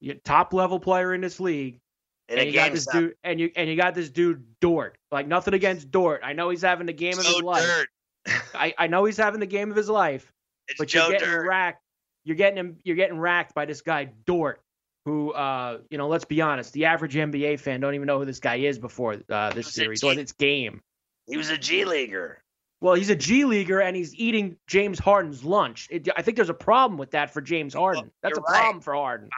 you're 0.00 0.16
top 0.16 0.52
level 0.52 0.80
player 0.80 1.14
in 1.14 1.20
this 1.20 1.38
league, 1.40 1.80
in 2.28 2.38
and 2.38 2.46
you 2.48 2.54
got 2.54 2.72
this 2.72 2.86
dude, 2.86 3.14
and 3.24 3.38
you 3.38 3.50
and 3.56 3.68
you 3.68 3.76
got 3.76 3.94
this 3.94 4.10
dude 4.10 4.44
Dort. 4.60 4.96
Like 5.10 5.26
nothing 5.26 5.54
against 5.54 5.90
Dort. 5.90 6.22
I 6.24 6.32
know 6.32 6.50
he's 6.50 6.62
having 6.62 6.86
the 6.86 6.92
game 6.92 7.18
of 7.18 7.24
Joe 7.24 7.32
his 7.34 7.42
life. 7.42 7.86
I, 8.54 8.74
I 8.78 8.86
know 8.86 9.04
he's 9.04 9.16
having 9.16 9.40
the 9.40 9.46
game 9.46 9.70
of 9.70 9.76
his 9.76 9.88
life. 9.88 10.32
It's 10.68 10.78
but 10.78 10.88
Joe 10.88 11.08
you're 11.08 11.18
getting 11.18 11.28
Dirt. 11.28 11.46
racked. 11.48 11.82
You're 12.24 12.36
getting 12.36 12.56
him. 12.58 12.76
You're 12.84 12.96
getting 12.96 13.18
racked 13.18 13.54
by 13.54 13.64
this 13.66 13.80
guy 13.80 14.10
Dort, 14.26 14.60
who, 15.04 15.32
uh, 15.32 15.78
you 15.90 15.98
know, 15.98 16.08
let's 16.08 16.24
be 16.24 16.40
honest, 16.40 16.72
the 16.72 16.84
average 16.84 17.14
NBA 17.16 17.58
fan 17.60 17.80
don't 17.80 17.94
even 17.94 18.06
know 18.06 18.18
who 18.20 18.24
this 18.24 18.38
guy 18.40 18.56
is 18.56 18.78
before 18.78 19.16
uh, 19.28 19.52
this 19.52 19.72
series 19.72 20.02
or 20.04 20.12
G- 20.14 20.20
this 20.22 20.32
game. 20.32 20.80
He 21.28 21.36
was 21.36 21.50
a 21.50 21.58
G 21.58 21.84
leaguer. 21.84 22.41
Well, 22.82 22.94
he's 22.94 23.10
a 23.10 23.16
G 23.16 23.44
leaguer 23.44 23.80
and 23.80 23.94
he's 23.94 24.12
eating 24.16 24.56
James 24.66 24.98
Harden's 24.98 25.44
lunch. 25.44 25.86
It, 25.88 26.08
I 26.16 26.22
think 26.22 26.36
there's 26.36 26.50
a 26.50 26.54
problem 26.54 26.98
with 26.98 27.12
that 27.12 27.32
for 27.32 27.40
James 27.40 27.74
Harden. 27.74 28.10
That's 28.22 28.36
a 28.36 28.40
right. 28.40 28.60
problem 28.60 28.82
for 28.82 28.94
Harden. 28.94 29.28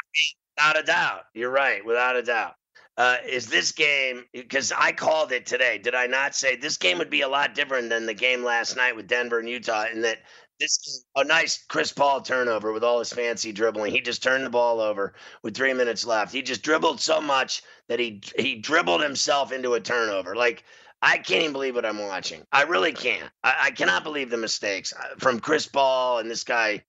Without 0.57 0.79
a 0.79 0.83
doubt. 0.83 1.21
You're 1.35 1.51
right. 1.51 1.85
Without 1.85 2.17
a 2.17 2.23
doubt. 2.23 2.55
Uh, 2.97 3.17
is 3.29 3.47
this 3.47 3.71
game, 3.71 4.25
because 4.33 4.73
I 4.73 4.93
called 4.93 5.31
it 5.31 5.45
today, 5.45 5.77
did 5.77 5.95
I 5.95 6.07
not 6.07 6.35
say 6.35 6.57
this 6.57 6.79
game 6.79 6.97
would 6.97 7.11
be 7.11 7.21
a 7.21 7.29
lot 7.29 7.55
different 7.55 7.91
than 7.91 8.07
the 8.07 8.15
game 8.15 8.43
last 8.43 8.77
night 8.77 8.97
with 8.97 9.09
Denver 9.09 9.41
and 9.41 9.49
Utah 9.49 9.87
in 9.93 10.01
that 10.03 10.21
this 10.59 11.05
a 11.17 11.25
nice 11.25 11.65
Chris 11.69 11.93
Paul 11.93 12.23
turnover 12.23 12.73
with 12.73 12.85
all 12.85 13.01
his 13.01 13.13
fancy 13.13 13.53
dribbling. 13.53 13.93
He 13.93 14.01
just 14.01 14.23
turned 14.23 14.47
the 14.47 14.51
ball 14.51 14.81
over 14.81 15.15
with 15.43 15.57
three 15.57 15.75
minutes 15.75 16.07
left. 16.07 16.33
He 16.33 16.41
just 16.41 16.63
dribbled 16.63 17.01
so 17.01 17.21
much 17.21 17.63
that 17.89 17.99
he 17.99 18.23
he 18.39 18.55
dribbled 18.55 19.03
himself 19.03 19.53
into 19.53 19.75
a 19.75 19.81
turnover. 19.81 20.37
Like 20.37 20.65
I 21.05 21.19
can't 21.19 21.43
even 21.43 21.53
believe 21.53 21.75
what 21.75 21.85
I'm 21.85 21.99
watching. 21.99 22.47
I 22.51 22.63
really 22.63 22.93
can't. 22.93 23.31
I, 23.43 23.55
I 23.65 23.71
cannot 23.73 24.05
believe 24.05 24.31
the 24.31 24.39
mistakes 24.39 24.95
uh, 24.95 25.15
from 25.19 25.39
Chris 25.39 25.67
Paul 25.67 26.19
and 26.19 26.31
this 26.31 26.45
guy 26.45 26.83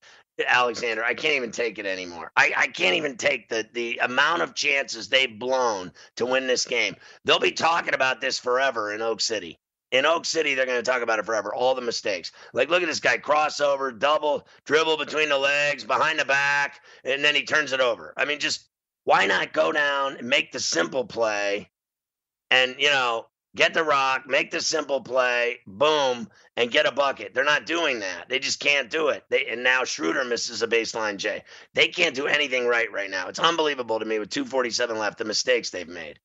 Alexander. 0.47 1.04
I 1.04 1.13
can't 1.13 1.36
even 1.36 1.51
take 1.51 1.80
it 1.80 1.86
anymore. 1.86 2.32
I, 2.38 2.54
I 2.56 2.67
can't 2.67 2.95
even 2.95 3.17
take 3.17 3.49
the 3.49 3.67
the 3.73 3.99
amount 4.01 4.41
of 4.41 4.56
chances 4.56 5.10
they've 5.10 5.38
blown 5.38 5.91
to 6.15 6.25
win 6.25 6.47
this 6.47 6.65
game. 6.65 6.95
They'll 7.25 7.39
be 7.39 7.51
talking 7.51 7.93
about 7.93 8.21
this 8.21 8.39
forever 8.39 8.93
in 8.93 9.01
Oak 9.01 9.19
City. 9.19 9.60
In 9.91 10.06
Oak 10.06 10.25
City, 10.25 10.56
they're 10.56 10.65
going 10.65 10.84
to 10.84 10.91
talk 10.91 11.01
about 11.01 11.19
it 11.19 11.25
forever. 11.25 11.54
All 11.54 11.75
the 11.75 11.82
mistakes. 11.82 12.32
Like, 12.54 12.69
look 12.69 12.82
at 12.82 12.88
this 12.88 12.99
guy 12.99 13.17
crossover, 13.17 13.97
double, 13.97 14.47
dribble 14.65 14.97
between 14.97 15.30
the 15.30 15.38
legs, 15.38 15.84
behind 15.84 16.19
the 16.19 16.25
back, 16.25 16.80
and 17.04 17.23
then 17.23 17.36
he 17.36 17.43
turns 17.43 17.71
it 17.71 17.82
over. 17.82 18.13
I 18.17 18.25
mean, 18.25 18.39
just 18.39 18.69
why 19.04 19.25
not 19.25 19.54
go 19.54 19.71
down 19.71 20.17
and 20.17 20.28
make 20.28 20.51
the 20.51 20.60
simple 20.60 21.06
play 21.06 21.69
and, 22.49 22.75
you 22.78 22.89
know, 22.89 23.28
get 23.55 23.73
the 23.73 23.83
rock, 23.83 24.27
make 24.27 24.51
the 24.51 24.61
simple 24.61 25.01
play, 25.01 25.59
boom, 25.65 26.29
and 26.57 26.69
get 26.71 26.85
a 26.85 26.91
bucket. 26.91 27.33
They're 27.33 27.43
not 27.43 27.65
doing 27.65 27.99
that. 28.01 28.29
They 28.29 28.39
just 28.39 28.59
can't 28.59 28.89
do 28.89 29.07
it. 29.09 29.23
They 29.29 29.45
and 29.47 29.63
now 29.63 29.83
Schroeder 29.85 30.23
misses 30.25 30.61
a 30.61 30.67
baseline 30.67 31.17
J. 31.17 31.43
They 31.73 31.87
can't 31.87 32.15
do 32.15 32.27
anything 32.27 32.67
right 32.67 32.91
right 32.91 33.09
now. 33.09 33.27
It's 33.29 33.39
unbelievable 33.39 33.99
to 33.99 34.05
me 34.05 34.19
with 34.19 34.29
247 34.29 34.97
left 34.99 35.17
the 35.17 35.25
mistakes 35.25 35.69
they've 35.69 35.87
made. 35.87 36.19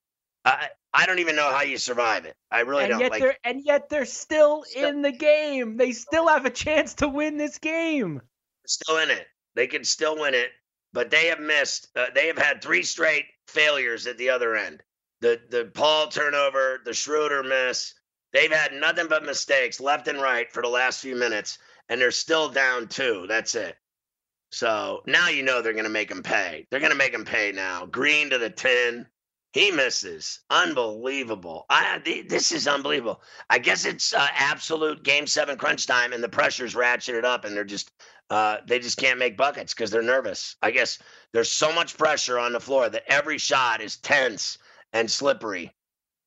I 0.44 0.68
I 0.92 1.06
don't 1.06 1.20
even 1.20 1.36
know 1.36 1.50
how 1.50 1.62
you 1.62 1.78
survive 1.78 2.24
it. 2.24 2.34
I 2.50 2.60
really 2.60 2.84
and 2.84 2.90
don't. 2.90 3.00
yet 3.00 3.10
Like 3.12 3.22
they're 3.22 3.36
and 3.44 3.62
yet 3.64 3.88
they're 3.88 4.04
still 4.06 4.64
Still- 4.64 4.88
in 4.88 5.02
the 5.02 5.12
game. 5.12 5.76
They 5.76 5.92
still 5.92 6.26
have 6.28 6.44
a 6.46 6.50
chance 6.50 6.94
to 6.94 7.08
win 7.08 7.36
this 7.36 7.58
game. 7.58 8.20
still 8.66 8.98
in 8.98 9.10
it. 9.10 9.26
They 9.54 9.66
can 9.66 9.84
still 9.84 10.18
win 10.18 10.34
it, 10.34 10.50
but 10.92 11.10
they 11.10 11.26
have 11.26 11.40
missed. 11.40 11.88
Uh, 11.96 12.06
they 12.14 12.28
have 12.28 12.38
had 12.38 12.62
three 12.62 12.82
straight 12.84 13.26
failures 13.48 14.06
at 14.06 14.16
the 14.16 14.30
other 14.30 14.54
end. 14.56 14.82
The 15.20 15.40
the 15.50 15.66
Paul 15.66 16.08
turnover, 16.08 16.80
the 16.84 16.94
Schroeder 16.94 17.42
miss. 17.42 17.94
They've 18.32 18.52
had 18.52 18.72
nothing 18.72 19.08
but 19.08 19.24
mistakes 19.24 19.80
left 19.80 20.08
and 20.08 20.20
right 20.20 20.50
for 20.50 20.62
the 20.62 20.68
last 20.68 21.00
few 21.00 21.16
minutes, 21.16 21.58
and 21.88 22.00
they're 22.00 22.10
still 22.10 22.48
down 22.48 22.88
two. 22.88 23.26
That's 23.28 23.54
it. 23.54 23.76
So 24.52 25.02
now 25.06 25.28
you 25.28 25.42
know 25.42 25.62
they're 25.62 25.72
going 25.72 25.84
to 25.84 25.90
make 25.90 26.08
them 26.08 26.22
pay. 26.22 26.66
They're 26.70 26.80
going 26.80 26.92
to 26.92 26.98
make 26.98 27.12
them 27.12 27.24
pay 27.24 27.52
now. 27.52 27.86
Green 27.86 28.30
to 28.30 28.38
the 28.38 28.50
10. 28.50 29.06
He 29.52 29.70
misses. 29.70 30.40
Unbelievable. 30.50 31.66
I, 31.68 32.00
this 32.28 32.52
is 32.52 32.68
unbelievable. 32.68 33.20
I 33.48 33.58
guess 33.58 33.84
it's 33.84 34.14
uh, 34.14 34.28
absolute 34.34 35.02
game 35.02 35.26
seven 35.26 35.56
crunch 35.56 35.86
time, 35.86 36.12
and 36.12 36.22
the 36.22 36.28
pressure's 36.28 36.74
ratcheted 36.74 37.24
up, 37.24 37.44
and 37.44 37.56
they're 37.56 37.64
just 37.64 37.90
uh, 38.30 38.58
they 38.68 38.78
just 38.78 38.96
can't 38.96 39.18
make 39.18 39.36
buckets 39.36 39.74
because 39.74 39.90
they're 39.90 40.02
nervous. 40.02 40.54
I 40.62 40.70
guess 40.70 41.00
there's 41.32 41.50
so 41.50 41.72
much 41.72 41.98
pressure 41.98 42.38
on 42.38 42.52
the 42.52 42.60
floor 42.60 42.88
that 42.88 43.02
every 43.08 43.38
shot 43.38 43.80
is 43.80 43.96
tense 43.96 44.58
and 44.92 45.10
slippery. 45.10 45.72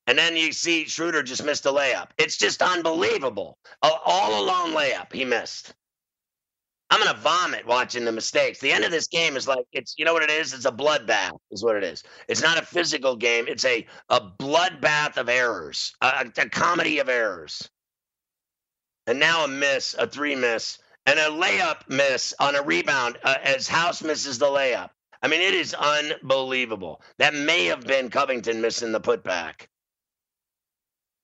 And 0.07 0.17
then 0.17 0.35
you 0.35 0.51
see 0.51 0.85
Schroeder 0.85 1.23
just 1.23 1.45
missed 1.45 1.65
a 1.65 1.69
layup. 1.69 2.09
It's 2.17 2.37
just 2.37 2.61
unbelievable. 2.61 3.57
A 3.81 3.89
All 4.05 4.43
alone 4.43 4.73
layup 4.73 5.13
he 5.13 5.23
missed. 5.25 5.73
I'm 6.89 7.03
gonna 7.03 7.17
vomit 7.17 7.65
watching 7.65 8.05
the 8.05 8.11
mistakes. 8.11 8.59
The 8.59 8.71
end 8.71 8.83
of 8.83 8.91
this 8.91 9.07
game 9.07 9.35
is 9.35 9.47
like 9.47 9.65
it's 9.71 9.95
you 9.97 10.05
know 10.05 10.13
what 10.13 10.23
it 10.23 10.29
is? 10.29 10.53
It's 10.53 10.65
a 10.65 10.71
bloodbath, 10.71 11.37
is 11.51 11.63
what 11.63 11.75
it 11.75 11.83
is. 11.83 12.03
It's 12.27 12.41
not 12.41 12.59
a 12.61 12.65
physical 12.65 13.15
game. 13.15 13.45
It's 13.47 13.65
a 13.65 13.87
a 14.09 14.21
bloodbath 14.21 15.17
of 15.17 15.29
errors, 15.29 15.95
a, 16.01 16.29
a 16.37 16.49
comedy 16.49 16.99
of 16.99 17.09
errors. 17.09 17.67
And 19.07 19.19
now 19.19 19.45
a 19.45 19.47
miss, 19.47 19.95
a 19.97 20.07
three 20.07 20.35
miss, 20.35 20.77
and 21.05 21.17
a 21.17 21.23
layup 21.23 21.89
miss 21.89 22.33
on 22.39 22.55
a 22.55 22.61
rebound 22.61 23.17
uh, 23.23 23.35
as 23.41 23.67
House 23.67 24.03
misses 24.03 24.37
the 24.37 24.45
layup. 24.45 24.89
I 25.23 25.29
mean, 25.29 25.39
it 25.39 25.53
is 25.53 25.73
unbelievable. 25.73 27.01
That 27.17 27.33
may 27.33 27.65
have 27.65 27.87
been 27.87 28.09
Covington 28.09 28.61
missing 28.61 28.91
the 28.91 28.99
putback. 28.99 29.67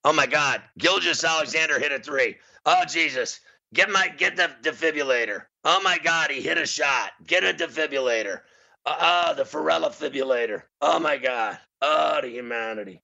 Oh 0.04 0.14
my 0.14 0.26
God, 0.26 0.62
Gilgeous-Alexander 0.78 1.78
hit 1.78 1.92
a 1.92 1.98
three. 1.98 2.36
Oh 2.64 2.84
Jesus, 2.86 3.40
get 3.74 3.90
my 3.90 4.08
get 4.08 4.36
the 4.36 4.50
defibrillator. 4.62 5.42
Oh 5.64 5.82
my 5.82 5.98
God, 5.98 6.30
he 6.30 6.40
hit 6.40 6.56
a 6.56 6.64
shot. 6.64 7.10
Get 7.26 7.44
a 7.44 7.52
defibrillator. 7.52 8.40
Ah, 8.86 9.30
uh, 9.30 9.34
the 9.34 9.44
Ferrall 9.44 9.82
defibrillator. 9.82 10.62
Oh 10.80 10.98
my 10.98 11.18
God. 11.18 11.58
Oh, 11.82 12.20
the 12.22 12.28
humanity. 12.28 13.02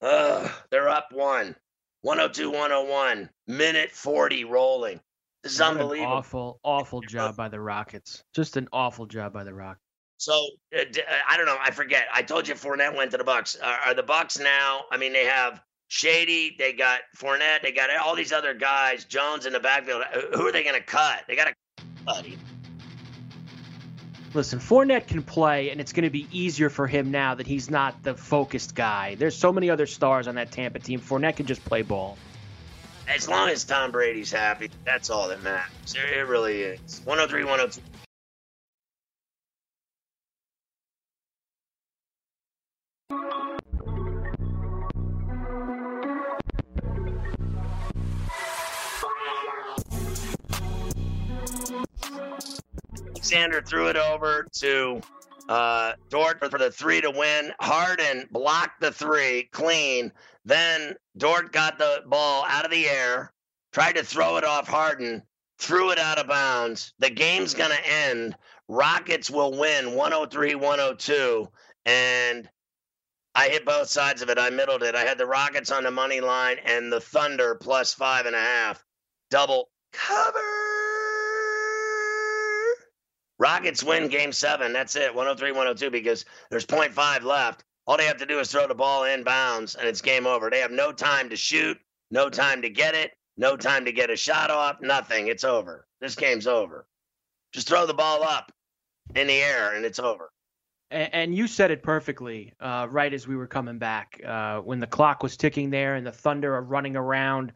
Oh, 0.00 0.64
they're 0.70 0.88
up 0.88 1.12
one. 1.12 1.54
102 2.00 2.50
101. 2.50 3.28
Minute 3.46 3.90
40 3.90 4.44
rolling. 4.44 5.00
This 5.42 5.52
is 5.52 5.60
unbelievable. 5.60 6.12
awful, 6.12 6.60
awful 6.64 7.00
job 7.02 7.36
by 7.36 7.48
the 7.48 7.60
Rockets. 7.60 8.24
Just 8.34 8.56
an 8.56 8.68
awful 8.72 9.06
job 9.06 9.34
by 9.34 9.44
the 9.44 9.52
Rockets. 9.52 9.85
So 10.18 10.32
uh, 10.74 10.80
uh, 10.80 11.02
I 11.28 11.36
don't 11.36 11.46
know. 11.46 11.58
I 11.60 11.70
forget. 11.70 12.06
I 12.12 12.22
told 12.22 12.48
you 12.48 12.54
Fournette 12.54 12.96
went 12.96 13.10
to 13.12 13.18
the 13.18 13.24
Bucks. 13.24 13.56
Are, 13.56 13.78
are 13.86 13.94
the 13.94 14.02
Bucks 14.02 14.38
now? 14.38 14.84
I 14.90 14.96
mean, 14.96 15.12
they 15.12 15.26
have 15.26 15.60
Shady, 15.88 16.56
they 16.58 16.72
got 16.72 17.00
Fournette, 17.16 17.62
they 17.62 17.72
got 17.72 17.90
all 18.04 18.16
these 18.16 18.32
other 18.32 18.54
guys, 18.54 19.04
Jones 19.04 19.46
in 19.46 19.52
the 19.52 19.60
backfield. 19.60 20.02
Uh, 20.02 20.36
who 20.36 20.46
are 20.46 20.52
they 20.52 20.64
going 20.64 20.74
to 20.74 20.82
cut? 20.82 21.22
They 21.28 21.36
got 21.36 21.46
to 21.46 21.84
buddy. 22.04 22.38
Listen, 24.34 24.58
Fournette 24.58 25.06
can 25.06 25.22
play, 25.22 25.70
and 25.70 25.80
it's 25.80 25.92
going 25.92 26.04
to 26.04 26.10
be 26.10 26.26
easier 26.30 26.68
for 26.68 26.86
him 26.86 27.10
now 27.10 27.34
that 27.34 27.46
he's 27.46 27.70
not 27.70 28.02
the 28.02 28.14
focused 28.14 28.74
guy. 28.74 29.14
There's 29.14 29.36
so 29.36 29.52
many 29.52 29.70
other 29.70 29.86
stars 29.86 30.28
on 30.28 30.34
that 30.34 30.50
Tampa 30.50 30.78
team. 30.78 31.00
Fournette 31.00 31.36
can 31.36 31.46
just 31.46 31.64
play 31.64 31.82
ball. 31.82 32.18
As 33.08 33.28
long 33.28 33.48
as 33.48 33.64
Tom 33.64 33.92
Brady's 33.92 34.32
happy, 34.32 34.68
that's 34.84 35.10
all 35.10 35.28
that 35.28 35.42
matters. 35.42 35.94
It 35.94 36.26
really 36.26 36.62
is. 36.62 37.00
103 37.04 37.44
102. 37.44 37.80
Alexander 53.26 53.60
threw 53.60 53.88
it 53.88 53.96
over 53.96 54.46
to 54.52 55.00
uh, 55.48 55.94
Dort 56.10 56.38
for 56.38 56.58
the 56.58 56.70
three 56.70 57.00
to 57.00 57.10
win. 57.10 57.52
Harden 57.58 58.28
blocked 58.30 58.80
the 58.80 58.92
three 58.92 59.48
clean. 59.50 60.12
Then 60.44 60.94
Dort 61.16 61.52
got 61.52 61.76
the 61.76 62.04
ball 62.06 62.44
out 62.46 62.64
of 62.64 62.70
the 62.70 62.88
air, 62.88 63.32
tried 63.72 63.96
to 63.96 64.04
throw 64.04 64.36
it 64.36 64.44
off 64.44 64.68
Harden, 64.68 65.24
threw 65.58 65.90
it 65.90 65.98
out 65.98 66.18
of 66.18 66.28
bounds. 66.28 66.92
The 67.00 67.10
game's 67.10 67.54
going 67.54 67.72
to 67.72 67.88
end. 67.88 68.36
Rockets 68.68 69.28
will 69.28 69.58
win 69.58 69.96
103 69.96 70.54
102. 70.54 71.48
And 71.84 72.48
I 73.34 73.48
hit 73.48 73.64
both 73.64 73.88
sides 73.88 74.22
of 74.22 74.30
it. 74.30 74.38
I 74.38 74.50
middled 74.50 74.84
it. 74.84 74.94
I 74.94 75.02
had 75.02 75.18
the 75.18 75.26
Rockets 75.26 75.72
on 75.72 75.82
the 75.82 75.90
money 75.90 76.20
line 76.20 76.58
and 76.64 76.92
the 76.92 77.00
Thunder 77.00 77.56
plus 77.56 77.92
five 77.92 78.26
and 78.26 78.36
a 78.36 78.40
half. 78.40 78.85
Double 79.30 79.68
cover. 79.92 80.38
Rockets 83.38 83.82
win 83.82 84.08
game 84.08 84.32
seven. 84.32 84.72
That's 84.72 84.96
it. 84.96 85.14
103 85.14 85.52
102 85.52 85.90
because 85.90 86.24
there's 86.50 86.66
0.5 86.66 87.22
left. 87.22 87.64
All 87.86 87.96
they 87.96 88.06
have 88.06 88.16
to 88.18 88.26
do 88.26 88.40
is 88.40 88.50
throw 88.50 88.66
the 88.66 88.74
ball 88.74 89.04
in 89.04 89.22
bounds 89.22 89.74
and 89.74 89.86
it's 89.86 90.00
game 90.00 90.26
over. 90.26 90.50
They 90.50 90.60
have 90.60 90.72
no 90.72 90.92
time 90.92 91.28
to 91.30 91.36
shoot, 91.36 91.78
no 92.10 92.28
time 92.28 92.62
to 92.62 92.70
get 92.70 92.94
it, 92.94 93.12
no 93.36 93.56
time 93.56 93.84
to 93.84 93.92
get 93.92 94.10
a 94.10 94.16
shot 94.16 94.50
off, 94.50 94.80
nothing. 94.80 95.28
It's 95.28 95.44
over. 95.44 95.86
This 96.00 96.14
game's 96.14 96.46
over. 96.46 96.86
Just 97.52 97.68
throw 97.68 97.86
the 97.86 97.94
ball 97.94 98.22
up 98.22 98.50
in 99.14 99.26
the 99.26 99.34
air 99.34 99.76
and 99.76 99.84
it's 99.84 99.98
over. 99.98 100.30
And, 100.90 101.14
and 101.14 101.34
you 101.34 101.46
said 101.46 101.70
it 101.70 101.82
perfectly 101.82 102.52
uh, 102.60 102.86
right 102.90 103.12
as 103.12 103.28
we 103.28 103.36
were 103.36 103.46
coming 103.46 103.78
back. 103.78 104.20
Uh, 104.26 104.60
when 104.60 104.80
the 104.80 104.86
clock 104.86 105.22
was 105.22 105.36
ticking 105.36 105.70
there 105.70 105.94
and 105.94 106.06
the 106.06 106.12
Thunder 106.12 106.54
are 106.54 106.62
running 106.62 106.96
around, 106.96 107.52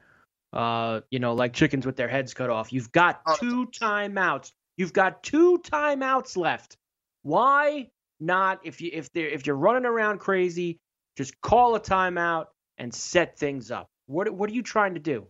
uh, 0.52 1.00
you 1.10 1.18
know, 1.18 1.34
like 1.34 1.52
chickens 1.52 1.86
with 1.86 1.96
their 1.96 2.08
heads 2.08 2.34
cut 2.34 2.50
off. 2.50 2.72
You've 2.72 2.92
got 2.92 3.20
two 3.38 3.66
timeouts 3.66 4.52
You've 4.80 4.94
got 4.94 5.22
two 5.22 5.58
timeouts 5.58 6.38
left. 6.38 6.78
Why 7.20 7.90
not? 8.18 8.60
If 8.64 8.80
you 8.80 8.88
if 8.94 9.12
they 9.12 9.24
if 9.24 9.46
you're 9.46 9.54
running 9.54 9.84
around 9.84 10.20
crazy, 10.20 10.80
just 11.18 11.38
call 11.42 11.74
a 11.74 11.80
timeout 11.80 12.46
and 12.78 12.94
set 12.94 13.38
things 13.38 13.70
up. 13.70 13.90
What 14.06 14.30
what 14.30 14.48
are 14.48 14.54
you 14.54 14.62
trying 14.62 14.94
to 14.94 15.00
do? 15.00 15.26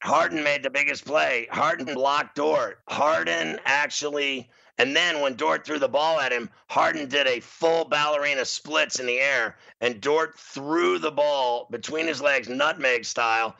Harden 0.00 0.44
made 0.44 0.62
the 0.62 0.70
biggest 0.70 1.04
play. 1.04 1.48
Harden 1.50 1.92
blocked 1.92 2.36
Dort. 2.36 2.78
Harden 2.88 3.58
actually, 3.64 4.48
and 4.78 4.94
then 4.94 5.22
when 5.22 5.34
Dort 5.34 5.66
threw 5.66 5.80
the 5.80 5.88
ball 5.88 6.20
at 6.20 6.30
him, 6.30 6.48
Harden 6.68 7.08
did 7.08 7.26
a 7.26 7.40
full 7.40 7.84
ballerina 7.84 8.44
splits 8.44 9.00
in 9.00 9.06
the 9.06 9.18
air, 9.18 9.56
and 9.80 10.00
Dort 10.00 10.38
threw 10.38 11.00
the 11.00 11.10
ball 11.10 11.66
between 11.72 12.06
his 12.06 12.20
legs, 12.20 12.48
nutmeg 12.48 13.04
style. 13.04 13.56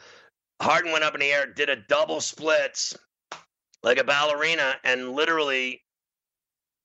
Harden 0.60 0.92
went 0.92 1.04
up 1.04 1.14
in 1.14 1.20
the 1.20 1.32
air, 1.32 1.46
did 1.46 1.68
a 1.68 1.76
double 1.76 2.20
splits, 2.20 2.96
like 3.82 3.98
a 3.98 4.04
ballerina, 4.04 4.74
and 4.84 5.12
literally 5.12 5.82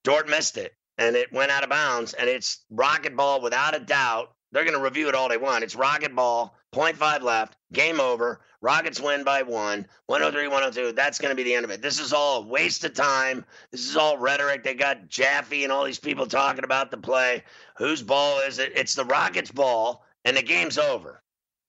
Dort 0.04 0.28
missed 0.28 0.58
it 0.58 0.74
and 0.98 1.16
it 1.16 1.32
went 1.32 1.52
out 1.52 1.64
of 1.64 1.70
bounds. 1.70 2.14
And 2.14 2.30
it's 2.30 2.66
rocket 2.70 3.16
ball 3.16 3.42
without 3.42 3.76
a 3.76 3.80
doubt. 3.80 4.34
They're 4.52 4.66
going 4.66 4.78
to 4.78 4.84
review 4.84 5.10
it 5.10 5.16
all 5.16 5.30
they 5.30 5.38
want. 5.38 5.64
It's 5.64 5.76
rocket 5.76 6.16
ball, 6.16 6.56
0.5 6.76 7.24
left, 7.24 7.58
game 7.72 8.00
over. 8.00 8.42
Rockets 8.62 9.02
win 9.02 9.24
by 9.24 9.42
one, 9.42 9.88
103, 10.06 10.48
102. 10.48 10.92
That's 10.92 11.18
going 11.18 11.32
to 11.32 11.36
be 11.36 11.44
the 11.44 11.56
end 11.56 11.66
of 11.66 11.72
it. 11.72 11.82
This 11.82 12.00
is 12.00 12.14
all 12.14 12.44
a 12.44 12.48
waste 12.48 12.84
of 12.84 12.94
time. 12.94 13.44
This 13.72 13.90
is 13.90 13.98
all 13.98 14.18
rhetoric. 14.20 14.64
They 14.64 14.76
got 14.76 15.10
Jaffe 15.10 15.64
and 15.64 15.74
all 15.74 15.84
these 15.84 16.00
people 16.00 16.28
talking 16.28 16.64
about 16.64 16.92
the 16.92 16.98
play. 16.98 17.44
Whose 17.78 18.04
ball 18.04 18.40
is 18.42 18.60
it? 18.60 18.74
It's 18.76 18.94
the 18.94 19.06
Rockets' 19.06 19.52
ball, 19.52 20.06
and 20.24 20.38
the 20.38 20.44
game's 20.44 20.78
over. 20.78 21.24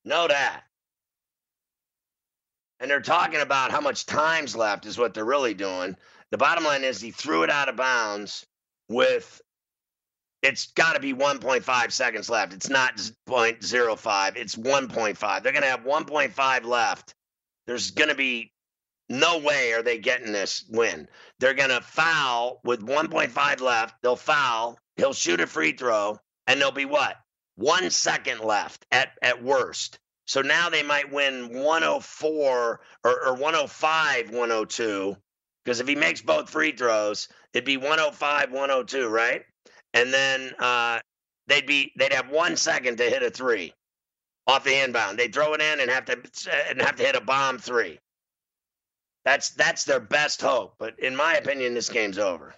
Know 0.05 0.29
that 0.29 0.65
and 2.81 2.91
they're 2.91 3.01
talking 3.01 3.41
about 3.41 3.71
how 3.71 3.81
much 3.81 4.07
time's 4.07 4.57
left 4.57 4.87
is 4.87 4.99
what 4.99 5.15
they're 5.15 5.25
really 5.25 5.55
doing. 5.55 5.97
The 6.31 6.39
bottom 6.39 6.65
line 6.65 6.85
is 6.85 7.01
he 7.01 7.11
threw 7.11 7.43
it 7.43 7.51
out 7.51 7.69
of 7.69 7.77
bounds 7.77 8.47
with 8.89 9.41
it's 10.43 10.73
got 10.73 10.93
to 10.93 11.01
be 11.01 11.15
1.5 11.15 11.93
seconds 11.93 12.29
left. 12.29 12.53
It's 12.53 12.69
not 12.69 12.97
0.05. 12.97 14.37
It's 14.37 14.55
1.5. 14.57 15.43
They're 15.43 15.53
going 15.53 15.63
to 15.63 15.69
have 15.69 15.85
1.5 15.85 16.65
left. 16.67 17.15
There's 17.67 17.93
going 17.93 18.11
to 18.11 18.15
be 18.15 18.53
no 19.09 19.39
way 19.39 19.73
are 19.73 19.83
they 19.83 19.99
getting 19.99 20.33
this 20.33 20.65
win. 20.69 21.09
They're 21.39 21.55
going 21.55 21.71
to 21.71 21.81
foul 21.81 22.61
with 22.65 22.87
1.5 22.87 23.61
left. 23.61 24.03
They'll 24.03 24.17
foul. 24.17 24.79
He'll 24.97 25.13
shoot 25.13 25.41
a 25.41 25.47
free 25.47 25.73
throw, 25.73 26.19
and 26.47 26.61
there'll 26.61 26.73
be 26.73 26.85
what? 26.85 27.17
One 27.57 27.91
second 27.91 28.41
left 28.41 28.87
at, 28.93 29.13
at 29.23 29.43
worst. 29.43 29.99
So 30.27 30.43
now 30.43 30.71
they 30.71 30.83
might 30.83 31.13
win 31.13 31.53
104 31.53 32.81
or, 33.05 33.27
or 33.27 33.35
105, 33.35 34.31
102. 34.31 35.17
Because 35.65 35.81
if 35.81 35.89
he 35.89 35.95
makes 35.95 36.23
both 36.23 36.51
free 36.51 36.73
throws, 36.73 37.29
it'd 37.53 37.65
be 37.65 37.77
105, 37.77 38.51
102, 38.51 39.09
right? 39.09 39.43
And 39.95 40.13
then 40.13 40.53
uh, 40.59 41.01
they'd 41.47 41.67
be 41.67 41.93
they'd 41.97 42.13
have 42.13 42.31
one 42.31 42.57
second 42.57 42.99
to 42.99 43.05
hit 43.05 43.23
a 43.23 43.31
three 43.31 43.73
off 44.47 44.65
the 44.65 44.83
inbound. 44.83 45.19
They'd 45.19 45.33
throw 45.33 45.55
it 45.55 45.61
in 45.63 45.81
and 45.81 45.91
have 45.91 46.05
to 46.07 46.19
and 46.69 46.83
have 46.83 46.97
to 46.97 47.03
hit 47.03 47.17
a 47.17 47.21
bomb 47.21 47.59
three. 47.59 47.99
That's 49.25 49.51
that's 49.51 49.85
their 49.85 50.01
best 50.01 50.43
hope. 50.43 50.75
But 50.79 50.99
in 50.99 51.17
my 51.17 51.35
opinion, 51.37 51.75
this 51.75 51.89
game's 51.89 52.19
over. 52.19 52.55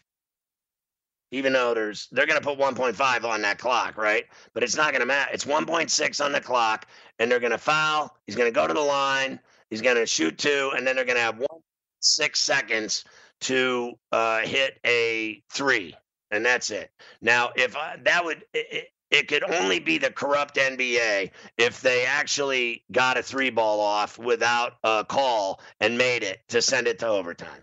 Even 1.33 1.53
though 1.53 1.75
there's 1.75 2.09
they're 2.13 2.27
gonna 2.27 2.41
put 2.41 2.59
1.5 2.59 3.25
on 3.25 3.43
that 3.43 3.59
clock, 3.59 3.97
right? 3.97 4.25
But 4.55 4.63
it's 4.63 4.77
not 4.77 4.93
gonna 4.93 5.07
matter. 5.07 5.31
It's 5.33 5.45
1.6 5.45 6.25
on 6.25 6.33
the 6.33 6.41
clock, 6.41 6.87
and 7.19 7.31
they're 7.31 7.41
gonna 7.41 7.59
foul. 7.59 8.17
He's 8.27 8.37
gonna 8.37 8.51
go 8.51 8.67
to 8.67 8.75
the 8.75 8.81
line. 8.81 9.41
He's 9.71 9.83
gonna 9.83 10.07
shoot 10.07 10.39
two, 10.39 10.73
and 10.77 10.87
then 10.87 10.97
they're 10.97 11.05
gonna 11.05 11.21
have 11.21 11.39
one 11.39 11.61
six 12.01 12.41
seconds 12.41 13.05
to 13.43 13.95
uh, 14.13 14.41
hit 14.41 14.79
a 14.87 15.43
three, 15.51 15.97
and 16.31 16.45
that's 16.45 16.71
it. 16.71 16.91
Now, 17.21 17.51
if 17.57 17.77
I, 17.77 17.97
that 18.05 18.25
would 18.25 18.45
it, 18.55 18.91
it 19.11 19.29
could 19.29 19.45
only 19.45 19.79
be 19.79 19.99
the 19.99 20.11
corrupt 20.11 20.57
NBA 20.57 21.31
if 21.59 21.81
they 21.81 22.05
actually 22.05 22.85
got 22.91 23.17
a 23.17 23.23
three 23.23 23.51
ball 23.51 23.81
off 23.81 24.19
without 24.19 24.75
a 24.83 25.05
call 25.09 25.61
and 25.81 25.97
made 25.97 26.23
it 26.23 26.41
to 26.49 26.61
send 26.61 26.89
it 26.89 26.99
to 27.01 27.07
overtime. 27.07 27.63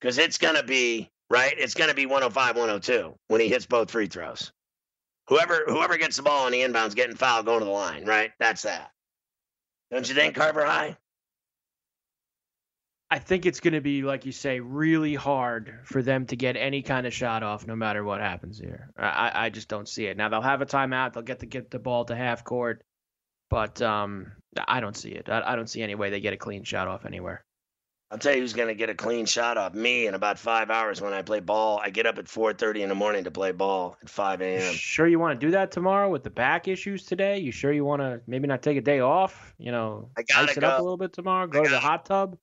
Because 0.00 0.18
it's 0.18 0.38
going 0.38 0.56
to 0.56 0.62
be, 0.62 1.10
right? 1.30 1.54
It's 1.56 1.74
going 1.74 1.88
to 1.88 1.96
be 1.96 2.06
105, 2.06 2.56
102 2.56 3.14
when 3.28 3.40
he 3.40 3.48
hits 3.48 3.64
both 3.64 3.90
free 3.90 4.08
throws. 4.08 4.52
Whoever 5.28 5.64
whoever 5.68 5.96
gets 5.96 6.16
the 6.16 6.24
ball 6.24 6.46
on 6.46 6.52
the 6.52 6.60
inbounds 6.60 6.96
getting 6.96 7.16
fouled 7.16 7.46
going 7.46 7.60
to 7.60 7.64
the 7.64 7.70
line, 7.70 8.04
right? 8.04 8.32
That's 8.40 8.62
that. 8.62 8.90
Don't 9.92 10.08
you 10.08 10.14
think, 10.14 10.34
Carver 10.34 10.64
High? 10.64 10.96
I 13.12 13.18
think 13.18 13.44
it's 13.44 13.58
going 13.58 13.74
to 13.74 13.80
be, 13.80 14.02
like 14.02 14.24
you 14.24 14.30
say, 14.30 14.60
really 14.60 15.16
hard 15.16 15.80
for 15.84 16.00
them 16.00 16.26
to 16.26 16.36
get 16.36 16.56
any 16.56 16.82
kind 16.82 17.06
of 17.08 17.12
shot 17.12 17.42
off, 17.42 17.66
no 17.66 17.74
matter 17.74 18.04
what 18.04 18.20
happens 18.20 18.58
here. 18.58 18.90
I, 18.96 19.32
I 19.34 19.50
just 19.50 19.68
don't 19.68 19.88
see 19.88 20.06
it. 20.06 20.16
Now 20.16 20.28
they'll 20.28 20.40
have 20.40 20.62
a 20.62 20.66
timeout. 20.66 21.12
They'll 21.12 21.24
get 21.24 21.40
to 21.40 21.46
get 21.46 21.70
the 21.70 21.80
ball 21.80 22.04
to 22.04 22.14
half 22.14 22.44
court, 22.44 22.84
but 23.48 23.82
um, 23.82 24.30
I 24.68 24.78
don't 24.78 24.96
see 24.96 25.10
it. 25.10 25.28
I, 25.28 25.42
I 25.44 25.56
don't 25.56 25.68
see 25.68 25.82
any 25.82 25.96
way 25.96 26.10
they 26.10 26.20
get 26.20 26.34
a 26.34 26.36
clean 26.36 26.62
shot 26.62 26.86
off 26.86 27.04
anywhere. 27.04 27.44
I'll 28.10 28.18
tell 28.18 28.34
you 28.34 28.40
who's 28.40 28.54
going 28.54 28.68
to 28.68 28.74
get 28.74 28.90
a 28.90 28.94
clean 28.94 29.24
shot 29.24 29.56
off 29.56 29.72
me 29.72 30.08
in 30.08 30.14
about 30.14 30.36
five 30.36 30.68
hours 30.68 31.00
when 31.00 31.12
I 31.12 31.22
play 31.22 31.38
ball. 31.38 31.80
I 31.82 31.90
get 31.90 32.06
up 32.06 32.18
at 32.18 32.24
4:30 32.24 32.80
in 32.80 32.88
the 32.88 32.94
morning 32.96 33.22
to 33.24 33.30
play 33.30 33.52
ball 33.52 33.96
at 34.02 34.10
5 34.10 34.42
a.m. 34.42 34.74
Sure, 34.74 35.06
you 35.06 35.20
want 35.20 35.38
to 35.38 35.46
do 35.46 35.52
that 35.52 35.70
tomorrow 35.70 36.10
with 36.10 36.24
the 36.24 36.30
back 36.30 36.66
issues 36.66 37.04
today? 37.04 37.38
You 37.38 37.52
sure 37.52 37.72
you 37.72 37.84
want 37.84 38.02
to 38.02 38.20
maybe 38.26 38.48
not 38.48 38.62
take 38.62 38.76
a 38.76 38.80
day 38.80 38.98
off? 38.98 39.54
You 39.58 39.70
know, 39.70 40.10
I 40.18 40.22
gotta 40.22 40.50
ice 40.50 40.56
it 40.56 40.60
go. 40.60 40.68
up 40.68 40.80
a 40.80 40.82
little 40.82 40.96
bit 40.96 41.12
tomorrow. 41.12 41.46
Go 41.46 41.62
to 41.62 41.70
the 41.70 41.78
hot 41.78 42.04
tub. 42.04 42.36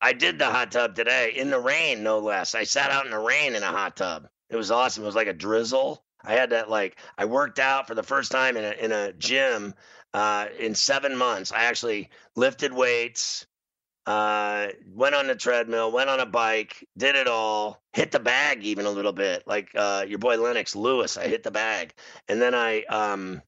I 0.00 0.12
did 0.12 0.38
the 0.38 0.46
hot 0.46 0.70
tub 0.70 0.94
today 0.94 1.32
in 1.34 1.50
the 1.50 1.58
rain, 1.58 2.02
no 2.02 2.18
less. 2.18 2.54
I 2.54 2.64
sat 2.64 2.90
out 2.90 3.06
in 3.06 3.10
the 3.10 3.18
rain 3.18 3.56
in 3.56 3.62
a 3.62 3.66
hot 3.66 3.96
tub. 3.96 4.28
It 4.50 4.56
was 4.56 4.70
awesome. 4.70 5.04
It 5.04 5.06
was 5.06 5.16
like 5.16 5.26
a 5.26 5.32
drizzle. 5.32 6.04
I 6.22 6.34
had 6.34 6.50
that 6.50 6.68
like 6.68 6.98
I 7.16 7.24
worked 7.24 7.58
out 7.58 7.86
for 7.86 7.94
the 7.94 8.02
first 8.02 8.30
time 8.30 8.58
in 8.58 8.64
a 8.64 8.72
in 8.72 8.92
a 8.92 9.12
gym 9.14 9.74
uh, 10.12 10.48
in 10.58 10.74
seven 10.74 11.16
months. 11.16 11.50
I 11.50 11.64
actually 11.64 12.10
lifted 12.36 12.72
weights, 12.72 13.46
uh, 14.08 14.68
went 14.94 15.14
on 15.14 15.26
the 15.26 15.34
treadmill, 15.34 15.92
went 15.92 16.08
on 16.08 16.18
a 16.18 16.24
bike, 16.24 16.82
did 16.96 17.14
it 17.14 17.28
all, 17.28 17.82
hit 17.92 18.10
the 18.10 18.18
bag 18.18 18.64
even 18.64 18.86
a 18.86 18.90
little 18.90 19.12
bit, 19.12 19.42
like 19.46 19.68
uh, 19.76 20.02
your 20.08 20.18
boy 20.18 20.38
Lennox 20.38 20.74
Lewis. 20.74 21.18
I 21.18 21.28
hit 21.28 21.42
the 21.42 21.50
bag, 21.50 21.92
and 22.26 22.40
then 22.40 22.54
I 22.54 22.84
um, 22.84 23.42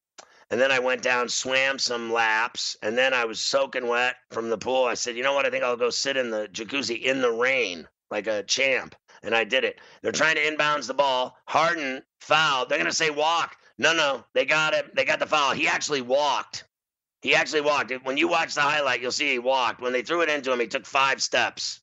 and 0.51 0.61
then 0.61 0.71
I 0.71 0.77
went 0.77 1.01
down, 1.01 1.29
swam 1.29 1.79
some 1.79 2.13
laps, 2.13 2.77
and 2.83 2.95
then 2.95 3.11
I 3.11 3.25
was 3.25 3.39
soaking 3.39 3.87
wet 3.87 4.17
from 4.29 4.51
the 4.51 4.57
pool. 4.57 4.85
I 4.85 4.93
said, 4.93 5.15
you 5.15 5.23
know 5.23 5.33
what? 5.33 5.47
I 5.47 5.49
think 5.49 5.63
I'll 5.63 5.77
go 5.77 5.89
sit 5.89 6.15
in 6.15 6.29
the 6.29 6.47
jacuzzi 6.53 7.01
in 7.01 7.21
the 7.21 7.31
rain 7.31 7.87
like 8.11 8.27
a 8.27 8.43
champ. 8.43 8.93
And 9.23 9.33
I 9.33 9.43
did 9.45 9.63
it. 9.63 9.79
They're 10.03 10.11
trying 10.11 10.35
to 10.35 10.41
inbounds 10.41 10.85
the 10.85 10.93
ball. 10.93 11.37
Harden 11.47 12.03
fouled. 12.19 12.69
They're 12.69 12.83
to 12.83 12.93
say 12.93 13.09
walk. 13.09 13.55
No, 13.79 13.93
no, 13.93 14.25
they 14.33 14.45
got 14.45 14.75
it. 14.75 14.95
They 14.95 15.05
got 15.05 15.19
the 15.19 15.25
foul. 15.25 15.53
He 15.53 15.67
actually 15.67 16.01
walked. 16.01 16.65
He 17.21 17.35
actually 17.35 17.61
walked. 17.61 17.91
When 18.03 18.17
you 18.17 18.27
watch 18.27 18.55
the 18.55 18.61
highlight, 18.61 19.01
you'll 19.01 19.11
see 19.11 19.31
he 19.31 19.39
walked. 19.39 19.81
When 19.81 19.93
they 19.93 20.01
threw 20.01 20.21
it 20.21 20.29
into 20.29 20.51
him, 20.51 20.59
he 20.59 20.67
took 20.67 20.85
five 20.85 21.21
steps. 21.21 21.81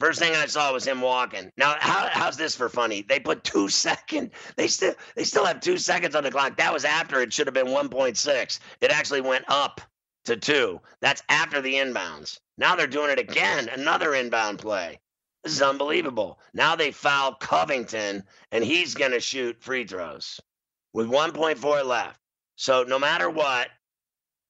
First 0.00 0.18
thing 0.18 0.34
I 0.34 0.46
saw 0.46 0.72
was 0.72 0.86
him 0.86 1.00
walking. 1.00 1.52
Now, 1.56 1.76
how, 1.78 2.08
how's 2.10 2.36
this 2.36 2.54
for 2.54 2.68
funny? 2.68 3.02
They 3.02 3.20
put 3.20 3.44
two 3.44 3.68
second. 3.70 4.30
They 4.56 4.68
still 4.68 4.94
they 5.14 5.24
still 5.24 5.44
have 5.44 5.60
two 5.60 5.78
seconds 5.78 6.14
on 6.14 6.24
the 6.24 6.30
clock. 6.30 6.56
That 6.56 6.72
was 6.72 6.84
after 6.84 7.20
it 7.20 7.32
should 7.32 7.46
have 7.46 7.54
been 7.54 7.68
1.6. 7.68 8.58
It 8.80 8.90
actually 8.90 9.20
went 9.20 9.44
up 9.48 9.80
to 10.24 10.36
two. 10.36 10.80
That's 11.00 11.22
after 11.28 11.60
the 11.60 11.74
inbounds. 11.74 12.38
Now 12.58 12.76
they're 12.76 12.86
doing 12.86 13.10
it 13.10 13.18
again. 13.18 13.68
Another 13.68 14.14
inbound 14.14 14.58
play. 14.58 14.98
This 15.42 15.52
is 15.52 15.62
unbelievable. 15.62 16.40
Now 16.54 16.74
they 16.74 16.90
foul 16.90 17.34
Covington, 17.34 18.24
and 18.50 18.64
he's 18.64 18.94
going 18.94 19.12
to 19.12 19.20
shoot 19.20 19.62
free 19.62 19.86
throws 19.86 20.40
with 20.94 21.06
1.4 21.06 21.84
left. 21.84 22.18
So 22.56 22.84
no 22.84 22.98
matter 22.98 23.28
what, 23.28 23.68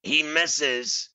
he 0.02 0.22
misses. 0.22 1.10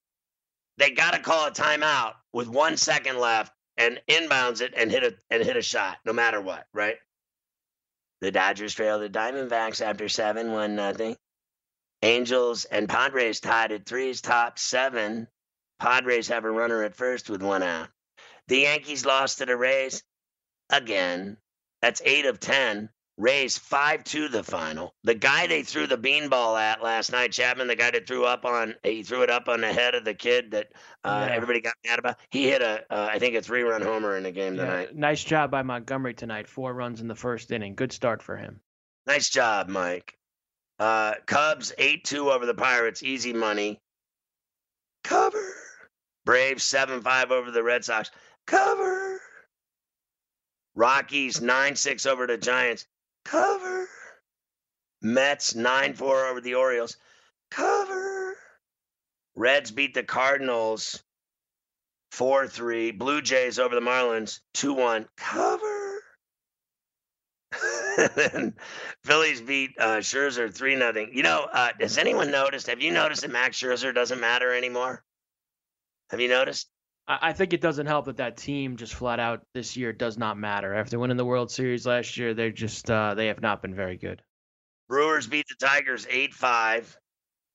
They 0.76 0.90
got 0.90 1.12
to 1.12 1.20
call 1.20 1.46
a 1.46 1.50
timeout 1.50 2.14
with 2.32 2.48
one 2.48 2.76
second 2.76 3.18
left 3.18 3.52
and 3.76 4.00
inbounds 4.08 4.60
it 4.60 4.74
and 4.76 4.90
hit 4.90 5.04
a 5.04 5.14
and 5.30 5.42
hit 5.42 5.56
a 5.56 5.62
shot, 5.62 5.98
no 6.04 6.12
matter 6.12 6.40
what, 6.40 6.66
right? 6.72 6.96
The 8.20 8.30
Dodgers 8.30 8.74
trail 8.74 8.98
the 8.98 9.08
Diamondbacks 9.08 9.80
after 9.80 10.08
seven, 10.08 10.52
one 10.52 10.76
nothing. 10.76 11.16
Angels 12.02 12.64
and 12.66 12.88
Padres 12.88 13.40
tied 13.40 13.72
at 13.72 13.86
threes, 13.86 14.20
top 14.20 14.58
seven. 14.58 15.28
Padres 15.78 16.28
have 16.28 16.44
a 16.44 16.50
runner 16.50 16.82
at 16.82 16.96
first 16.96 17.30
with 17.30 17.42
one 17.42 17.62
out. 17.62 17.88
The 18.48 18.60
Yankees 18.60 19.06
lost 19.06 19.38
to 19.38 19.46
the 19.46 19.56
Rays 19.56 20.02
again. 20.70 21.36
That's 21.80 22.02
eight 22.04 22.26
of 22.26 22.40
ten. 22.40 22.90
Rays 23.20 23.58
five 23.58 24.02
to 24.04 24.28
the 24.28 24.42
final. 24.42 24.94
The 25.04 25.14
guy 25.14 25.46
they 25.46 25.62
threw 25.62 25.86
the 25.86 25.98
beanball 25.98 26.58
at 26.58 26.82
last 26.82 27.12
night, 27.12 27.32
Chapman, 27.32 27.66
the 27.68 27.76
guy 27.76 27.90
that 27.90 28.06
threw 28.06 28.24
up 28.24 28.46
on 28.46 28.74
he 28.82 29.02
threw 29.02 29.20
it 29.22 29.28
up 29.28 29.46
on 29.46 29.60
the 29.60 29.70
head 29.70 29.94
of 29.94 30.06
the 30.06 30.14
kid 30.14 30.52
that 30.52 30.68
uh, 31.04 31.26
Yeah. 31.28 31.34
everybody 31.34 31.60
got 31.60 31.74
mad 31.86 31.98
about. 31.98 32.16
He 32.30 32.48
hit 32.48 32.62
a 32.62 32.82
uh, 32.90 33.08
I 33.12 33.18
think 33.18 33.34
a 33.34 33.42
three 33.42 33.62
run 33.62 33.82
homer 33.82 34.16
in 34.16 34.22
the 34.22 34.30
game 34.32 34.54
Yeah, 34.54 34.64
tonight. 34.64 34.96
nice 34.96 35.22
job 35.22 35.50
by 35.50 35.60
Montgomery 35.62 36.14
tonight. 36.14 36.48
Four 36.48 36.72
runs 36.72 37.02
in 37.02 37.08
the 37.08 37.14
first 37.14 37.50
inning. 37.50 37.74
Good 37.74 37.92
start 37.92 38.22
for 38.22 38.38
him. 38.38 38.60
Nice 39.06 39.28
job, 39.28 39.68
Mike. 39.68 40.16
Uh, 40.78 41.12
Cubs 41.26 41.74
8 41.76 42.02
2 42.04 42.30
over 42.30 42.46
the 42.46 42.54
Pirates. 42.54 43.02
Easy 43.02 43.34
money. 43.34 43.78
Cover. 45.04 45.44
Braves 46.24 46.62
7 46.62 47.02
5 47.02 47.32
over 47.32 47.50
the 47.50 47.62
Red 47.62 47.84
Sox. 47.84 48.10
Cover. 48.46 49.20
Rockies 50.74 51.42
9 51.42 51.76
6 51.76 52.06
over 52.06 52.26
the 52.26 52.38
Giants. 52.38 52.86
Cover. 53.24 53.88
Mets 55.02 55.54
9 55.54 55.94
4 55.94 56.26
over 56.26 56.40
the 56.40 56.54
Orioles. 56.54 56.96
Cover. 57.50 58.36
Reds 59.34 59.70
beat 59.70 59.94
the 59.94 60.02
Cardinals 60.02 61.02
4 62.12 62.48
3. 62.48 62.90
Blue 62.92 63.22
Jays 63.22 63.58
over 63.58 63.74
the 63.74 63.80
Marlins 63.80 64.40
2 64.54 64.74
1. 64.74 65.08
Cover. 65.16 65.80
then 68.14 68.54
Phillies 69.04 69.40
beat 69.40 69.72
uh, 69.78 69.98
Scherzer 69.98 70.52
three 70.52 70.76
nothing. 70.76 71.10
You 71.12 71.22
know, 71.22 71.46
uh, 71.52 71.70
has 71.80 71.98
anyone 71.98 72.30
noticed? 72.30 72.68
Have 72.68 72.80
you 72.80 72.92
noticed 72.92 73.22
that 73.22 73.30
Max 73.30 73.60
Scherzer 73.60 73.94
doesn't 73.94 74.20
matter 74.20 74.54
anymore? 74.54 75.02
Have 76.10 76.20
you 76.20 76.28
noticed? 76.28 76.68
I, 77.10 77.32
think 77.32 77.52
it 77.52 77.60
doesn't 77.60 77.86
help 77.86 78.04
that 78.06 78.18
that 78.18 78.36
team 78.36 78.76
just 78.76 78.94
flat 78.94 79.18
out 79.18 79.42
this 79.52 79.76
year 79.76 79.92
does 79.92 80.16
not 80.16 80.38
matter. 80.38 80.74
After 80.74 80.98
winning 80.98 81.16
the 81.16 81.24
World 81.24 81.50
Series 81.50 81.84
last 81.84 82.16
year, 82.16 82.34
they're 82.34 82.52
just 82.52 82.88
uh, 82.88 83.14
they 83.14 83.26
have 83.26 83.40
not 83.40 83.62
been 83.62 83.74
very 83.74 83.96
good. 83.96 84.22
Brewers 84.88 85.26
beat 85.26 85.46
the 85.48 85.66
Tigers 85.66 86.06
eight 86.08 86.34
five. 86.34 86.96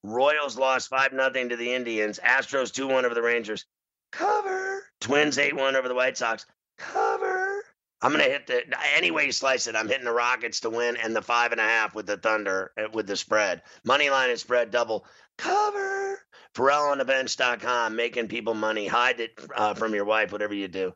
Royals 0.04 0.58
lost 0.58 0.90
five 0.90 1.14
nothing 1.14 1.50
to 1.50 1.56
the 1.56 1.74
Indians. 1.74 2.20
Astros 2.24 2.74
two 2.74 2.88
one 2.88 3.06
over 3.06 3.16
the 3.16 3.22
Rangers. 3.22 3.66
Cover. 4.12 4.84
Twins 5.00 5.38
eight 5.38 5.56
one 5.56 5.76
over 5.76 5.88
the 5.88 5.96
White 5.96 6.18
Sox. 6.18 6.46
Cover. 6.78 7.64
I'm 8.02 8.12
gonna 8.12 8.26
hit 8.26 8.48
the 8.48 8.62
any 8.96 9.12
way 9.12 9.26
you 9.26 9.32
slice 9.32 9.68
it. 9.68 9.76
I'm 9.76 9.88
hitting 9.88 10.06
the 10.06 10.12
Rockets 10.12 10.60
to 10.62 10.70
win 10.70 10.98
and 10.98 11.16
the 11.16 11.22
five 11.22 11.54
and 11.54 11.62
a 11.62 11.66
half 11.66 11.96
with 11.96 12.08
the 12.08 12.18
Thunder 12.18 12.72
uh, 12.78 12.90
with 12.94 13.08
the 13.08 13.16
spread. 13.16 13.64
Money 13.86 14.10
line 14.10 14.30
and 14.30 14.40
spread 14.40 14.70
double. 14.70 15.06
Cover. 15.38 16.20
FerrallOnTheBench.com 16.56 17.96
making 17.96 18.28
people 18.28 18.54
money. 18.54 18.88
Hide 18.88 19.20
it 19.20 19.32
uh, 19.56 19.74
from 19.74 19.94
your 19.94 20.06
wife, 20.06 20.32
whatever 20.32 20.54
you 20.54 20.68
do. 20.68 20.94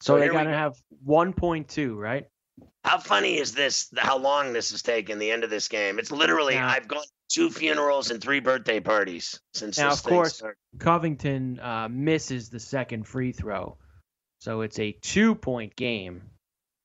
So, 0.00 0.14
So 0.14 0.20
they 0.20 0.28
got 0.28 0.44
to 0.44 0.52
have 0.52 0.76
1.2, 1.06 1.96
right? 1.96 2.26
How 2.84 2.98
funny 2.98 3.38
is 3.38 3.52
this? 3.52 3.92
How 3.96 4.18
long 4.18 4.52
this 4.52 4.70
has 4.70 4.82
taken? 4.82 5.18
The 5.18 5.30
end 5.30 5.44
of 5.44 5.50
this 5.50 5.68
game. 5.68 5.98
It's 5.98 6.10
literally 6.10 6.54
Yeah. 6.54 6.68
I've 6.68 6.88
gone 6.88 7.02
to 7.02 7.08
two 7.28 7.50
funerals 7.50 8.10
and 8.10 8.22
three 8.22 8.40
birthday 8.40 8.80
parties 8.80 9.40
since 9.54 9.78
Now, 9.78 9.92
of 9.92 10.02
course, 10.02 10.36
started. 10.36 10.56
Covington 10.78 11.60
uh, 11.60 11.88
misses 11.90 12.48
the 12.48 12.60
second 12.60 13.06
free 13.06 13.32
throw, 13.32 13.76
so 14.40 14.62
it's 14.62 14.78
a 14.78 14.92
two-point 14.92 15.76
game 15.76 16.22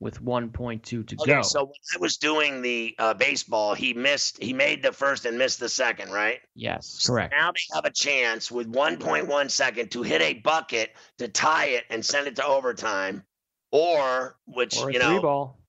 with 0.06 0.24
1.2 0.24 0.82
to 0.84 1.02
Okay, 1.20 1.26
go. 1.34 1.42
so 1.42 1.66
when 1.66 1.74
I 1.94 1.98
was 2.00 2.16
doing 2.16 2.62
the 2.62 2.96
uh, 3.00 3.14
baseball, 3.16 3.74
he 3.74 3.94
missed. 3.94 4.42
He 4.42 4.54
made 4.54 4.82
the 4.82 4.94
first 4.94 5.26
and 5.26 5.38
missed 5.38 5.60
the 5.60 5.68
second, 5.68 6.12
right? 6.12 6.40
yes, 6.54 7.04
correct. 7.06 7.34
Now 7.38 7.52
they 7.52 7.60
have 7.76 7.84
a 7.84 7.92
chance 7.92 8.50
with 8.50 8.72
1.1 8.72 9.52
second 9.52 9.92
to 9.92 10.04
hit 10.04 10.22
a 10.22 10.36
bucket 10.36 10.92
to 11.18 11.28
tie 11.28 11.66
it 11.66 11.84
and 11.90 12.06
send 12.06 12.28
it 12.28 12.38
to 12.38 12.46
overtime, 12.46 13.24
or 13.72 14.38
which 14.46 14.78
Or 14.78 14.90
a 14.90 14.94
you 14.94 15.00
three 15.00 15.16
know, 15.16 15.22
ball. 15.22 15.60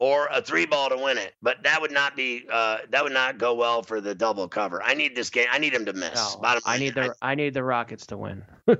or 0.00 0.26
a 0.32 0.42
three 0.42 0.66
ball 0.66 0.90
to 0.90 0.96
win 0.96 1.16
it. 1.16 1.32
But 1.40 1.62
that 1.62 1.80
would 1.80 1.92
not 1.92 2.16
be. 2.16 2.44
Uh, 2.52 2.78
that 2.90 3.02
would 3.04 3.12
not 3.14 3.38
go 3.38 3.54
well 3.54 3.82
for 3.82 4.00
the 4.00 4.14
double 4.14 4.48
cover. 4.48 4.82
I 4.82 4.94
need 4.94 5.14
this 5.14 5.30
game. 5.30 5.46
I 5.50 5.58
need 5.58 5.72
him 5.72 5.86
to 5.86 5.92
miss. 5.92 6.14
No, 6.34 6.40
Bottom 6.42 6.62
I 6.66 6.72
line, 6.72 6.80
need 6.80 6.94
the 6.94 7.14
I 7.22 7.34
need 7.36 7.54
the 7.54 7.62
Rockets 7.62 8.04
to 8.06 8.16
win. 8.18 8.44
so, 8.68 8.76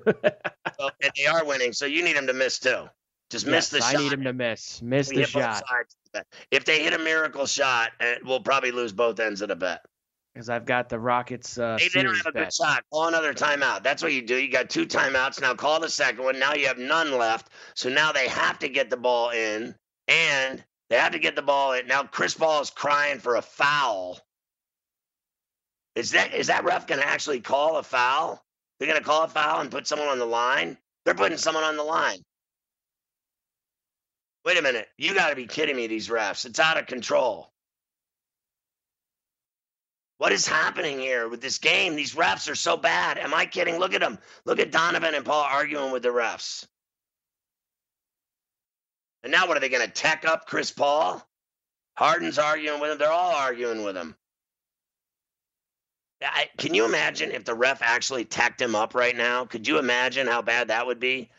and 1.03 1.13
they 1.17 1.27
are 1.27 1.45
winning, 1.45 1.73
so 1.73 1.87
you 1.87 2.03
need 2.03 2.17
them 2.17 2.27
to 2.27 2.33
miss 2.35 2.59
too. 2.59 2.89
Just 3.31 3.47
miss 3.47 3.71
the 3.71 3.79
I 3.79 3.93
shot. 3.93 4.01
I 4.01 4.03
need 4.05 4.13
him 4.13 4.25
to 4.25 4.33
miss. 4.33 4.81
Miss 4.83 5.11
We 5.11 5.17
the 5.17 5.27
shot. 5.27 5.63
If 6.51 6.65
they 6.65 6.83
hit 6.83 6.93
a 6.93 6.99
miracle 6.99 7.47
shot, 7.47 7.91
eh, 8.01 8.17
we'll 8.25 8.41
probably 8.41 8.71
lose 8.71 8.93
both 8.93 9.19
ends 9.19 9.43
of 9.43 9.49
the 9.49 9.57
bet. 9.57 9.85
because 10.33 10.49
I've 10.49 10.65
got 10.65 10.89
the 10.89 10.99
Rockets 10.99 11.59
uh, 11.59 11.79
they 11.93 12.03
don't 12.03 12.15
have 12.15 12.27
a 12.27 12.33
good 12.33 12.53
shot. 12.53 12.85
Call 12.93 13.09
another 13.09 13.35
timeout. 13.35 13.83
That's 13.83 14.03
what 14.03 14.13
you 14.13 14.23
do. 14.23 14.37
You 14.37 14.51
got 14.51 14.71
two 14.71 14.87
timeouts. 14.87 15.41
Now 15.41 15.55
call 15.55 15.81
the 15.81 15.89
second 15.89 16.23
one. 16.23 16.39
Now 16.39 16.55
you 16.55 16.67
have 16.69 16.79
none 16.79 17.13
left. 17.19 17.51
So 17.75 17.89
now 17.89 18.13
they 18.13 18.29
have 18.29 18.59
to 18.61 18.69
get 18.69 18.91
the 18.91 18.97
ball 18.97 19.31
in, 19.31 19.75
and 20.07 20.65
they 20.89 20.97
have 20.97 21.13
to 21.13 21.19
get 21.19 21.35
the 21.35 21.43
ball 21.43 21.73
in. 21.73 21.87
Now 21.89 22.05
Chris 22.05 22.35
Paul 22.35 22.63
is 22.63 22.71
crying 22.71 23.19
for 23.19 23.37
a 23.37 23.43
foul. 23.43 24.21
Is 25.97 26.13
that 26.13 26.33
is 26.33 26.47
that 26.47 26.65
ref 26.65 26.87
going 26.87 27.01
to 27.01 27.09
actually 27.09 27.41
call 27.41 27.79
a 27.79 27.83
foul? 27.83 28.45
They're 28.79 28.89
going 28.89 29.01
to 29.01 29.05
call 29.05 29.25
a 29.25 29.29
foul 29.29 29.61
and 29.61 29.71
put 29.71 29.87
someone 29.87 30.09
on 30.09 30.19
the 30.19 30.27
line. 30.27 30.77
They're 31.05 31.15
putting 31.15 31.39
someone 31.39 31.65
on 31.65 31.77
the 31.77 31.83
line. 31.83 32.19
Wait 34.47 34.57
a 34.57 34.63
minute. 34.63 34.89
You 34.97 35.13
got 35.13 35.31
to 35.31 35.37
be 35.37 35.47
kidding 35.47 35.75
me. 35.75 35.89
These 35.89 36.09
refs. 36.09 36.47
It's 36.47 36.61
out 36.61 36.79
of 36.79 36.87
control. 36.87 37.51
What 40.19 40.31
is 40.31 40.47
happening 40.47 41.01
here 41.01 41.29
with 41.29 41.41
this 41.41 41.59
game? 41.59 41.97
These 41.97 42.15
refs 42.15 42.49
are 42.49 42.55
so 42.55 42.77
bad. 42.77 43.19
Am 43.19 43.35
I 43.35 43.45
kidding? 43.45 43.79
Look 43.79 43.93
at 43.93 44.01
them. 44.01 44.21
Look 44.45 44.61
at 44.61 44.71
Donovan 44.71 45.17
and 45.17 45.25
Paul 45.25 45.43
arguing 45.43 45.91
with 45.91 46.05
the 46.05 46.11
refs. 46.11 46.65
And 49.25 49.33
now 49.33 49.49
what 49.49 49.57
are 49.57 49.61
they 49.61 49.69
going 49.69 49.85
to 49.85 49.93
tech 49.93 50.25
up 50.25 50.47
Chris 50.47 50.71
Paul? 50.71 51.27
Harden's 51.97 52.39
arguing 52.39 52.81
with 52.81 52.93
him. 52.93 52.99
They're 52.99 53.11
all 53.11 53.35
arguing 53.35 53.83
with 53.83 53.97
him. 53.97 54.15
I, 56.23 56.49
can 56.57 56.73
you 56.73 56.85
imagine 56.85 57.33
if 57.33 57.45
the 57.45 57.55
ref 57.55 57.83
actually 57.83 58.25
teched 58.25 58.63
him 58.63 58.77
up 58.77 58.95
right 58.95 59.17
now? 59.17 59.45
Could 59.45 59.67
you 59.67 59.79
imagine 59.79 60.29
how 60.29 60.41
bad 60.41 60.69
that 60.69 60.87
would 60.87 61.01
be? 61.01 61.31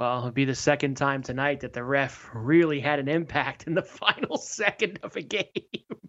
Well, 0.00 0.20
it'll 0.20 0.30
be 0.30 0.46
the 0.46 0.54
second 0.54 0.96
time 0.96 1.22
tonight 1.22 1.60
that 1.60 1.74
the 1.74 1.84
ref 1.84 2.30
really 2.32 2.80
had 2.80 3.00
an 3.00 3.08
impact 3.08 3.64
in 3.66 3.74
the 3.74 3.82
final 4.00 4.38
second 4.38 4.98
of 5.02 5.14
a 5.14 5.20
game. 5.20 5.44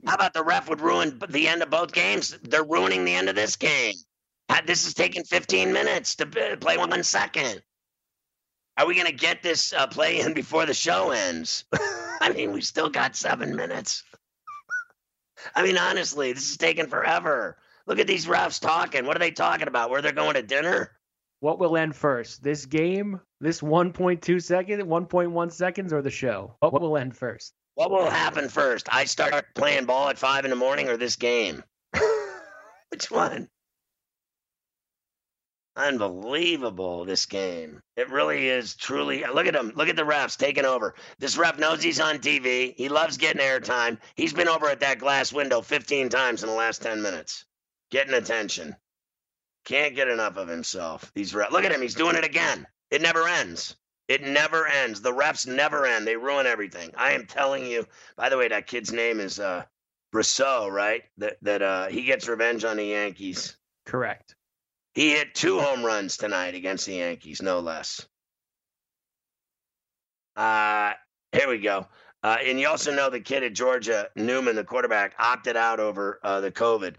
How 0.08 0.16
about 0.16 0.34
the 0.34 0.46
ref 0.46 0.70
would 0.70 0.80
ruin 0.80 1.22
the 1.28 1.50
end 1.50 1.62
of 1.62 1.70
both 1.70 1.92
games? 1.92 2.34
They're 2.42 2.64
ruining 2.64 3.04
the 3.04 3.14
end 3.14 3.28
of 3.28 3.36
this 3.36 3.58
game. 3.58 3.96
Uh, 4.48 4.62
This 4.66 4.88
is 4.88 4.94
taking 4.94 5.26
15 5.26 5.74
minutes 5.74 6.16
to 6.16 6.26
play 6.26 6.78
one 6.78 7.04
second. 7.04 7.62
Are 8.78 8.88
we 8.88 8.96
going 8.96 9.08
to 9.08 9.12
get 9.14 9.44
this 9.44 9.74
uh, 9.74 9.88
play 9.88 10.22
in 10.22 10.34
before 10.34 10.66
the 10.66 10.74
show 10.74 11.12
ends? 11.12 11.66
I 12.22 12.32
mean, 12.34 12.54
we 12.54 12.62
still 12.62 12.90
got 12.90 13.18
seven 13.18 13.58
minutes. 13.58 14.06
I 15.54 15.64
mean, 15.64 15.78
honestly, 15.78 16.32
this 16.32 16.50
is 16.50 16.56
taking 16.56 16.88
forever. 16.88 17.58
Look 17.88 18.00
at 18.00 18.08
these 18.08 18.26
refs 18.26 18.62
talking. 18.62 19.06
What 19.06 19.18
are 19.18 19.20
they 19.20 19.32
talking 19.32 19.68
about? 19.68 19.90
Where 19.90 20.02
they're 20.02 20.14
going 20.14 20.36
to 20.36 20.44
dinner? 20.44 20.94
What 21.42 21.58
will 21.58 21.76
end 21.76 21.96
first? 21.96 22.44
This 22.44 22.68
game, 22.68 23.20
this 23.40 23.62
1.2 23.62 24.44
second, 24.44 24.82
1.1 24.84 25.52
seconds, 25.52 25.92
or 25.92 26.04
the 26.04 26.12
show? 26.12 26.56
What 26.60 26.80
will 26.80 26.98
end 26.98 27.18
first? 27.18 27.54
What 27.74 27.90
will 27.90 28.12
happen 28.12 28.48
first? 28.48 28.88
I 28.92 29.06
start 29.06 29.48
playing 29.56 29.86
ball 29.86 30.10
at 30.10 30.20
five 30.20 30.46
in 30.46 30.52
the 30.52 30.56
morning 30.56 30.88
or 30.88 30.98
this 30.98 31.16
game? 31.16 31.64
Which 32.90 33.10
one? 33.10 33.50
Unbelievable, 35.76 37.06
this 37.06 37.26
game. 37.26 37.82
It 37.98 38.12
really 38.12 38.48
is 38.48 38.76
truly. 38.76 39.24
Look 39.26 39.48
at 39.48 39.56
him. 39.56 39.72
Look 39.76 39.90
at 39.90 39.96
the 39.96 40.04
refs 40.04 40.38
taking 40.38 40.66
over. 40.66 40.94
This 41.18 41.38
ref 41.38 41.58
knows 41.58 41.82
he's 41.82 42.00
on 42.00 42.20
TV. 42.20 42.76
He 42.78 42.88
loves 42.88 43.18
getting 43.18 43.42
airtime. 43.42 43.98
He's 44.16 44.34
been 44.34 44.48
over 44.48 44.68
at 44.68 44.82
that 44.82 45.00
glass 45.00 45.34
window 45.34 45.62
15 45.62 46.10
times 46.10 46.44
in 46.44 46.50
the 46.50 46.56
last 46.56 46.84
10 46.84 47.02
minutes, 47.02 47.46
getting 47.90 48.14
attention. 48.14 48.76
Can't 49.66 49.96
get 49.96 50.08
enough 50.08 50.38
of 50.38 50.48
himself. 50.48 51.12
These 51.14 51.34
refs. 51.34 51.52
Look 51.52 51.64
at 51.64 51.72
him. 51.72 51.82
He's 51.82 51.96
doing 51.96 52.16
it 52.16 52.24
again. 52.24 52.66
It 52.90 53.02
never 53.02 53.28
ends. 53.28 53.76
It 54.08 54.24
never 54.24 54.68
ends. 54.68 55.02
The 55.02 55.14
refs 55.14 55.48
never 55.48 55.86
end. 55.86 56.06
They 56.06 56.16
ruin 56.16 56.46
everything. 56.46 56.92
I 56.98 57.12
am 57.12 57.26
telling 57.26 57.66
you. 57.66 57.86
By 58.18 58.30
the 58.30 58.38
way, 58.38 58.48
that 58.48 58.68
kid's 58.68 58.92
name 58.92 59.20
is 59.20 59.40
uh 59.40 59.64
Brosseau, 60.14 60.70
right? 60.70 61.04
That 61.18 61.38
that 61.44 61.62
uh 61.62 61.88
he 61.88 62.04
gets 62.04 62.28
revenge 62.28 62.66
on 62.66 62.78
the 62.78 62.86
Yankees. 62.86 63.56
Correct. 63.86 64.36
He 64.94 65.12
hit 65.12 65.34
two 65.34 65.60
home 65.60 65.84
runs 65.84 66.18
tonight 66.18 66.56
against 66.56 66.86
the 66.86 66.96
Yankees, 66.96 67.42
no 67.42 67.60
less. 67.60 68.06
Uh 70.36 70.94
here 71.32 71.48
we 71.48 71.60
go. 71.60 71.88
Uh, 72.24 72.38
and 72.44 72.60
you 72.60 72.68
also 72.68 72.94
know 72.94 73.10
the 73.10 73.20
kid 73.20 73.44
at 73.44 73.54
Georgia, 73.54 74.08
Newman, 74.16 74.56
the 74.56 74.64
quarterback, 74.64 75.16
opted 75.18 75.58
out 75.58 75.80
over 75.80 76.20
uh, 76.24 76.40
the 76.40 76.52
COVID. 76.52 76.96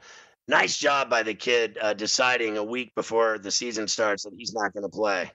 Nice 0.49 0.77
job 0.77 1.09
by 1.09 1.23
the 1.23 1.35
kid 1.35 1.79
uh, 1.81 1.95
deciding 1.95 2.57
a 2.57 2.65
week 2.65 2.95
before 2.95 3.39
the 3.39 3.51
season 3.51 3.87
starts 3.87 4.25
that 4.25 4.33
he's 4.37 4.53
not 4.53 4.73
going 4.73 4.83
to 4.83 4.89
play. 4.89 5.31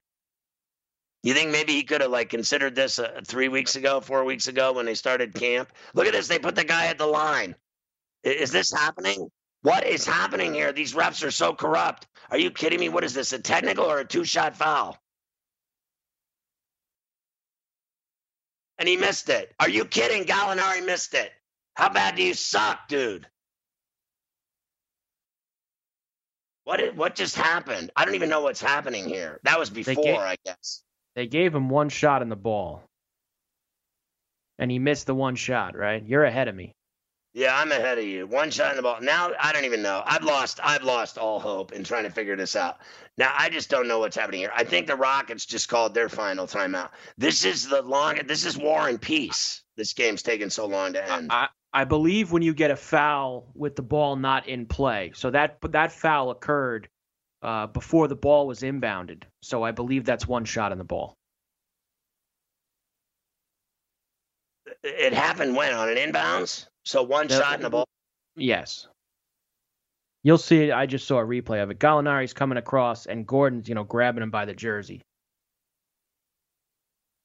You 1.24 1.34
think 1.34 1.52
maybe 1.52 1.74
he 1.74 1.84
could 1.84 2.02
have 2.02 2.12
like 2.12 2.30
considered 2.30 2.76
this 2.76 3.00
uh, 3.00 3.22
three 3.26 3.48
weeks 3.48 3.76
ago, 3.76 4.00
four 4.00 4.24
weeks 4.24 4.48
ago 4.48 4.74
when 4.74 4.86
they 4.86 4.94
started 4.94 5.34
camp? 5.34 5.72
Look 5.94 6.08
at 6.08 6.14
this. 6.14 6.28
They 6.28 6.40
put 6.40 6.56
the 6.56 6.64
guy 6.64 6.88
at 6.88 6.98
the 6.98 7.08
line. 7.08 7.56
Is 8.24 8.52
this 8.52 8.72
happening? 8.72 9.30
What 9.62 9.86
is 9.86 10.06
happening 10.06 10.54
here? 10.54 10.72
These 10.72 10.94
refs 10.94 11.26
are 11.26 11.32
so 11.32 11.54
corrupt. 11.54 12.08
Are 12.30 12.38
you 12.38 12.52
kidding 12.52 12.80
me? 12.80 12.90
What 12.90 13.04
is 13.04 13.14
this? 13.14 13.34
A 13.34 13.40
technical 13.40 13.86
or 13.86 14.00
a 14.00 14.06
two 14.06 14.24
shot 14.24 14.56
foul? 14.56 14.98
And 18.78 18.88
he 18.88 18.98
missed 18.98 19.30
it. 19.30 19.54
Are 19.60 19.70
you 19.70 19.86
kidding? 19.86 20.26
Gallinari 20.26 20.86
missed 20.86 21.14
it. 21.14 21.32
How 21.76 21.90
bad 21.90 22.16
do 22.16 22.24
you 22.24 22.34
suck, 22.34 22.88
dude? 22.88 23.28
What 26.68 26.82
is, 26.82 26.94
what 26.96 27.16
just 27.16 27.38
happened? 27.38 27.92
I 27.96 28.04
don't 28.04 28.16
even 28.16 28.28
know 28.28 28.42
what's 28.42 28.60
happening 28.62 29.08
here. 29.08 29.40
That 29.44 29.58
was 29.58 29.70
before, 29.70 30.04
gave- 30.04 30.18
I 30.18 30.36
guess. 30.44 30.84
They 31.16 31.26
gave 31.26 31.56
him 31.56 31.70
one 31.70 31.88
shot 31.88 32.22
in 32.22 32.28
the 32.28 32.36
ball. 32.36 32.84
And 34.60 34.70
he 34.70 34.78
missed 34.78 35.08
the 35.08 35.16
one 35.16 35.38
shot, 35.38 35.78
right? 35.78 36.04
You're 36.06 36.26
ahead 36.26 36.50
of 36.50 36.56
me. 36.56 36.74
Yeah, 37.34 37.58
I'm 37.58 37.72
ahead 37.72 38.00
of 38.00 38.04
you. 38.04 38.28
One 38.28 38.52
shot 38.52 38.72
in 38.72 38.76
the 38.76 38.84
ball. 38.84 39.00
Now 39.00 39.32
I 39.40 39.54
don't 39.54 39.64
even 39.64 39.82
know. 39.82 40.04
I've 40.06 40.26
lost. 40.26 40.60
I've 40.62 40.84
lost 40.84 41.18
all 41.18 41.40
hope 41.40 41.72
in 41.72 41.86
trying 41.86 42.04
to 42.04 42.10
figure 42.10 42.36
this 42.36 42.58
out. 42.58 42.80
Now 43.18 43.34
I 43.38 43.50
just 43.50 43.70
don't 43.70 43.88
know 43.88 44.00
what's 44.00 44.18
happening 44.18 44.42
here. 44.42 44.52
I 44.54 44.66
think 44.66 44.88
the 44.88 44.96
Rockets 44.98 45.46
just 45.46 45.70
called 45.70 45.94
their 45.94 46.10
final 46.10 46.48
timeout. 46.48 46.90
This 47.18 47.46
is 47.46 47.70
the 47.70 47.82
long. 47.82 48.20
This 48.26 48.46
is 48.46 48.58
war 48.58 48.90
and 48.90 49.00
peace. 49.00 49.62
This 49.78 49.94
game's 49.94 50.22
taking 50.22 50.50
so 50.50 50.66
long 50.66 50.94
to 50.94 51.12
end. 51.14 51.32
I, 51.32 51.48
I 51.78 51.84
believe 51.84 52.32
when 52.32 52.42
you 52.42 52.56
get 52.56 52.72
a 52.72 52.76
foul 52.76 53.46
with 53.54 53.76
the 53.76 53.84
ball 53.84 54.16
not 54.16 54.48
in 54.48 54.66
play. 54.66 55.12
So 55.14 55.30
that 55.30 55.60
that 55.62 55.92
foul 55.92 56.32
occurred 56.32 56.90
uh, 57.44 57.68
before 57.68 58.08
the 58.08 58.16
ball 58.16 58.48
was 58.48 58.62
inbounded. 58.62 59.26
So 59.44 59.62
I 59.62 59.70
believe 59.70 60.04
that's 60.04 60.28
one 60.28 60.46
shot 60.46 60.72
in 60.72 60.80
the 60.80 60.84
ball. 60.84 61.14
it 64.82 65.14
happened 65.14 65.56
when 65.56 65.72
on 65.72 65.88
an 65.90 65.98
inbounds. 65.98 66.66
So 66.84 67.04
one 67.04 67.28
shot 67.28 67.58
in 67.58 67.62
the 67.62 67.70
ball. 67.70 67.86
Yes. 68.36 68.88
You'll 70.24 70.40
see 70.40 70.64
it. 70.64 70.74
I 70.74 70.88
just 70.88 71.06
saw 71.06 71.20
a 71.20 71.26
replay 71.26 71.62
of 71.62 71.70
it. 71.70 71.78
Gallinari's 71.78 72.34
coming 72.34 72.58
across, 72.58 73.06
and 73.06 73.28
Gordon's, 73.28 73.70
you 73.70 73.76
know, 73.76 73.84
grabbing 73.84 74.24
him 74.24 74.32
by 74.32 74.46
the 74.46 74.56
jersey. 74.56 75.04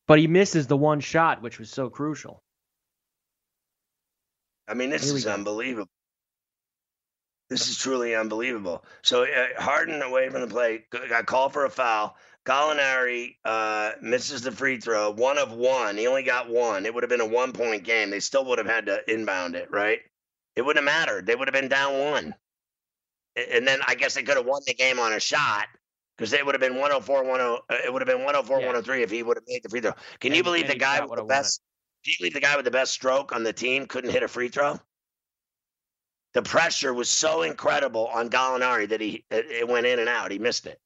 But 0.07 0.19
he 0.19 0.27
misses 0.27 0.67
the 0.67 0.77
one 0.77 1.01
shot, 1.01 1.41
which 1.41 1.59
was 1.59 1.71
so 1.71 1.89
crucial. 1.89 2.43
I 4.69 4.75
mean, 4.75 4.91
this 4.91 5.11
is 5.11 5.25
go. 5.25 5.33
unbelievable. 5.33 5.91
This 7.51 7.69
is 7.69 7.77
truly 7.77 8.15
unbelievable. 8.15 8.85
So 9.03 9.25
uh, 9.25 9.61
Harden 9.61 10.01
away 10.01 10.31
from 10.31 10.41
the 10.41 10.47
play 10.47 10.85
g- 10.91 11.09
got 11.09 11.27
called 11.27 11.53
for 11.53 11.67
a 11.67 11.71
foul. 11.71 12.17
Gallinari 12.47 13.37
uh, 13.45 13.93
misses 14.01 14.43
the 14.43 14.51
free 14.51 14.79
throw, 14.79 15.13
one 15.13 15.39
of 15.39 15.53
one. 15.53 15.97
He 15.97 16.07
only 16.07 16.23
got 16.23 16.49
one. 16.49 16.87
It 16.87 16.95
would 16.95 17.03
have 17.03 17.11
been 17.11 17.21
a 17.21 17.27
one 17.27 17.53
point 17.53 17.85
game. 17.85 18.11
They 18.11 18.21
still 18.21 18.45
would 18.47 18.59
have 18.59 18.67
had 18.67 18.87
to 18.87 19.01
inbound 19.13 19.55
it, 19.55 19.71
right? 19.71 20.01
It 20.57 20.63
wouldn't 20.63 20.87
have 20.87 20.93
mattered. 20.93 21.27
They 21.27 21.35
would 21.35 21.47
have 21.47 21.53
been 21.55 21.69
down 21.69 21.99
one. 21.99 22.35
And 23.37 23.67
then 23.67 23.81
I 23.87 23.95
guess 23.95 24.15
they 24.15 24.23
could 24.23 24.37
have 24.37 24.47
won 24.47 24.63
the 24.67 24.75
game 24.75 24.99
on 24.99 25.13
a 25.13 25.21
shot 25.21 25.67
because 26.17 26.33
it 26.33 26.45
would 26.45 26.55
have 26.55 26.61
been 26.61 26.77
104 26.77 27.25
10, 27.25 27.41
uh, 27.41 27.57
It 27.85 27.93
would 27.93 28.03
have 28.03 28.09
been 28.09 28.25
104 28.25 28.61
Yeah. 28.61 28.67
103 28.67 29.03
if 29.03 29.11
he 29.11 29.23
would 29.23 29.37
have 29.37 29.45
made 29.47 29.63
the 29.63 29.69
free 29.69 29.81
throw. 29.81 29.93
Can 30.21 30.35
you 30.35 30.43
believe 30.43 30.69
the 30.69 30.75
guy 30.75 31.01
with 31.05 31.17
the 31.17 31.25
best? 31.25 31.61
Do 32.05 32.11
you 32.11 32.17
believe 32.19 32.35
the 32.35 32.41
guy 32.41 32.57
with 32.57 32.65
the 32.65 32.71
best 32.71 32.93
stroke 32.93 33.33
on 33.33 33.45
the 33.45 33.53
team 33.53 33.87
couldn't 33.87 34.11
hit 34.11 34.23
a 34.23 34.29
free 34.29 34.49
throw? 34.49 34.81
The 36.35 36.43
pressure 36.43 36.95
was 36.95 37.11
so 37.11 37.43
incredible 37.43 38.07
on 38.07 38.31
Gallinari 38.31 38.89
that 38.89 39.01
he 39.01 39.25
it, 39.31 39.69
went 39.69 39.87
in 39.87 39.99
and 39.99 40.09
out. 40.09 40.31
He 40.31 40.39
missed 40.39 40.67
it. 40.67 40.81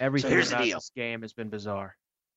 Everything 0.00 0.30
so 0.30 0.34
here's 0.34 0.50
the 0.50 0.56
deal. 0.56 0.78
this 0.78 0.90
game 0.94 1.22
has 1.22 1.32
been 1.32 1.48
bizarre. 1.48 1.96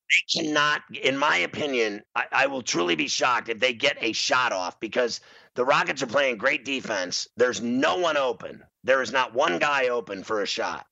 They 0.09 0.41
cannot, 0.41 0.81
in 1.01 1.17
my 1.17 1.37
opinion, 1.37 2.01
I, 2.15 2.25
I 2.31 2.47
will 2.47 2.61
truly 2.61 2.95
be 2.95 3.07
shocked 3.07 3.49
if 3.49 3.59
they 3.59 3.73
get 3.73 3.97
a 4.01 4.11
shot 4.11 4.51
off 4.51 4.79
because 4.79 5.21
the 5.55 5.63
Rockets 5.63 6.01
are 6.01 6.07
playing 6.07 6.37
great 6.37 6.65
defense. 6.65 7.27
There's 7.37 7.61
no 7.61 7.97
one 7.97 8.17
open. 8.17 8.63
There 8.83 9.01
is 9.01 9.11
not 9.11 9.33
one 9.33 9.59
guy 9.59 9.89
open 9.89 10.23
for 10.23 10.41
a 10.41 10.47
shot. 10.47 10.85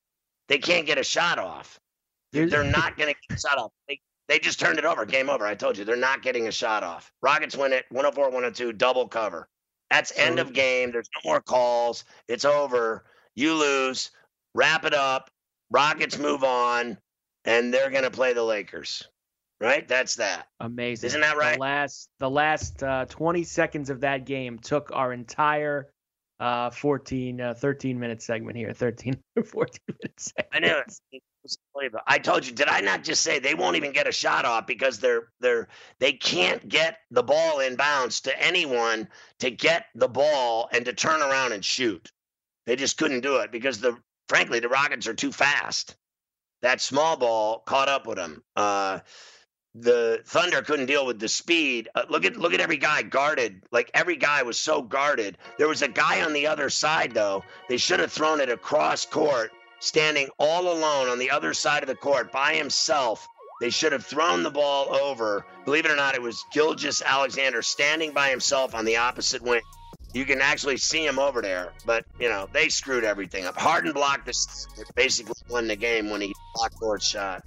They 0.46 0.58
can't 0.58 0.86
get 0.86 0.98
a 0.98 1.04
shot 1.04 1.38
off. 1.38 1.80
They're, 2.32 2.48
they're 2.48 2.64
not 2.64 2.96
going 2.96 3.12
to 3.12 3.20
get 3.28 3.38
a 3.38 3.40
shot 3.40 3.58
off. 3.58 3.72
They, 3.88 4.00
they 4.28 4.38
just 4.38 4.60
turned 4.60 4.78
it 4.78 4.84
over. 4.84 5.06
Game 5.06 5.30
over. 5.30 5.46
I 5.46 5.54
told 5.54 5.78
you. 5.78 5.84
They're 5.84 5.96
not 5.96 6.22
getting 6.22 6.48
a 6.48 6.52
shot 6.52 6.82
off. 6.84 7.12
Rockets 7.22 7.56
win 7.56 7.72
it 7.72 7.86
104 7.90 8.26
102, 8.26 8.72
double 8.74 9.08
cover. 9.08 9.48
That's 9.90 10.12
end 10.18 10.38
of 10.38 10.52
game. 10.52 10.92
There's 10.92 11.08
no 11.24 11.30
more 11.30 11.40
calls. 11.40 12.04
It's 12.28 12.44
over. 12.44 13.04
You 13.34 13.54
lose. 13.54 14.10
Wrap 14.54 14.84
it 14.84 14.94
up. 14.94 15.30
Rockets 15.70 16.18
move 16.18 16.44
on. 16.44 16.98
and 17.44 17.72
they're 17.72 17.90
going 17.90 18.04
to 18.04 18.10
play 18.10 18.32
the 18.34 18.42
Lakers. 18.42 19.08
Right? 19.60 19.88
That's 19.88 20.16
that. 20.16 20.46
Amazing. 20.60 21.08
Isn't 21.08 21.20
that 21.22 21.36
right? 21.36 21.54
The 21.54 21.60
last 21.60 22.08
the 22.20 22.30
last 22.30 22.82
uh, 22.82 23.06
20 23.06 23.42
seconds 23.44 23.90
of 23.90 24.00
that 24.02 24.24
game 24.26 24.58
took 24.58 24.90
our 24.92 25.12
entire 25.12 25.90
uh 26.40 26.70
14 26.70 27.40
uh, 27.40 27.54
13 27.54 27.98
minute 27.98 28.22
segment 28.22 28.56
here 28.56 28.72
13 28.72 29.16
14 29.44 29.80
minutes 30.00 30.32
i 30.52 30.60
knew 30.60 30.68
it. 30.68 31.22
I 32.06 32.18
told 32.18 32.46
you 32.46 32.52
did 32.52 32.68
i 32.68 32.80
not 32.80 33.04
just 33.04 33.22
say 33.22 33.38
they 33.38 33.54
won't 33.54 33.76
even 33.76 33.92
get 33.92 34.08
a 34.08 34.12
shot 34.12 34.44
off 34.44 34.66
because 34.66 34.98
they're 34.98 35.28
they're 35.40 35.68
they 35.98 36.12
can't 36.12 36.68
get 36.68 36.98
the 37.10 37.22
ball 37.22 37.60
in 37.60 37.76
bounds 37.76 38.20
to 38.20 38.42
anyone 38.42 39.08
to 39.38 39.50
get 39.50 39.86
the 39.94 40.08
ball 40.08 40.68
and 40.72 40.84
to 40.84 40.92
turn 40.92 41.22
around 41.22 41.52
and 41.52 41.64
shoot 41.64 42.12
they 42.66 42.76
just 42.76 42.98
couldn't 42.98 43.20
do 43.20 43.36
it 43.36 43.52
because 43.52 43.80
the 43.80 43.96
frankly 44.28 44.60
the 44.60 44.68
rockets 44.68 45.06
are 45.06 45.14
too 45.14 45.32
fast 45.32 45.96
that 46.60 46.80
small 46.80 47.16
ball 47.16 47.60
caught 47.60 47.88
up 47.88 48.06
with 48.06 48.16
them 48.16 48.42
uh 48.56 48.98
the 49.74 50.20
Thunder 50.24 50.62
couldn't 50.62 50.86
deal 50.86 51.06
with 51.06 51.20
the 51.20 51.28
speed. 51.28 51.88
Uh, 51.94 52.04
look 52.08 52.24
at 52.24 52.36
look 52.36 52.52
at 52.52 52.60
every 52.60 52.76
guy 52.76 53.02
guarded. 53.02 53.62
Like 53.70 53.90
every 53.94 54.16
guy 54.16 54.42
was 54.42 54.58
so 54.58 54.82
guarded. 54.82 55.38
There 55.56 55.68
was 55.68 55.82
a 55.82 55.88
guy 55.88 56.22
on 56.22 56.32
the 56.32 56.46
other 56.46 56.70
side 56.70 57.12
though. 57.12 57.44
They 57.68 57.76
should 57.76 58.00
have 58.00 58.12
thrown 58.12 58.40
it 58.40 58.48
across 58.48 59.06
court, 59.06 59.52
standing 59.80 60.28
all 60.38 60.72
alone 60.72 61.08
on 61.08 61.18
the 61.18 61.30
other 61.30 61.54
side 61.54 61.82
of 61.82 61.88
the 61.88 61.94
court 61.94 62.32
by 62.32 62.54
himself. 62.54 63.28
They 63.60 63.70
should 63.70 63.92
have 63.92 64.06
thrown 64.06 64.42
the 64.42 64.50
ball 64.50 64.94
over. 64.94 65.44
Believe 65.64 65.84
it 65.84 65.90
or 65.90 65.96
not, 65.96 66.14
it 66.14 66.22
was 66.22 66.44
Gilgeous-Alexander 66.52 67.62
standing 67.62 68.12
by 68.12 68.30
himself 68.30 68.74
on 68.74 68.84
the 68.84 68.98
opposite 68.98 69.42
wing. 69.42 69.62
You 70.14 70.24
can 70.24 70.40
actually 70.40 70.78
see 70.78 71.04
him 71.04 71.18
over 71.18 71.42
there, 71.42 71.72
but 71.84 72.04
you 72.18 72.28
know 72.28 72.48
they 72.52 72.70
screwed 72.70 73.04
everything 73.04 73.44
up. 73.44 73.56
Harden 73.56 73.92
blocked 73.92 74.26
this, 74.26 74.66
basically 74.94 75.34
won 75.50 75.66
the 75.66 75.76
game 75.76 76.08
when 76.08 76.20
he 76.20 76.34
blocked 76.54 76.80
Dort's 76.80 77.06
shot. 77.06 77.42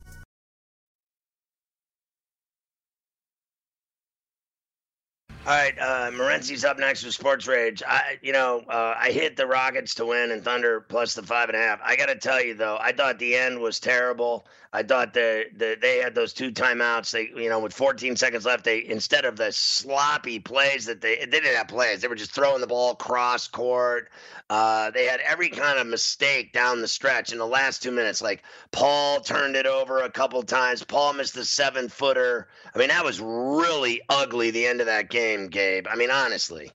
All 5.43 5.53
right, 5.53 5.73
uh, 5.79 6.11
Morency's 6.11 6.63
up 6.63 6.77
next 6.77 7.03
with 7.03 7.15
Sports 7.15 7.47
Rage. 7.47 7.81
I, 7.87 8.19
you 8.21 8.31
know, 8.31 8.63
uh, 8.69 8.93
I 8.95 9.09
hit 9.09 9.35
the 9.35 9.47
Rockets 9.47 9.95
to 9.95 10.05
win 10.05 10.29
and 10.29 10.43
Thunder 10.43 10.81
plus 10.81 11.15
the 11.15 11.23
five 11.23 11.49
and 11.49 11.57
a 11.57 11.59
half. 11.59 11.79
I 11.83 11.95
got 11.95 12.09
to 12.09 12.15
tell 12.15 12.39
you 12.43 12.53
though, 12.53 12.77
I 12.79 12.91
thought 12.91 13.17
the 13.17 13.35
end 13.35 13.59
was 13.59 13.79
terrible. 13.79 14.45
I 14.73 14.83
thought 14.83 15.13
the, 15.13 15.45
the 15.53 15.77
they 15.81 15.97
had 15.97 16.15
those 16.15 16.31
two 16.31 16.49
timeouts. 16.49 17.11
They, 17.11 17.29
you 17.41 17.49
know, 17.49 17.59
with 17.59 17.73
14 17.73 18.15
seconds 18.15 18.45
left, 18.45 18.63
they 18.63 18.85
instead 18.85 19.25
of 19.25 19.35
the 19.35 19.51
sloppy 19.51 20.39
plays 20.39 20.85
that 20.85 21.01
they 21.01 21.17
they 21.17 21.25
didn't 21.25 21.55
have 21.55 21.67
plays. 21.67 22.01
They 22.01 22.07
were 22.07 22.15
just 22.15 22.31
throwing 22.31 22.61
the 22.61 22.67
ball 22.67 22.95
cross 22.95 23.49
court. 23.49 24.09
Uh, 24.49 24.89
they 24.91 25.05
had 25.05 25.19
every 25.21 25.49
kind 25.49 25.77
of 25.77 25.87
mistake 25.87 26.53
down 26.53 26.79
the 26.79 26.87
stretch 26.87 27.33
in 27.33 27.37
the 27.37 27.47
last 27.47 27.83
two 27.83 27.91
minutes. 27.91 28.21
Like 28.21 28.43
Paul 28.71 29.19
turned 29.19 29.57
it 29.57 29.65
over 29.65 30.03
a 30.03 30.09
couple 30.09 30.41
times. 30.43 30.83
Paul 30.83 31.13
missed 31.13 31.33
the 31.33 31.43
seven 31.43 31.89
footer. 31.89 32.47
I 32.73 32.79
mean, 32.79 32.87
that 32.89 33.03
was 33.03 33.19
really 33.19 34.01
ugly. 34.07 34.51
The 34.51 34.67
end 34.67 34.79
of 34.79 34.87
that 34.87 35.09
game 35.09 35.47
Gabe. 35.47 35.85
I 35.89 35.95
mean, 35.97 36.11
honestly. 36.11 36.71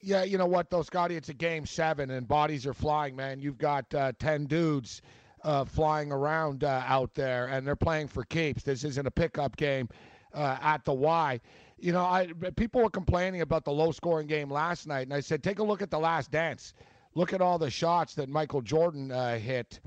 Yeah, 0.00 0.24
you 0.24 0.38
know 0.38 0.46
what, 0.46 0.70
though, 0.70 0.82
Scotty? 0.82 1.16
It's 1.16 1.28
a 1.28 1.34
game 1.34 1.66
seven, 1.66 2.10
and 2.10 2.26
bodies 2.26 2.66
are 2.66 2.72
flying, 2.72 3.16
man. 3.16 3.38
You've 3.38 3.58
got 3.58 3.92
uh, 3.94 4.12
10 4.18 4.46
dudes 4.46 5.02
uh, 5.44 5.64
flying 5.64 6.10
around 6.10 6.64
uh, 6.64 6.82
out 6.86 7.14
there, 7.14 7.46
and 7.46 7.66
they're 7.66 7.76
playing 7.76 8.08
for 8.08 8.24
keeps. 8.24 8.62
This 8.62 8.82
isn't 8.84 9.06
a 9.06 9.10
pickup 9.10 9.56
game 9.56 9.88
uh, 10.32 10.56
at 10.60 10.84
the 10.84 10.92
Y. 10.92 11.40
You 11.78 11.92
know, 11.92 12.04
I 12.04 12.28
people 12.56 12.82
were 12.82 12.90
complaining 12.90 13.42
about 13.42 13.64
the 13.64 13.72
low 13.72 13.92
scoring 13.92 14.26
game 14.26 14.50
last 14.50 14.86
night, 14.86 15.02
and 15.02 15.12
I 15.12 15.20
said, 15.20 15.42
take 15.42 15.58
a 15.58 15.62
look 15.62 15.82
at 15.82 15.90
the 15.90 15.98
last 15.98 16.30
dance. 16.30 16.74
Look 17.14 17.32
at 17.32 17.40
all 17.40 17.58
the 17.58 17.70
shots 17.70 18.14
that 18.14 18.28
Michael 18.28 18.62
Jordan 18.62 19.12
uh, 19.12 19.38
hit, 19.38 19.80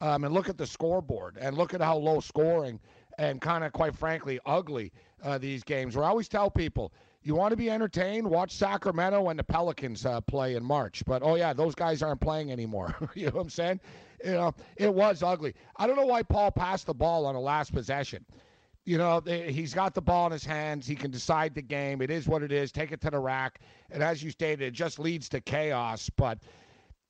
um, 0.00 0.24
and 0.24 0.34
look 0.34 0.48
at 0.48 0.58
the 0.58 0.66
scoreboard, 0.66 1.36
and 1.40 1.56
look 1.56 1.74
at 1.74 1.80
how 1.80 1.96
low 1.96 2.20
scoring 2.20 2.80
and 3.18 3.40
kind 3.40 3.62
of, 3.62 3.72
quite 3.72 3.94
frankly, 3.94 4.40
ugly 4.46 4.92
uh, 5.22 5.38
these 5.38 5.62
games. 5.62 5.96
Where 5.96 6.04
I 6.04 6.08
always 6.08 6.28
tell 6.28 6.50
people, 6.50 6.92
you 7.24 7.34
want 7.34 7.52
to 7.52 7.56
be 7.56 7.70
entertained, 7.70 8.28
watch 8.28 8.52
Sacramento 8.52 9.30
and 9.30 9.38
the 9.38 9.44
Pelicans 9.44 10.04
uh, 10.04 10.20
play 10.20 10.56
in 10.56 10.62
March. 10.62 11.02
But 11.06 11.22
oh 11.22 11.36
yeah, 11.36 11.54
those 11.54 11.74
guys 11.74 12.02
aren't 12.02 12.20
playing 12.20 12.52
anymore. 12.52 12.94
you 13.14 13.26
know 13.26 13.32
what 13.32 13.42
I'm 13.42 13.50
saying? 13.50 13.80
You 14.22 14.32
know, 14.32 14.54
it 14.76 14.92
was 14.92 15.22
ugly. 15.22 15.54
I 15.76 15.86
don't 15.86 15.96
know 15.96 16.06
why 16.06 16.22
Paul 16.22 16.50
passed 16.50 16.86
the 16.86 16.94
ball 16.94 17.26
on 17.26 17.34
the 17.34 17.40
last 17.40 17.72
possession. 17.72 18.24
You 18.84 18.98
know, 18.98 19.22
he's 19.26 19.72
got 19.72 19.94
the 19.94 20.02
ball 20.02 20.26
in 20.26 20.32
his 20.32 20.44
hands. 20.44 20.86
He 20.86 20.94
can 20.94 21.10
decide 21.10 21.54
the 21.54 21.62
game. 21.62 22.02
It 22.02 22.10
is 22.10 22.28
what 22.28 22.42
it 22.42 22.52
is. 22.52 22.70
Take 22.70 22.92
it 22.92 23.00
to 23.00 23.10
the 23.10 23.18
rack. 23.18 23.60
And 23.90 24.02
as 24.02 24.22
you 24.22 24.30
stated, 24.30 24.60
it 24.60 24.72
just 24.72 24.98
leads 24.98 25.26
to 25.30 25.40
chaos. 25.40 26.10
But, 26.10 26.38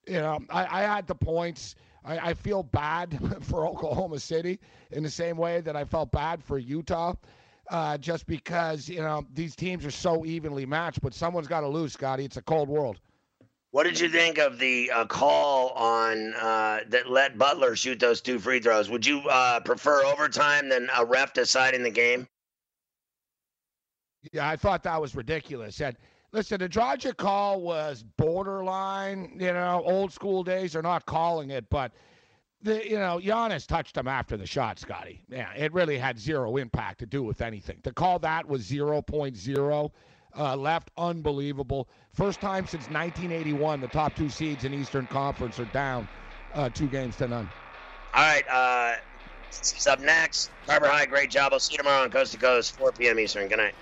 you 0.06 0.20
know, 0.20 0.38
I, 0.50 0.82
I 0.82 0.82
had 0.82 1.08
the 1.08 1.16
points. 1.16 1.74
I, 2.04 2.30
I 2.30 2.34
feel 2.34 2.62
bad 2.62 3.18
for 3.42 3.66
Oklahoma 3.66 4.20
City 4.20 4.60
in 4.92 5.02
the 5.02 5.10
same 5.10 5.36
way 5.36 5.60
that 5.62 5.74
I 5.74 5.84
felt 5.84 6.12
bad 6.12 6.44
for 6.44 6.58
Utah 6.58 7.14
uh, 7.70 7.98
just 7.98 8.26
because 8.26 8.88
you 8.88 9.00
know 9.00 9.24
these 9.32 9.56
teams 9.56 9.84
are 9.84 9.90
so 9.90 10.24
evenly 10.24 10.66
matched. 10.66 11.00
But 11.00 11.14
someone's 11.14 11.48
got 11.48 11.60
to 11.60 11.68
lose, 11.68 11.92
Scotty. 11.92 12.24
It's 12.24 12.36
a 12.36 12.42
cold 12.42 12.68
world. 12.68 13.00
What 13.70 13.84
did 13.84 13.98
you 13.98 14.08
think 14.08 14.38
of 14.38 14.60
the 14.60 14.88
uh, 14.92 15.04
call 15.06 15.70
on 15.70 16.32
uh, 16.34 16.80
that 16.90 17.10
let 17.10 17.36
Butler 17.36 17.74
shoot 17.74 17.98
those 17.98 18.20
two 18.20 18.38
free 18.38 18.60
throws? 18.60 18.88
Would 18.88 19.04
you 19.04 19.20
uh, 19.28 19.58
prefer 19.60 20.04
overtime 20.04 20.68
than 20.68 20.88
a 20.96 21.04
ref 21.04 21.32
deciding 21.32 21.82
the 21.82 21.90
game? 21.90 22.28
Yeah, 24.32 24.48
I 24.48 24.54
thought 24.54 24.84
that 24.84 25.00
was 25.00 25.16
ridiculous. 25.16 25.80
And 25.80 25.96
listen, 26.32 26.60
the 26.60 26.68
Dragic 26.68 27.16
call 27.16 27.62
was 27.62 28.04
borderline. 28.16 29.36
You 29.40 29.52
know, 29.52 29.82
old 29.84 30.12
school 30.12 30.44
days 30.44 30.76
are 30.76 30.82
not 30.82 31.04
calling 31.04 31.50
it, 31.50 31.68
but 31.68 31.92
the 32.64 32.88
you 32.88 32.98
know 32.98 33.20
Giannis 33.22 33.66
touched 33.66 33.96
him 33.96 34.08
after 34.08 34.36
the 34.36 34.46
shot, 34.46 34.78
Scotty. 34.78 35.22
Yeah, 35.28 35.52
it 35.54 35.72
really 35.72 35.98
had 35.98 36.18
zero 36.18 36.56
impact 36.56 36.98
to 37.00 37.06
do 37.06 37.22
with 37.22 37.40
anything. 37.40 37.78
To 37.84 37.92
call 37.92 38.18
that 38.20 38.48
was 38.48 38.68
0.0 38.68 39.90
uh, 40.36 40.56
left, 40.56 40.90
unbelievable. 40.96 41.88
First 42.12 42.40
time 42.40 42.66
since 42.66 42.84
1981, 42.84 43.80
the 43.80 43.88
top 43.88 44.16
two 44.16 44.28
seeds 44.28 44.64
in 44.64 44.74
Eastern 44.74 45.06
Conference 45.06 45.60
are 45.60 45.66
down 45.66 46.08
uh, 46.54 46.68
two 46.70 46.88
games 46.88 47.16
to 47.16 47.28
none. 47.28 47.48
All 48.14 48.22
right, 48.22 48.44
uh, 48.48 48.96
up 49.88 50.00
next. 50.00 50.50
Carver 50.66 50.88
High, 50.88 51.06
great 51.06 51.30
job. 51.30 51.52
I'll 51.52 51.60
see 51.60 51.74
you 51.74 51.78
tomorrow 51.78 52.02
on 52.02 52.10
Coast 52.10 52.32
to 52.32 52.38
Coast, 52.38 52.76
4 52.76 52.92
p.m. 52.92 53.18
Eastern. 53.18 53.48
Good 53.48 53.58
night. 53.58 53.74